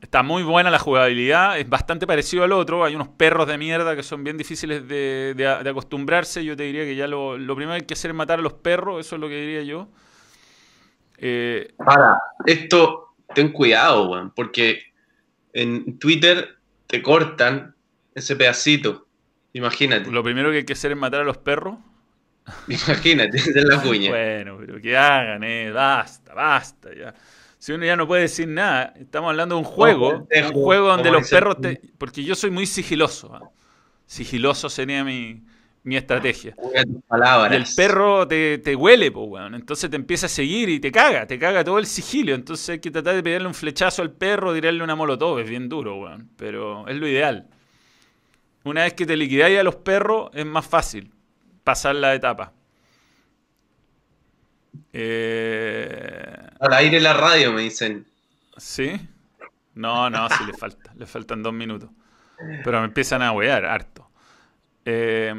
está 0.00 0.24
muy 0.24 0.42
buena 0.42 0.70
la 0.70 0.80
jugabilidad, 0.80 1.56
es 1.56 1.68
bastante 1.68 2.04
parecido 2.04 2.42
al 2.42 2.50
otro. 2.50 2.82
Hay 2.84 2.96
unos 2.96 3.06
perros 3.08 3.46
de 3.46 3.58
mierda 3.58 3.94
que 3.94 4.02
son 4.02 4.24
bien 4.24 4.36
difíciles 4.36 4.88
de, 4.88 5.34
de- 5.36 5.62
de 5.62 5.70
acostumbrarse. 5.70 6.44
Yo 6.44 6.56
te 6.56 6.64
diría 6.64 6.82
que 6.84 6.96
ya 6.96 7.06
lo, 7.06 7.38
lo 7.38 7.54
primero 7.54 7.74
que 7.76 7.82
hay 7.82 7.86
que 7.86 7.94
hacer 7.94 8.10
es 8.10 8.16
matar 8.16 8.40
a 8.40 8.42
los 8.42 8.54
perros, 8.54 9.06
eso 9.06 9.14
es 9.14 9.20
lo 9.20 9.28
que 9.28 9.40
diría 9.40 9.62
yo. 9.62 9.88
Eh, 11.18 11.74
Para, 11.76 12.18
esto, 12.44 13.14
ten 13.34 13.52
cuidado, 13.52 14.08
weón, 14.10 14.32
porque 14.34 14.80
en 15.52 15.96
Twitter 16.00 16.56
te 16.88 17.02
cortan 17.02 17.74
ese 18.16 18.34
pedacito. 18.34 19.06
Imagínate. 19.52 20.10
Lo 20.10 20.24
primero 20.24 20.50
que 20.50 20.56
hay 20.56 20.64
que 20.64 20.72
hacer 20.72 20.90
es 20.90 20.96
matar 20.96 21.20
a 21.20 21.24
los 21.24 21.36
perros. 21.38 21.76
Imagínate, 22.68 23.36
esa 23.36 23.50
es 23.50 23.64
la 23.64 23.80
cuña. 23.82 24.10
Bueno, 24.10 24.56
pero 24.58 24.80
que 24.80 24.96
hagan, 24.96 25.42
eh, 25.44 25.70
basta, 25.70 26.34
basta 26.34 26.90
ya. 26.94 27.14
Si 27.58 27.72
uno 27.72 27.84
ya 27.84 27.96
no 27.96 28.06
puede 28.06 28.22
decir 28.22 28.46
nada, 28.46 28.94
estamos 28.96 29.30
hablando 29.30 29.56
de 29.56 29.60
un 29.60 29.64
juego, 29.64 30.28
un 30.30 30.52
juego 30.52 30.88
donde 30.88 31.10
los 31.10 31.28
perros 31.28 31.60
te... 31.60 31.80
Porque 31.98 32.22
yo 32.22 32.34
soy 32.36 32.50
muy 32.50 32.66
sigiloso. 32.66 33.34
¿ah? 33.34 33.50
Sigiloso 34.06 34.68
sería 34.68 35.02
mi, 35.02 35.42
mi 35.82 35.96
estrategia. 35.96 36.54
Tus 36.54 37.02
palabras. 37.08 37.52
Y 37.52 37.56
el 37.56 37.64
perro 37.74 38.28
te, 38.28 38.58
te 38.58 38.76
huele, 38.76 39.10
pues, 39.10 39.26
weón. 39.28 39.54
Entonces 39.56 39.90
te 39.90 39.96
empieza 39.96 40.26
a 40.26 40.28
seguir 40.28 40.68
y 40.68 40.78
te 40.78 40.92
caga, 40.92 41.26
te 41.26 41.40
caga 41.40 41.64
todo 41.64 41.80
el 41.80 41.86
sigilio. 41.86 42.36
Entonces 42.36 42.68
hay 42.68 42.78
que 42.78 42.92
tratar 42.92 43.16
de 43.16 43.22
pegarle 43.24 43.48
un 43.48 43.54
flechazo 43.54 44.02
al 44.02 44.12
perro, 44.12 44.54
tirarle 44.54 44.84
una 44.84 44.94
molotov. 44.94 45.40
Es 45.40 45.48
bien 45.48 45.68
duro, 45.68 45.96
weón. 45.96 46.30
Pero 46.36 46.86
es 46.86 46.96
lo 46.96 47.08
ideal. 47.08 47.48
Una 48.62 48.84
vez 48.84 48.94
que 48.94 49.06
te 49.06 49.16
liquidáis 49.16 49.58
a 49.58 49.64
los 49.64 49.76
perros, 49.76 50.30
es 50.34 50.46
más 50.46 50.66
fácil 50.66 51.15
pasar 51.66 51.96
la 51.96 52.14
etapa. 52.14 52.52
Eh, 54.92 56.48
Al 56.60 56.72
aire 56.74 57.00
la 57.00 57.12
radio, 57.12 57.52
me 57.52 57.62
dicen. 57.62 58.06
¿Sí? 58.56 59.00
No, 59.74 60.08
no, 60.08 60.28
sí 60.28 60.44
le 60.46 60.52
falta. 60.54 60.94
Le 60.96 61.06
faltan 61.06 61.42
dos 61.42 61.52
minutos. 61.52 61.90
Pero 62.62 62.78
me 62.78 62.86
empiezan 62.86 63.20
a 63.20 63.32
wear 63.32 63.64
harto. 63.64 64.08
Eh, 64.84 65.34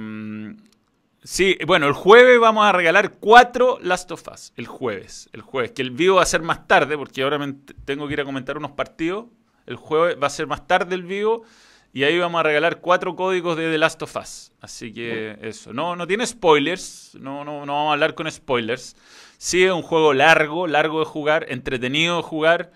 sí, 1.24 1.58
bueno, 1.66 1.88
el 1.88 1.94
jueves 1.94 2.38
vamos 2.42 2.66
a 2.66 2.74
regalar 2.74 3.14
cuatro 3.14 3.80
Last 3.82 4.12
of 4.12 4.28
Us. 4.28 4.52
El 4.58 4.68
jueves. 4.68 5.30
El 5.32 5.42
jueves. 5.42 5.72
Que 5.72 5.82
el 5.82 5.92
vivo 5.92 6.18
va 6.18 6.24
a 6.24 6.26
ser 6.26 6.42
más 6.42 6.68
tarde, 6.68 6.98
porque 6.98 7.24
ahora 7.24 7.38
me 7.40 7.54
tengo 7.86 8.06
que 8.06 8.14
ir 8.14 8.22
a 8.22 8.26
comentar 8.26 8.58
unos 8.58 8.72
partidos. 8.72 9.28
El 9.66 9.78
jueves 9.78 10.18
va 10.22 10.28
a 10.28 10.32
ser 10.32 10.46
más 10.46 10.68
tarde 10.68 10.94
el 10.94 11.04
vivo. 11.04 11.46
Y 11.94 12.04
ahí 12.04 12.18
vamos 12.20 12.40
a 12.40 12.44
regalar 12.44 12.80
cuatro 12.80 13.16
códigos 13.16 13.58
de 13.58 13.72
The 13.72 13.78
Last 13.78 14.02
of 14.04 14.16
Us. 14.18 14.52
Así 14.62 14.94
que 14.94 15.38
eso. 15.42 15.74
No, 15.74 15.96
no 15.96 16.06
tiene 16.06 16.26
spoilers. 16.28 17.18
No, 17.20 17.44
no, 17.44 17.66
no 17.66 17.74
vamos 17.74 17.90
a 17.90 17.94
hablar 17.94 18.14
con 18.16 18.30
spoilers. 18.32 18.96
Sí, 19.38 19.64
es 19.64 19.72
un 19.72 19.82
juego 19.82 20.14
largo, 20.14 20.68
largo 20.68 21.00
de 21.00 21.06
jugar, 21.06 21.46
entretenido 21.50 22.18
de 22.18 22.24
jugar. 22.24 22.72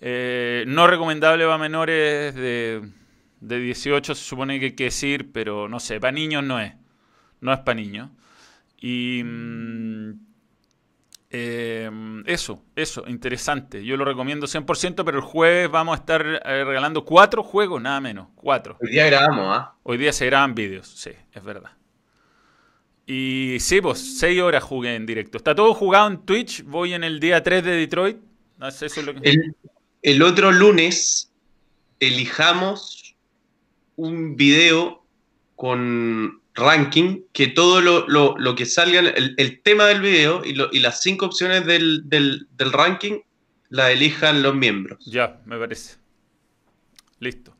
eh, 0.00 0.64
no 0.66 0.86
recomendable 0.86 1.44
para 1.44 1.58
menores 1.58 2.34
de, 2.34 2.82
de 3.40 3.58
18, 3.58 4.14
se 4.14 4.24
supone 4.24 4.58
que 4.58 4.66
hay 4.66 4.72
que 4.72 4.84
decir, 4.84 5.32
pero 5.32 5.68
no 5.68 5.80
sé, 5.80 6.00
para 6.00 6.12
niños 6.12 6.42
no 6.44 6.60
es. 6.60 6.74
No 7.40 7.52
es 7.52 7.60
para 7.60 7.76
niños. 7.76 8.10
Y. 8.80 9.22
mm, 9.24 10.33
eh, 11.36 11.90
eso, 12.26 12.62
eso, 12.76 13.02
interesante. 13.08 13.84
Yo 13.84 13.96
lo 13.96 14.04
recomiendo 14.04 14.46
100%, 14.46 15.04
pero 15.04 15.18
el 15.18 15.24
jueves 15.24 15.68
vamos 15.68 15.96
a 15.96 16.00
estar 16.00 16.24
eh, 16.24 16.64
regalando 16.64 17.04
cuatro 17.04 17.42
juegos, 17.42 17.82
nada 17.82 18.00
menos. 18.00 18.28
Cuatro. 18.36 18.78
Hoy 18.80 18.90
día 18.92 19.06
grabamos, 19.06 19.44
¿ah? 19.48 19.74
Hoy 19.82 19.98
día 19.98 20.12
se 20.12 20.26
graban 20.26 20.54
vídeos, 20.54 20.86
sí, 20.86 21.10
es 21.32 21.42
verdad. 21.42 21.72
Y 23.06 23.56
sí, 23.58 23.80
pues, 23.80 24.18
seis 24.18 24.40
horas 24.40 24.62
jugué 24.62 24.94
en 24.94 25.06
directo. 25.06 25.36
Está 25.36 25.54
todo 25.56 25.74
jugado 25.74 26.06
en 26.08 26.18
Twitch. 26.24 26.62
Voy 26.64 26.94
en 26.94 27.02
el 27.02 27.18
día 27.18 27.42
3 27.42 27.64
de 27.64 27.72
Detroit. 27.72 28.16
No 28.58 28.70
sé, 28.70 28.86
eso 28.86 29.00
es 29.00 29.06
lo 29.06 29.14
que- 29.14 29.28
El, 29.30 29.56
el 30.02 30.22
otro 30.22 30.52
lunes 30.52 31.32
elijamos 32.00 33.16
un 33.96 34.36
video 34.36 35.04
con 35.56 36.40
ranking 36.54 37.22
que 37.32 37.48
todo 37.48 37.80
lo, 37.80 38.06
lo- 38.08 38.36
lo 38.38 38.54
que 38.54 38.64
salga, 38.66 39.00
el, 39.00 39.34
el 39.36 39.60
tema 39.62 39.86
del 39.86 40.00
video 40.00 40.44
y, 40.44 40.54
lo- 40.54 40.68
y 40.72 40.80
las 40.80 41.02
cinco 41.02 41.26
opciones 41.26 41.66
del, 41.66 42.02
del- 42.08 42.46
del 42.56 42.72
ranking 42.72 43.20
la 43.70 43.90
elijan 43.90 44.42
los 44.42 44.54
miembros. 44.54 45.04
Ya, 45.04 45.40
me 45.46 45.58
parece. 45.58 45.96
Listo. 47.18 47.56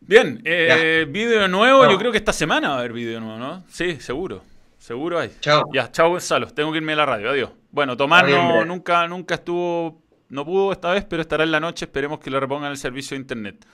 Bien, 0.00 0.40
eh, 0.44 1.06
vídeo 1.08 1.46
nuevo. 1.48 1.88
Yo 1.90 1.96
creo 1.98 2.10
que 2.10 2.18
esta 2.18 2.32
semana 2.32 2.70
va 2.70 2.74
a 2.74 2.78
haber 2.80 2.92
vídeo 2.92 3.20
nuevo, 3.20 3.38
¿no? 3.38 3.64
Sí, 3.70 4.00
seguro. 4.00 4.42
Seguro 4.78 5.18
hay. 5.20 5.30
Chao. 5.40 5.70
Ya, 5.72 5.90
chao 5.92 6.10
Gonzalo. 6.10 6.48
Tengo 6.48 6.72
que 6.72 6.78
irme 6.78 6.92
a 6.94 6.96
la 6.96 7.06
radio. 7.06 7.30
Adiós. 7.30 7.50
Bueno, 7.70 7.96
Tomás 7.96 8.28
no, 8.28 8.64
nunca, 8.64 9.06
nunca 9.06 9.36
estuvo, 9.36 10.02
no 10.28 10.44
pudo 10.44 10.72
esta 10.72 10.90
vez, 10.90 11.04
pero 11.04 11.22
estará 11.22 11.44
en 11.44 11.52
la 11.52 11.60
noche. 11.60 11.84
Esperemos 11.84 12.18
que 12.18 12.30
le 12.30 12.40
repongan 12.40 12.72
el 12.72 12.76
servicio 12.76 13.14
de 13.14 13.20
internet. 13.20 13.64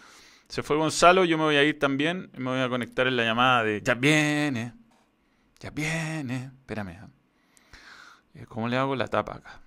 Se 0.49 0.63
fue 0.63 0.77
Gonzalo, 0.77 1.25
yo 1.25 1.37
me 1.37 1.45
voy 1.45 1.57
a 1.57 1.65
ir 1.65 1.79
también. 1.79 2.31
Me 2.37 2.51
voy 2.51 2.61
a 2.61 2.69
conectar 2.69 3.07
en 3.07 3.17
la 3.17 3.25
llamada 3.25 3.65
de 3.65 3.83
ya 3.83 3.95
viene. 3.95 4.75
Ya 5.61 5.71
viene. 5.71 6.51
Espérame. 6.61 6.99
¿ah? 7.03 7.09
Eh, 8.35 8.47
¿Cómo 8.47 8.69
le 8.69 8.77
hago 8.77 8.97
la 8.97 9.09
tapa 9.09 9.37
acá? 9.37 9.61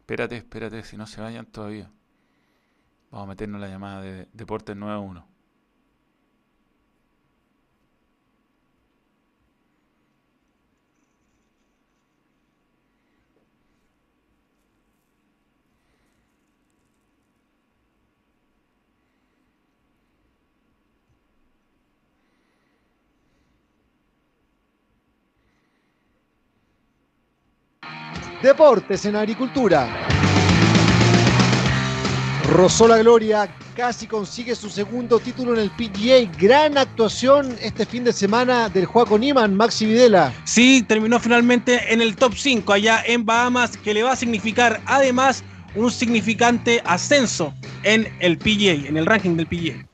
Espérate, 0.00 0.36
espérate, 0.36 0.82
si 0.84 0.98
no 0.98 1.06
se 1.06 1.22
vayan 1.22 1.46
todavía. 1.46 1.90
Vamos 3.10 3.24
a 3.24 3.28
meternos 3.28 3.60
la 3.60 3.68
llamada 3.68 4.02
de 4.02 4.28
Deportes 4.32 4.76
91. 4.76 5.33
Deportes 28.44 29.06
en 29.06 29.16
Agricultura. 29.16 29.88
Rozó 32.50 32.86
la 32.86 32.98
gloria, 32.98 33.48
casi 33.74 34.06
consigue 34.06 34.54
su 34.54 34.68
segundo 34.68 35.18
título 35.18 35.54
en 35.54 35.60
el 35.60 35.70
PGA. 35.70 36.30
Gran 36.38 36.76
actuación 36.76 37.56
este 37.62 37.86
fin 37.86 38.04
de 38.04 38.12
semana 38.12 38.68
del 38.68 38.84
Juaco 38.84 39.18
Niman, 39.18 39.56
Maxi 39.56 39.86
Videla. 39.86 40.30
Sí, 40.44 40.84
terminó 40.86 41.18
finalmente 41.18 41.90
en 41.90 42.02
el 42.02 42.16
top 42.16 42.34
5 42.36 42.70
allá 42.70 43.02
en 43.06 43.24
Bahamas, 43.24 43.78
que 43.78 43.94
le 43.94 44.02
va 44.02 44.12
a 44.12 44.16
significar 44.16 44.78
además 44.84 45.42
un 45.74 45.90
significante 45.90 46.82
ascenso 46.84 47.54
en 47.82 48.06
el 48.20 48.36
PGA, 48.36 48.86
en 48.86 48.98
el 48.98 49.06
ranking 49.06 49.36
del 49.36 49.46
PGA. 49.46 49.86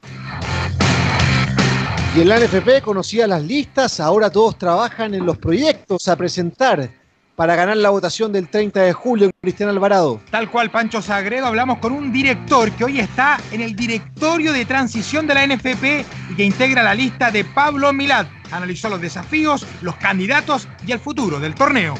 Y 2.17 2.23
en 2.23 2.29
la 2.29 2.41
NFP 2.41 2.83
conocía 2.83 3.29
las 3.29 3.45
listas, 3.45 4.01
ahora 4.01 4.29
todos 4.29 4.59
trabajan 4.59 5.15
en 5.15 5.25
los 5.25 5.39
proyectos 5.39 6.09
a 6.09 6.17
presentar 6.17 7.00
para 7.41 7.57
ganar 7.57 7.79
la 7.79 7.89
votación 7.89 8.35
del 8.35 8.51
30 8.51 8.83
de 8.83 8.93
julio, 8.93 9.31
Cristian 9.41 9.71
Alvarado. 9.71 10.21
Tal 10.31 10.51
cual 10.51 10.71
Pancho 10.71 11.01
Sagredo, 11.01 11.47
hablamos 11.47 11.79
con 11.79 11.91
un 11.91 12.13
director 12.13 12.71
que 12.73 12.85
hoy 12.85 13.01
está 13.01 13.41
en 13.51 13.63
el 13.63 13.75
directorio 13.75 14.53
de 14.53 14.67
transición 14.67 15.27
de 15.27 15.33
la 15.33 15.47
NFP 15.47 16.05
y 16.33 16.35
que 16.37 16.45
integra 16.45 16.83
la 16.83 16.95
lista 16.95 17.31
de 17.31 17.47
Pablo 17.47 17.95
Milad. 17.95 18.27
Analizó 18.51 18.91
los 18.91 19.01
desafíos, 19.01 19.65
los 19.81 19.97
candidatos 19.97 20.69
y 20.87 20.93
el 20.93 21.01
futuro 21.01 21.41
del 21.41 21.55
torneo. 21.55 21.95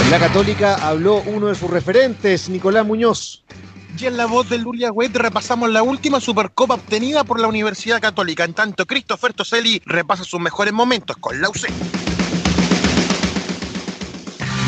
En 0.00 0.10
la 0.10 0.18
Católica 0.18 0.74
habló 0.86 1.22
uno 1.22 1.46
de 1.46 1.54
sus 1.54 1.70
referentes, 1.70 2.50
Nicolás 2.50 2.84
Muñoz. 2.84 3.42
Y 3.98 4.04
en 4.04 4.18
la 4.18 4.26
voz 4.26 4.50
del 4.50 4.64
Luria 4.64 4.92
Wade 4.92 5.18
repasamos 5.18 5.70
la 5.70 5.82
última 5.82 6.20
Supercopa 6.20 6.74
obtenida 6.74 7.24
por 7.24 7.40
la 7.40 7.48
Universidad 7.48 8.02
Católica. 8.02 8.44
En 8.44 8.52
tanto, 8.52 8.84
Christopher 8.84 9.32
Toselli 9.32 9.80
repasa 9.86 10.24
sus 10.24 10.40
mejores 10.40 10.74
momentos 10.74 11.16
con 11.16 11.40
la 11.40 11.48
UC. 11.48 12.07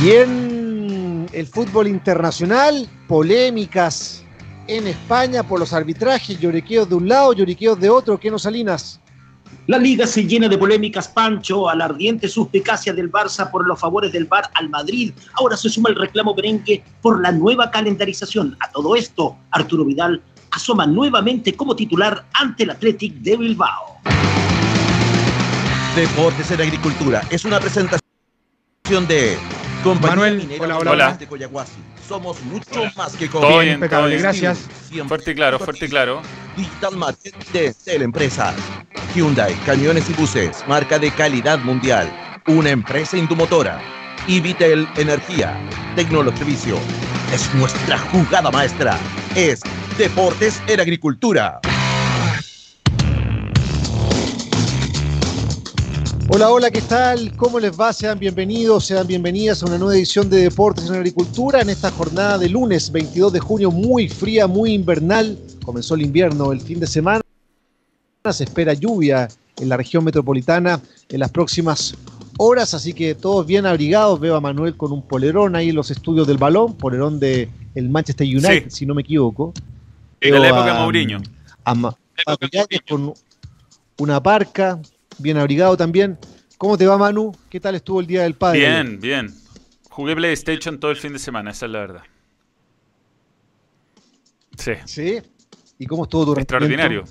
Y 0.02 0.12
en 0.12 1.26
el 1.30 1.46
fútbol 1.46 1.86
internacional, 1.86 2.88
polémicas 3.06 4.24
en 4.66 4.86
España 4.86 5.42
por 5.42 5.60
los 5.60 5.74
arbitrajes, 5.74 6.40
lloriqueos 6.40 6.88
de 6.88 6.94
un 6.94 7.06
lado, 7.06 7.34
lloriqueos 7.34 7.78
de 7.78 7.90
otro. 7.90 8.18
¿Qué 8.18 8.30
nos 8.30 8.42
Salinas? 8.42 8.98
La 9.66 9.76
liga 9.76 10.06
se 10.06 10.24
llena 10.24 10.48
de 10.48 10.56
polémicas, 10.56 11.06
Pancho, 11.06 11.68
a 11.68 11.74
la 11.74 11.84
ardiente 11.84 12.28
suspicacia 12.28 12.94
del 12.94 13.12
Barça 13.12 13.50
por 13.50 13.66
los 13.66 13.78
favores 13.78 14.10
del 14.10 14.24
VAR 14.24 14.50
al 14.54 14.70
Madrid. 14.70 15.12
Ahora 15.34 15.56
se 15.56 15.68
suma 15.68 15.90
el 15.90 15.96
reclamo 15.96 16.34
merengue 16.34 16.82
por 17.02 17.20
la 17.20 17.30
nueva 17.30 17.70
calendarización. 17.70 18.56
A 18.60 18.70
todo 18.70 18.96
esto, 18.96 19.36
Arturo 19.50 19.84
Vidal 19.84 20.22
asoma 20.50 20.86
nuevamente 20.86 21.54
como 21.54 21.76
titular 21.76 22.24
ante 22.32 22.62
el 22.62 22.70
Athletic 22.70 23.16
de 23.16 23.36
Bilbao. 23.36 23.98
Deportes 25.94 26.50
en 26.50 26.60
Agricultura 26.62 27.22
es 27.30 27.44
una 27.44 27.60
presentación 27.60 28.00
de 29.06 29.36
Compañía 29.82 30.10
Manuel, 30.16 30.36
Minera 30.36 30.64
hola, 30.64 30.78
hola, 30.78 30.90
hola. 30.90 31.12
de 31.14 31.26
Coyahuasi. 31.26 31.72
Somos 32.06 32.40
mucho 32.42 32.84
más 32.96 33.14
que 33.16 33.28
Todo 33.28 33.42
COVID. 33.42 33.60
bien, 33.60 33.74
impecable, 33.74 34.02
todo 34.02 34.08
bien. 34.08 34.22
gracias. 34.22 34.58
Siempre 34.88 35.08
Fuerte 35.08 35.30
y 35.30 35.34
claro, 35.34 35.58
fuerte 35.58 35.86
y 35.86 35.88
claro. 35.88 36.22
Digital 36.56 36.96
Market 36.96 37.34
de 37.52 37.72
Cel 37.72 38.02
Empresas. 38.02 38.54
Hyundai, 39.14 39.54
camiones 39.64 40.08
y 40.10 40.12
buses, 40.14 40.64
marca 40.68 40.98
de 40.98 41.10
calidad 41.12 41.58
mundial. 41.60 42.10
Una 42.46 42.70
empresa 42.70 43.16
indumotora. 43.16 43.80
Y 44.26 44.40
Vitel 44.40 44.86
Energía, 44.96 45.56
tecnología 45.96 46.38
servicio. 46.38 46.76
Es 47.32 47.52
nuestra 47.54 47.98
jugada 47.98 48.50
maestra. 48.50 48.98
Es 49.34 49.60
Deportes 49.96 50.60
en 50.66 50.80
Agricultura. 50.80 51.60
Hola, 56.32 56.50
hola, 56.50 56.70
¿qué 56.70 56.80
tal? 56.82 57.36
¿Cómo 57.36 57.58
les 57.58 57.78
va? 57.78 57.92
Sean 57.92 58.18
bienvenidos, 58.18 58.86
sean 58.86 59.06
bienvenidas 59.06 59.62
a 59.62 59.66
una 59.66 59.78
nueva 59.78 59.94
edición 59.96 60.30
de 60.30 60.42
Deportes 60.42 60.86
en 60.88 60.94
Agricultura 60.94 61.60
en 61.60 61.70
esta 61.70 61.90
jornada 61.90 62.38
de 62.38 62.48
lunes 62.48 62.90
22 62.92 63.32
de 63.32 63.40
junio, 63.40 63.70
muy 63.72 64.08
fría, 64.08 64.46
muy 64.46 64.72
invernal. 64.72 65.36
Comenzó 65.64 65.94
el 65.96 66.02
invierno 66.02 66.52
el 66.52 66.60
fin 66.60 66.78
de 66.78 66.86
semana. 66.86 67.20
Se 68.30 68.44
espera 68.44 68.74
lluvia 68.74 69.28
en 69.58 69.68
la 69.68 69.76
región 69.76 70.04
metropolitana 70.04 70.80
en 71.08 71.20
las 71.20 71.30
próximas 71.32 71.94
horas, 72.38 72.74
así 72.74 72.92
que 72.92 73.14
todos 73.16 73.44
bien 73.44 73.66
abrigados. 73.66 74.20
Veo 74.20 74.36
a 74.36 74.40
Manuel 74.40 74.76
con 74.76 74.92
un 74.92 75.02
polerón 75.02 75.56
ahí 75.56 75.70
en 75.70 75.76
los 75.76 75.90
estudios 75.90 76.26
del 76.28 76.38
balón, 76.38 76.74
polerón 76.76 77.18
de 77.18 77.48
el 77.74 77.88
Manchester 77.88 78.26
United, 78.26 78.64
Sí. 78.70 78.76
si 78.78 78.86
no 78.86 78.94
me 78.94 79.02
equivoco. 79.02 79.52
De 80.20 80.30
Veo 80.30 80.40
la 80.40 80.48
época 80.48 80.78
a- 80.78 80.82
Mourinho. 80.82 81.20
a 81.64 81.74
con 82.88 83.14
una 83.98 84.22
parca, 84.22 84.78
bien 85.20 85.36
abrigado 85.36 85.76
también. 85.76 86.18
¿Cómo 86.58 86.76
te 86.76 86.86
va, 86.86 86.98
Manu? 86.98 87.34
¿Qué 87.48 87.60
tal 87.60 87.74
estuvo 87.74 88.00
el 88.00 88.06
Día 88.06 88.22
del 88.22 88.34
Padre? 88.34 88.58
Bien, 88.58 89.00
bien. 89.00 89.34
Jugué 89.88 90.14
PlayStation 90.14 90.78
todo 90.78 90.90
el 90.90 90.96
fin 90.96 91.12
de 91.12 91.18
semana, 91.18 91.50
esa 91.50 91.66
es 91.66 91.72
la 91.72 91.78
verdad. 91.78 92.02
Sí, 94.56 94.72
¿Sí? 94.84 95.22
¿Y 95.78 95.86
cómo 95.86 96.04
estuvo 96.04 96.34
tu 96.34 96.38
extraordinario. 96.38 97.04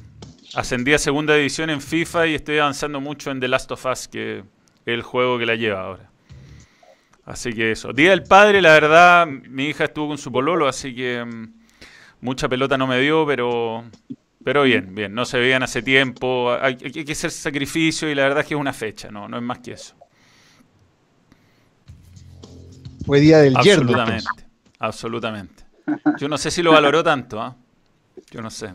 Ascendí 0.54 0.94
a 0.94 1.00
segunda 1.00 1.36
división 1.36 1.70
en 1.70 1.82
FIFA 1.82 2.28
y 2.28 2.36
estoy 2.36 2.60
avanzando 2.60 3.02
mucho 3.02 3.32
en 3.32 3.40
The 3.40 3.48
Last 3.48 3.72
of 3.72 3.86
Us, 3.86 4.08
que 4.08 4.40
es 4.40 4.46
el 4.86 5.02
juego 5.02 5.40
que 5.40 5.46
la 5.46 5.56
lleva 5.56 5.82
ahora. 5.82 6.10
Así 7.26 7.54
que 7.54 7.72
eso. 7.72 7.94
Día 7.94 8.12
del 8.12 8.24
Padre, 8.24 8.62
la 8.62 8.74
verdad, 8.74 9.28
mi 9.28 9.66
hija 9.66 9.86
estuvo 9.86 10.08
con 10.08 10.18
su 10.18 10.32
pololo, 10.32 10.68
así 10.68 10.96
que 10.96 11.24
mm, 11.24 11.54
mucha 12.22 12.50
pelota 12.50 12.78
no 12.78 12.88
me 12.88 13.00
dio, 13.00 13.26
pero 13.26 13.84
pero 14.44 14.64
bien, 14.64 14.96
bien. 14.96 15.14
No 15.14 15.26
se 15.26 15.38
veían 15.38 15.64
hace 15.64 15.82
tiempo. 15.82 16.52
Hay, 16.54 16.78
hay 16.82 17.06
que 17.06 17.12
hacer 17.12 17.32
sacrificio 17.32 18.10
y 18.10 18.16
la 18.16 18.24
verdad 18.24 18.40
es 18.42 18.48
que 18.48 18.54
es 18.56 18.60
una 18.60 18.74
fecha, 18.74 19.10
no, 19.12 19.28
no 19.28 19.38
es 19.38 19.44
más 19.44 19.60
que 19.60 19.74
eso. 19.74 19.96
Fue 23.06 23.20
Día 23.20 23.40
del 23.40 23.56
Yerno. 23.56 23.98
Absolutamente, 23.98 24.44
absolutamente. 24.80 25.64
Yo 26.20 26.28
no 26.30 26.38
sé 26.38 26.52
si 26.52 26.62
lo 26.62 26.72
valoró 26.72 27.04
tanto, 27.04 27.42
¿ah? 27.42 27.56
Yo 28.32 28.42
no 28.42 28.50
sé. 28.52 28.74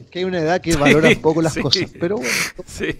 Es 0.00 0.10
que 0.10 0.18
hay 0.20 0.24
una 0.24 0.40
edad 0.40 0.60
que 0.60 0.74
valora 0.76 1.08
Sí, 1.08 1.16
poco 1.16 1.40
las 1.42 1.54
sí. 1.54 1.60
cosas, 1.60 1.90
pero 1.98 2.16
bueno, 2.16 2.30
Sí, 2.66 2.98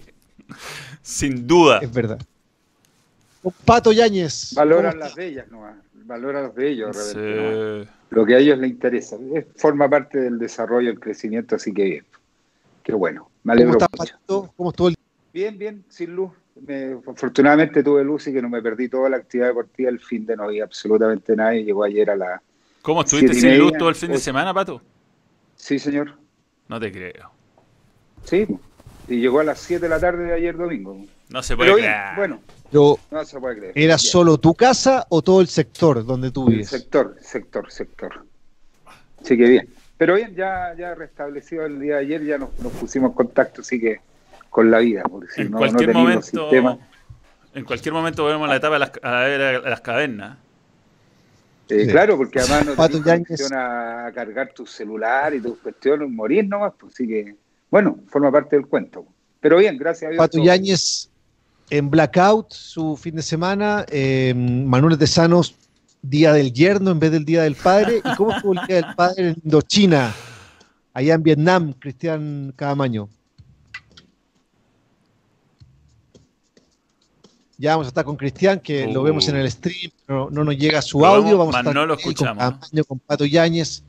sin 1.01 1.45
duda. 1.47 1.79
es 1.81 1.91
verdad. 1.91 2.19
Pato 3.65 3.91
Yáñez. 3.91 4.53
Valoran 4.53 4.91
¿cómo 4.93 5.03
las 5.03 5.15
bellas, 5.15 5.47
no, 5.49 5.65
valoran 6.11 6.43
los 6.43 6.55
bellos, 6.55 6.95
Sí. 6.97 7.13
Roberto, 7.17 7.85
no. 7.85 8.17
lo 8.17 8.25
que 8.25 8.35
a 8.35 8.37
ellos 8.39 8.57
les 8.59 8.69
interesa. 8.71 9.17
Es- 9.33 9.45
forma 9.55 9.89
parte 9.89 10.19
del 10.19 10.37
desarrollo, 10.37 10.89
el 10.89 10.99
crecimiento, 10.99 11.55
así 11.55 11.73
que 11.73 11.83
bien. 11.83 12.05
Qué 12.83 12.93
bueno, 12.93 13.29
me 13.43 13.51
¿Cómo 13.51 13.53
alegro 13.53 13.71
está, 13.73 13.87
mucho. 13.97 14.13
Pato? 14.19 14.53
¿Cómo 14.57 14.69
estuvo 14.71 14.87
el 14.89 14.95
Bien, 15.33 15.57
bien, 15.57 15.83
sin 15.89 16.15
luz. 16.15 16.31
Me- 16.67 16.97
afortunadamente 17.07 17.81
tuve 17.83 18.03
luz 18.03 18.27
y 18.27 18.33
que 18.33 18.41
no 18.41 18.49
me 18.49 18.61
perdí 18.61 18.89
toda 18.89 19.09
la 19.09 19.17
actividad 19.17 19.47
deportiva. 19.47 19.89
El 19.89 19.99
fin 19.99 20.25
de 20.25 20.35
no 20.35 20.43
había 20.43 20.65
absolutamente 20.65 21.35
nadie. 21.35 21.63
Llegó 21.63 21.83
ayer 21.85 22.09
a 22.09 22.15
la... 22.17 22.41
¿Cómo 22.81 23.01
estuviste 23.01 23.31
y 23.37 23.39
sin 23.39 23.57
luz 23.57 23.71
todo 23.77 23.87
el 23.89 23.95
fin 23.95 24.11
de 24.11 24.17
semana, 24.17 24.53
Pato? 24.53 24.81
Sí, 25.55 25.79
señor. 25.79 26.17
No 26.67 26.79
te 26.79 26.91
creo. 26.91 27.31
Sí. 28.25 28.45
Y 29.07 29.19
llegó 29.21 29.39
a 29.39 29.43
las 29.45 29.59
7 29.59 29.83
de 29.83 29.89
la 29.89 29.99
tarde 29.99 30.25
de 30.25 30.33
ayer 30.33 30.57
domingo. 30.57 30.97
No 31.29 31.41
se 31.43 31.55
puede 31.55 31.69
Pero 31.69 31.77
bien, 31.77 31.91
creer. 31.91 32.15
bueno, 32.17 32.39
Pero, 32.71 32.97
no 33.11 33.25
se 33.25 33.39
puede 33.39 33.57
creer. 33.57 33.73
¿Era 33.75 33.95
Bien. 33.95 33.99
solo 33.99 34.37
tu 34.37 34.53
casa 34.53 35.05
o 35.09 35.21
todo 35.21 35.41
el 35.41 35.47
sector 35.47 36.05
donde 36.05 36.31
tú 36.31 36.45
vives? 36.45 36.69
sector, 36.69 37.15
sector, 37.21 37.71
sector. 37.71 38.25
Así 39.21 39.37
que 39.37 39.47
bien. 39.47 39.69
Pero 39.97 40.15
bien, 40.15 40.33
ya, 40.35 40.73
ya 40.77 40.95
restablecido 40.95 41.65
el 41.65 41.79
día 41.79 41.95
de 41.97 42.01
ayer, 42.01 42.23
ya 42.25 42.37
nos, 42.39 42.57
nos 42.59 42.71
pusimos 42.73 43.11
en 43.11 43.15
contacto, 43.15 43.61
así 43.61 43.79
que 43.79 43.99
con 44.49 44.71
la 44.71 44.79
vida, 44.79 45.03
porque 45.03 45.27
si 45.31 45.41
en 45.41 45.51
no, 45.51 45.51
no 45.51 45.57
cualquier 45.59 45.91
teníamos 45.91 46.03
momento, 46.09 46.49
sistema. 46.49 46.77
en 47.53 47.65
cualquier 47.65 47.93
momento 47.93 48.23
volvemos 48.23 48.47
a 48.47 48.49
la 48.49 48.55
etapa 48.57 48.73
de 48.75 48.79
las, 48.79 48.91
a 49.03 49.11
ver, 49.21 49.41
a 49.65 49.69
las 49.69 49.81
cavernas. 49.81 50.37
Eh, 51.69 51.85
Sí. 51.85 51.91
Claro, 51.91 52.17
porque 52.17 52.39
además 52.39 52.65
no 52.65 52.75
Yáñez. 52.75 53.27
conexión 53.27 53.53
a 53.53 54.11
cargar 54.13 54.51
tu 54.53 54.65
celular 54.65 55.33
y 55.35 55.39
tus 55.39 55.57
cuestiones, 55.59 56.09
morir 56.09 56.45
nomás, 56.47 56.73
pues 56.79 56.93
así 56.93 57.07
que, 57.07 57.35
bueno, 57.69 57.99
forma 58.07 58.29
parte 58.31 58.55
del 58.57 58.65
cuento. 58.67 59.05
Pero 59.39 59.57
bien, 59.57 59.77
gracias 59.77 60.07
a 60.07 60.11
Dios. 60.11 60.17
Pato 60.17 60.37
todo. 60.37 60.45
Yáñez 60.47 61.10
en 61.71 61.89
Blackout 61.89 62.51
su 62.53 62.95
fin 62.97 63.15
de 63.15 63.21
semana. 63.23 63.85
eh, 63.89 64.33
Manuel 64.35 64.97
Tesanos, 64.97 65.55
Día 66.03 66.33
del 66.33 66.51
Yerno 66.53 66.91
en 66.91 66.99
vez 66.99 67.11
del 67.11 67.25
Día 67.25 67.43
del 67.43 67.55
Padre. 67.55 68.01
¿Y 68.03 68.15
cómo 68.15 68.35
estuvo 68.35 68.53
el 68.53 68.59
Día 68.67 68.75
del 68.77 68.95
Padre 68.95 69.29
en 69.29 69.35
Indochina? 69.43 70.13
Allá 70.93 71.13
en 71.13 71.23
Vietnam, 71.23 71.73
Cristian 71.79 72.53
Cadamaño. 72.55 73.07
Ya 77.57 77.71
vamos 77.71 77.87
a 77.87 77.89
estar 77.89 78.03
con 78.03 78.15
Cristian, 78.17 78.59
que 78.59 78.87
lo 78.87 79.01
Uh. 79.01 79.03
vemos 79.03 79.27
en 79.29 79.35
el 79.35 79.49
stream, 79.49 79.91
no, 80.07 80.29
no 80.31 80.43
nos 80.43 80.57
llega 80.57 80.81
su 80.81 81.05
audio. 81.05 81.37
Vamos 81.37 81.55
a 81.55 81.59
estar 81.59 81.73
no 81.75 81.85
lo 81.85 81.93
escuchamos. 81.93 82.35
con 82.43 82.51
Cadamaño, 82.53 82.83
con 82.85 82.99
Pato 82.99 83.25
Yáñez 83.25 83.83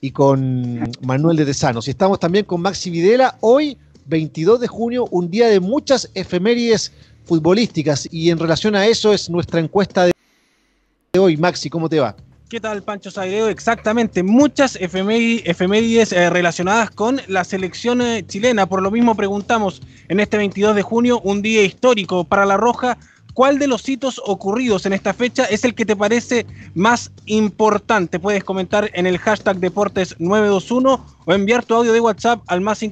y 0.00 0.10
con 0.10 0.90
Manuel 1.02 1.36
de 1.36 1.44
Tesanos. 1.44 1.86
Y 1.86 1.90
estamos 1.90 2.18
también 2.18 2.46
con 2.46 2.62
Maxi 2.62 2.88
Videla. 2.90 3.36
Hoy, 3.40 3.76
22 4.06 4.60
de 4.60 4.66
junio, 4.68 5.06
un 5.10 5.30
día 5.30 5.48
de 5.48 5.60
muchas 5.60 6.10
efemérides 6.14 6.92
futbolísticas. 7.30 8.08
Y 8.10 8.30
en 8.30 8.40
relación 8.40 8.74
a 8.74 8.86
eso 8.86 9.12
es 9.12 9.30
nuestra 9.30 9.60
encuesta 9.60 10.06
de 10.06 11.18
hoy. 11.18 11.36
Maxi, 11.36 11.70
¿cómo 11.70 11.88
te 11.88 12.00
va? 12.00 12.16
¿Qué 12.48 12.58
tal, 12.58 12.82
Pancho 12.82 13.12
Sagreo? 13.12 13.46
Exactamente, 13.46 14.24
muchas 14.24 14.74
efemérides, 14.74 16.10
eh, 16.10 16.28
relacionadas 16.28 16.90
con 16.90 17.20
la 17.28 17.44
selección 17.44 18.02
eh, 18.02 18.24
chilena. 18.26 18.66
Por 18.66 18.82
lo 18.82 18.90
mismo 18.90 19.14
preguntamos 19.14 19.80
en 20.08 20.18
este 20.18 20.38
22 20.38 20.74
de 20.74 20.82
junio, 20.82 21.20
un 21.20 21.40
día 21.40 21.62
histórico 21.62 22.24
para 22.24 22.44
La 22.46 22.56
Roja. 22.56 22.98
¿Cuál 23.32 23.60
de 23.60 23.68
los 23.68 23.88
hitos 23.88 24.20
ocurridos 24.26 24.84
en 24.84 24.92
esta 24.92 25.14
fecha 25.14 25.44
es 25.44 25.62
el 25.62 25.76
que 25.76 25.86
te 25.86 25.94
parece 25.94 26.46
más 26.74 27.12
importante? 27.26 28.18
Puedes 28.18 28.42
comentar 28.42 28.90
en 28.92 29.06
el 29.06 29.18
hashtag 29.18 29.58
Deportes921 29.60 31.00
o 31.26 31.32
enviar 31.32 31.64
tu 31.64 31.76
audio 31.76 31.92
de 31.92 32.00
WhatsApp 32.00 32.42
al 32.48 32.60
más 32.60 32.82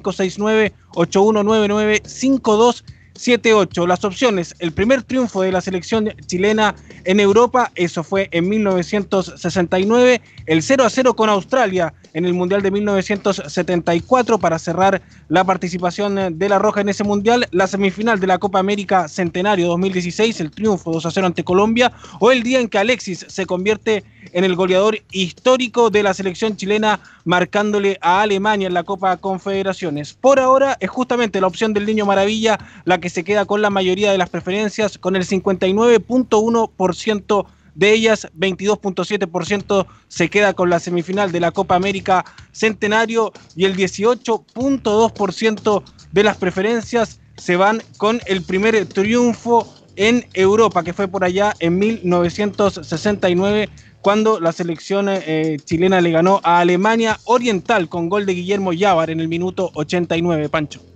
569-8199-5278. 3.19 3.87
Las 3.87 4.03
opciones, 4.03 4.55
el 4.59 4.71
primer 4.71 5.03
triunfo 5.03 5.41
de 5.41 5.51
la 5.51 5.61
selección 5.61 6.09
chilena 6.25 6.75
en 7.03 7.19
Europa, 7.19 7.71
eso 7.75 8.03
fue 8.03 8.29
en 8.31 8.49
1969, 8.49 10.21
el 10.45 10.63
0 10.63 10.83
a 10.85 10.89
0 10.89 11.15
con 11.15 11.29
Australia 11.29 11.93
en 12.13 12.25
el 12.25 12.33
Mundial 12.33 12.61
de 12.61 12.71
1974 12.71 14.39
para 14.39 14.59
cerrar 14.59 15.01
la 15.27 15.43
participación 15.43 16.37
de 16.37 16.49
la 16.49 16.59
Roja 16.59 16.81
en 16.81 16.89
ese 16.89 17.03
Mundial, 17.03 17.47
la 17.51 17.67
semifinal 17.67 18.19
de 18.19 18.27
la 18.27 18.37
Copa 18.37 18.59
América 18.59 19.07
Centenario 19.07 19.67
2016, 19.67 20.39
el 20.41 20.51
triunfo 20.51 20.91
2 20.91 21.05
a 21.05 21.11
0 21.11 21.27
ante 21.27 21.43
Colombia, 21.43 21.91
o 22.19 22.31
el 22.31 22.43
día 22.43 22.59
en 22.59 22.67
que 22.67 22.77
Alexis 22.77 23.25
se 23.27 23.45
convierte 23.45 24.03
en 24.33 24.43
el 24.43 24.55
goleador 24.55 24.99
histórico 25.11 25.89
de 25.89 26.03
la 26.03 26.13
selección 26.13 26.55
chilena, 26.55 26.99
marcándole 27.25 27.97
a 28.01 28.21
Alemania 28.21 28.67
en 28.67 28.73
la 28.73 28.83
Copa 28.83 29.17
Confederaciones. 29.17 30.13
Por 30.13 30.39
ahora 30.39 30.77
es 30.79 30.89
justamente 30.89 31.41
la 31.41 31.47
opción 31.47 31.73
del 31.73 31.85
Niño 31.85 32.05
Maravilla 32.05 32.59
la 32.85 32.99
que 32.99 33.09
se 33.09 33.23
queda 33.23 33.45
con 33.45 33.61
la 33.61 33.69
mayoría 33.69 34.11
de 34.11 34.17
las 34.17 34.29
preferencias, 34.29 34.97
con 34.97 35.15
el 35.15 35.25
59.1% 35.25 37.45
de 37.75 37.93
ellas, 37.93 38.27
22.7% 38.37 39.85
se 40.07 40.29
queda 40.29 40.53
con 40.53 40.69
la 40.69 40.79
semifinal 40.79 41.31
de 41.31 41.39
la 41.39 41.51
Copa 41.51 41.75
América 41.75 42.25
Centenario 42.51 43.31
y 43.55 43.65
el 43.65 43.75
18.2% 43.75 45.83
de 46.11 46.23
las 46.23 46.37
preferencias 46.37 47.19
se 47.37 47.55
van 47.55 47.81
con 47.97 48.19
el 48.25 48.41
primer 48.41 48.85
triunfo 48.85 49.73
en 49.95 50.25
Europa, 50.33 50.83
que 50.83 50.93
fue 50.93 51.07
por 51.07 51.23
allá 51.23 51.53
en 51.59 51.77
1969, 51.77 53.69
cuando 54.01 54.39
la 54.39 54.53
selección 54.53 55.07
eh, 55.09 55.57
chilena 55.63 55.99
le 55.99 56.11
ganó 56.11 56.39
a 56.43 56.59
Alemania 56.59 57.19
Oriental 57.25 57.89
con 57.89 58.07
gol 58.07 58.25
de 58.25 58.33
Guillermo 58.33 58.71
Llávar 58.71 59.09
en 59.09 59.19
el 59.19 59.27
minuto 59.27 59.71
89, 59.73 60.47
Pancho. 60.49 60.88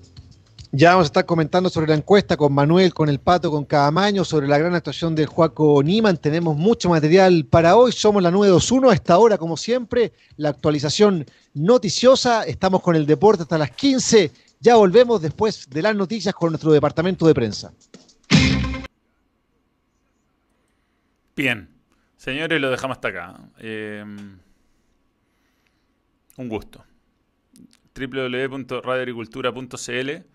Ya 0.76 0.90
vamos 0.90 1.06
a 1.06 1.06
estar 1.06 1.28
comentando 1.28 1.70
sobre 1.70 1.86
la 1.86 1.94
encuesta 1.94 2.36
con 2.36 2.52
Manuel, 2.52 2.96
con 2.96 3.08
el 3.08 3.20
Pato, 3.20 3.52
con 3.52 3.64
Cadamaño, 3.64 4.26
sobre 4.26 4.48
la 4.48 4.58
gran 4.58 4.74
actuación 4.74 5.14
del 5.14 5.28
Juaco 5.28 5.84
Niman. 5.84 6.18
Tenemos 6.18 6.58
mucho 6.58 6.90
material 6.90 7.46
para 7.46 7.76
hoy. 7.76 7.92
Somos 7.92 8.24
la 8.24 8.32
921 8.32 8.90
a 8.90 8.96
esta 8.96 9.20
hora, 9.20 9.38
como 9.38 9.56
siempre. 9.56 10.14
La 10.36 10.50
actualización 10.50 11.28
noticiosa. 11.54 12.42
Estamos 12.46 12.82
con 12.82 12.96
el 12.96 13.06
deporte 13.06 13.44
hasta 13.44 13.60
las 13.60 13.70
15. 13.70 14.32
Ya 14.62 14.76
volvemos 14.76 15.22
después 15.22 15.70
de 15.70 15.84
las 15.84 15.96
noticias 15.96 16.34
con 16.34 16.50
nuestro 16.50 16.72
departamento 16.72 17.28
de 17.28 17.36
prensa. 17.36 17.72
Bien. 21.36 21.70
Señores, 22.18 22.60
lo 22.60 22.72
dejamos 22.72 22.98
hasta 22.98 23.10
acá. 23.10 23.36
Eh, 23.60 24.04
un 26.38 26.50
gusto. 26.50 26.84
www.radioagricultura.cl 27.94 30.33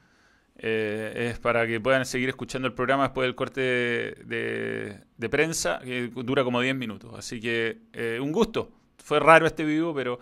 eh, 0.61 1.31
es 1.31 1.39
para 1.39 1.67
que 1.67 1.81
puedan 1.81 2.05
seguir 2.05 2.29
escuchando 2.29 2.67
el 2.67 2.75
programa 2.75 3.05
después 3.05 3.27
del 3.27 3.37
corte 3.37 3.61
de, 3.61 5.29
prensa, 5.31 5.79
que 5.85 6.09
dura 6.09 6.43
como 6.43 6.61
10 6.61 6.75
minutos. 6.75 7.15
Así 7.17 7.41
que 7.41 7.83
eh, 7.93 8.19
un 8.21 8.33
gusto. 8.33 8.73
Fue 8.99 9.21
raro 9.21 9.47
este 9.47 9.65
vivo, 9.65 9.95
pero 9.95 10.19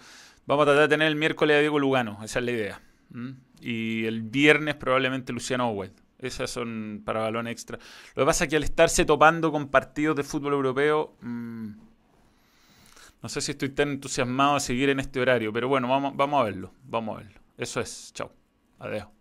vamos 0.46 0.64
a 0.64 0.66
tratar 0.66 0.82
de 0.82 0.94
tener 0.94 1.08
el 1.08 1.16
miércoles 1.16 1.56
a 1.56 1.60
Diego 1.60 1.78
Lugano. 1.78 2.18
Esa 2.22 2.38
es 2.40 2.44
la 2.44 2.50
idea. 2.52 2.82
Y 3.60 4.04
el 4.04 4.22
viernes 4.22 4.74
probablemente 4.74 5.32
Luciano 5.32 5.70
Owen. 5.70 5.92
Esas 6.18 6.50
son 6.50 7.02
para 7.04 7.20
balón 7.20 7.46
extra. 7.46 7.78
Lo 8.14 8.22
que 8.22 8.26
pasa 8.26 8.44
es 8.44 8.50
que 8.50 8.56
al 8.56 8.62
estarse 8.62 9.04
topando 9.04 9.50
con 9.50 9.68
partidos 9.68 10.16
de 10.16 10.22
fútbol 10.22 10.54
europeo, 10.54 11.14
mm, 11.20 11.68
no 13.22 13.28
sé 13.28 13.40
si 13.40 13.52
estoy 13.52 13.70
tan 13.70 13.90
entusiasmado 13.90 14.54
de 14.54 14.60
seguir 14.60 14.88
en 14.90 15.00
este 15.00 15.20
horario, 15.20 15.52
pero 15.52 15.68
bueno, 15.68 15.88
vamos, 15.88 16.16
vamos 16.16 16.40
a 16.40 16.44
verlo. 16.44 16.72
Vamos 16.84 17.16
a 17.16 17.22
verlo. 17.22 17.40
Eso 17.58 17.80
es. 17.80 18.12
Chao. 18.14 18.32
Adiós. 18.78 19.15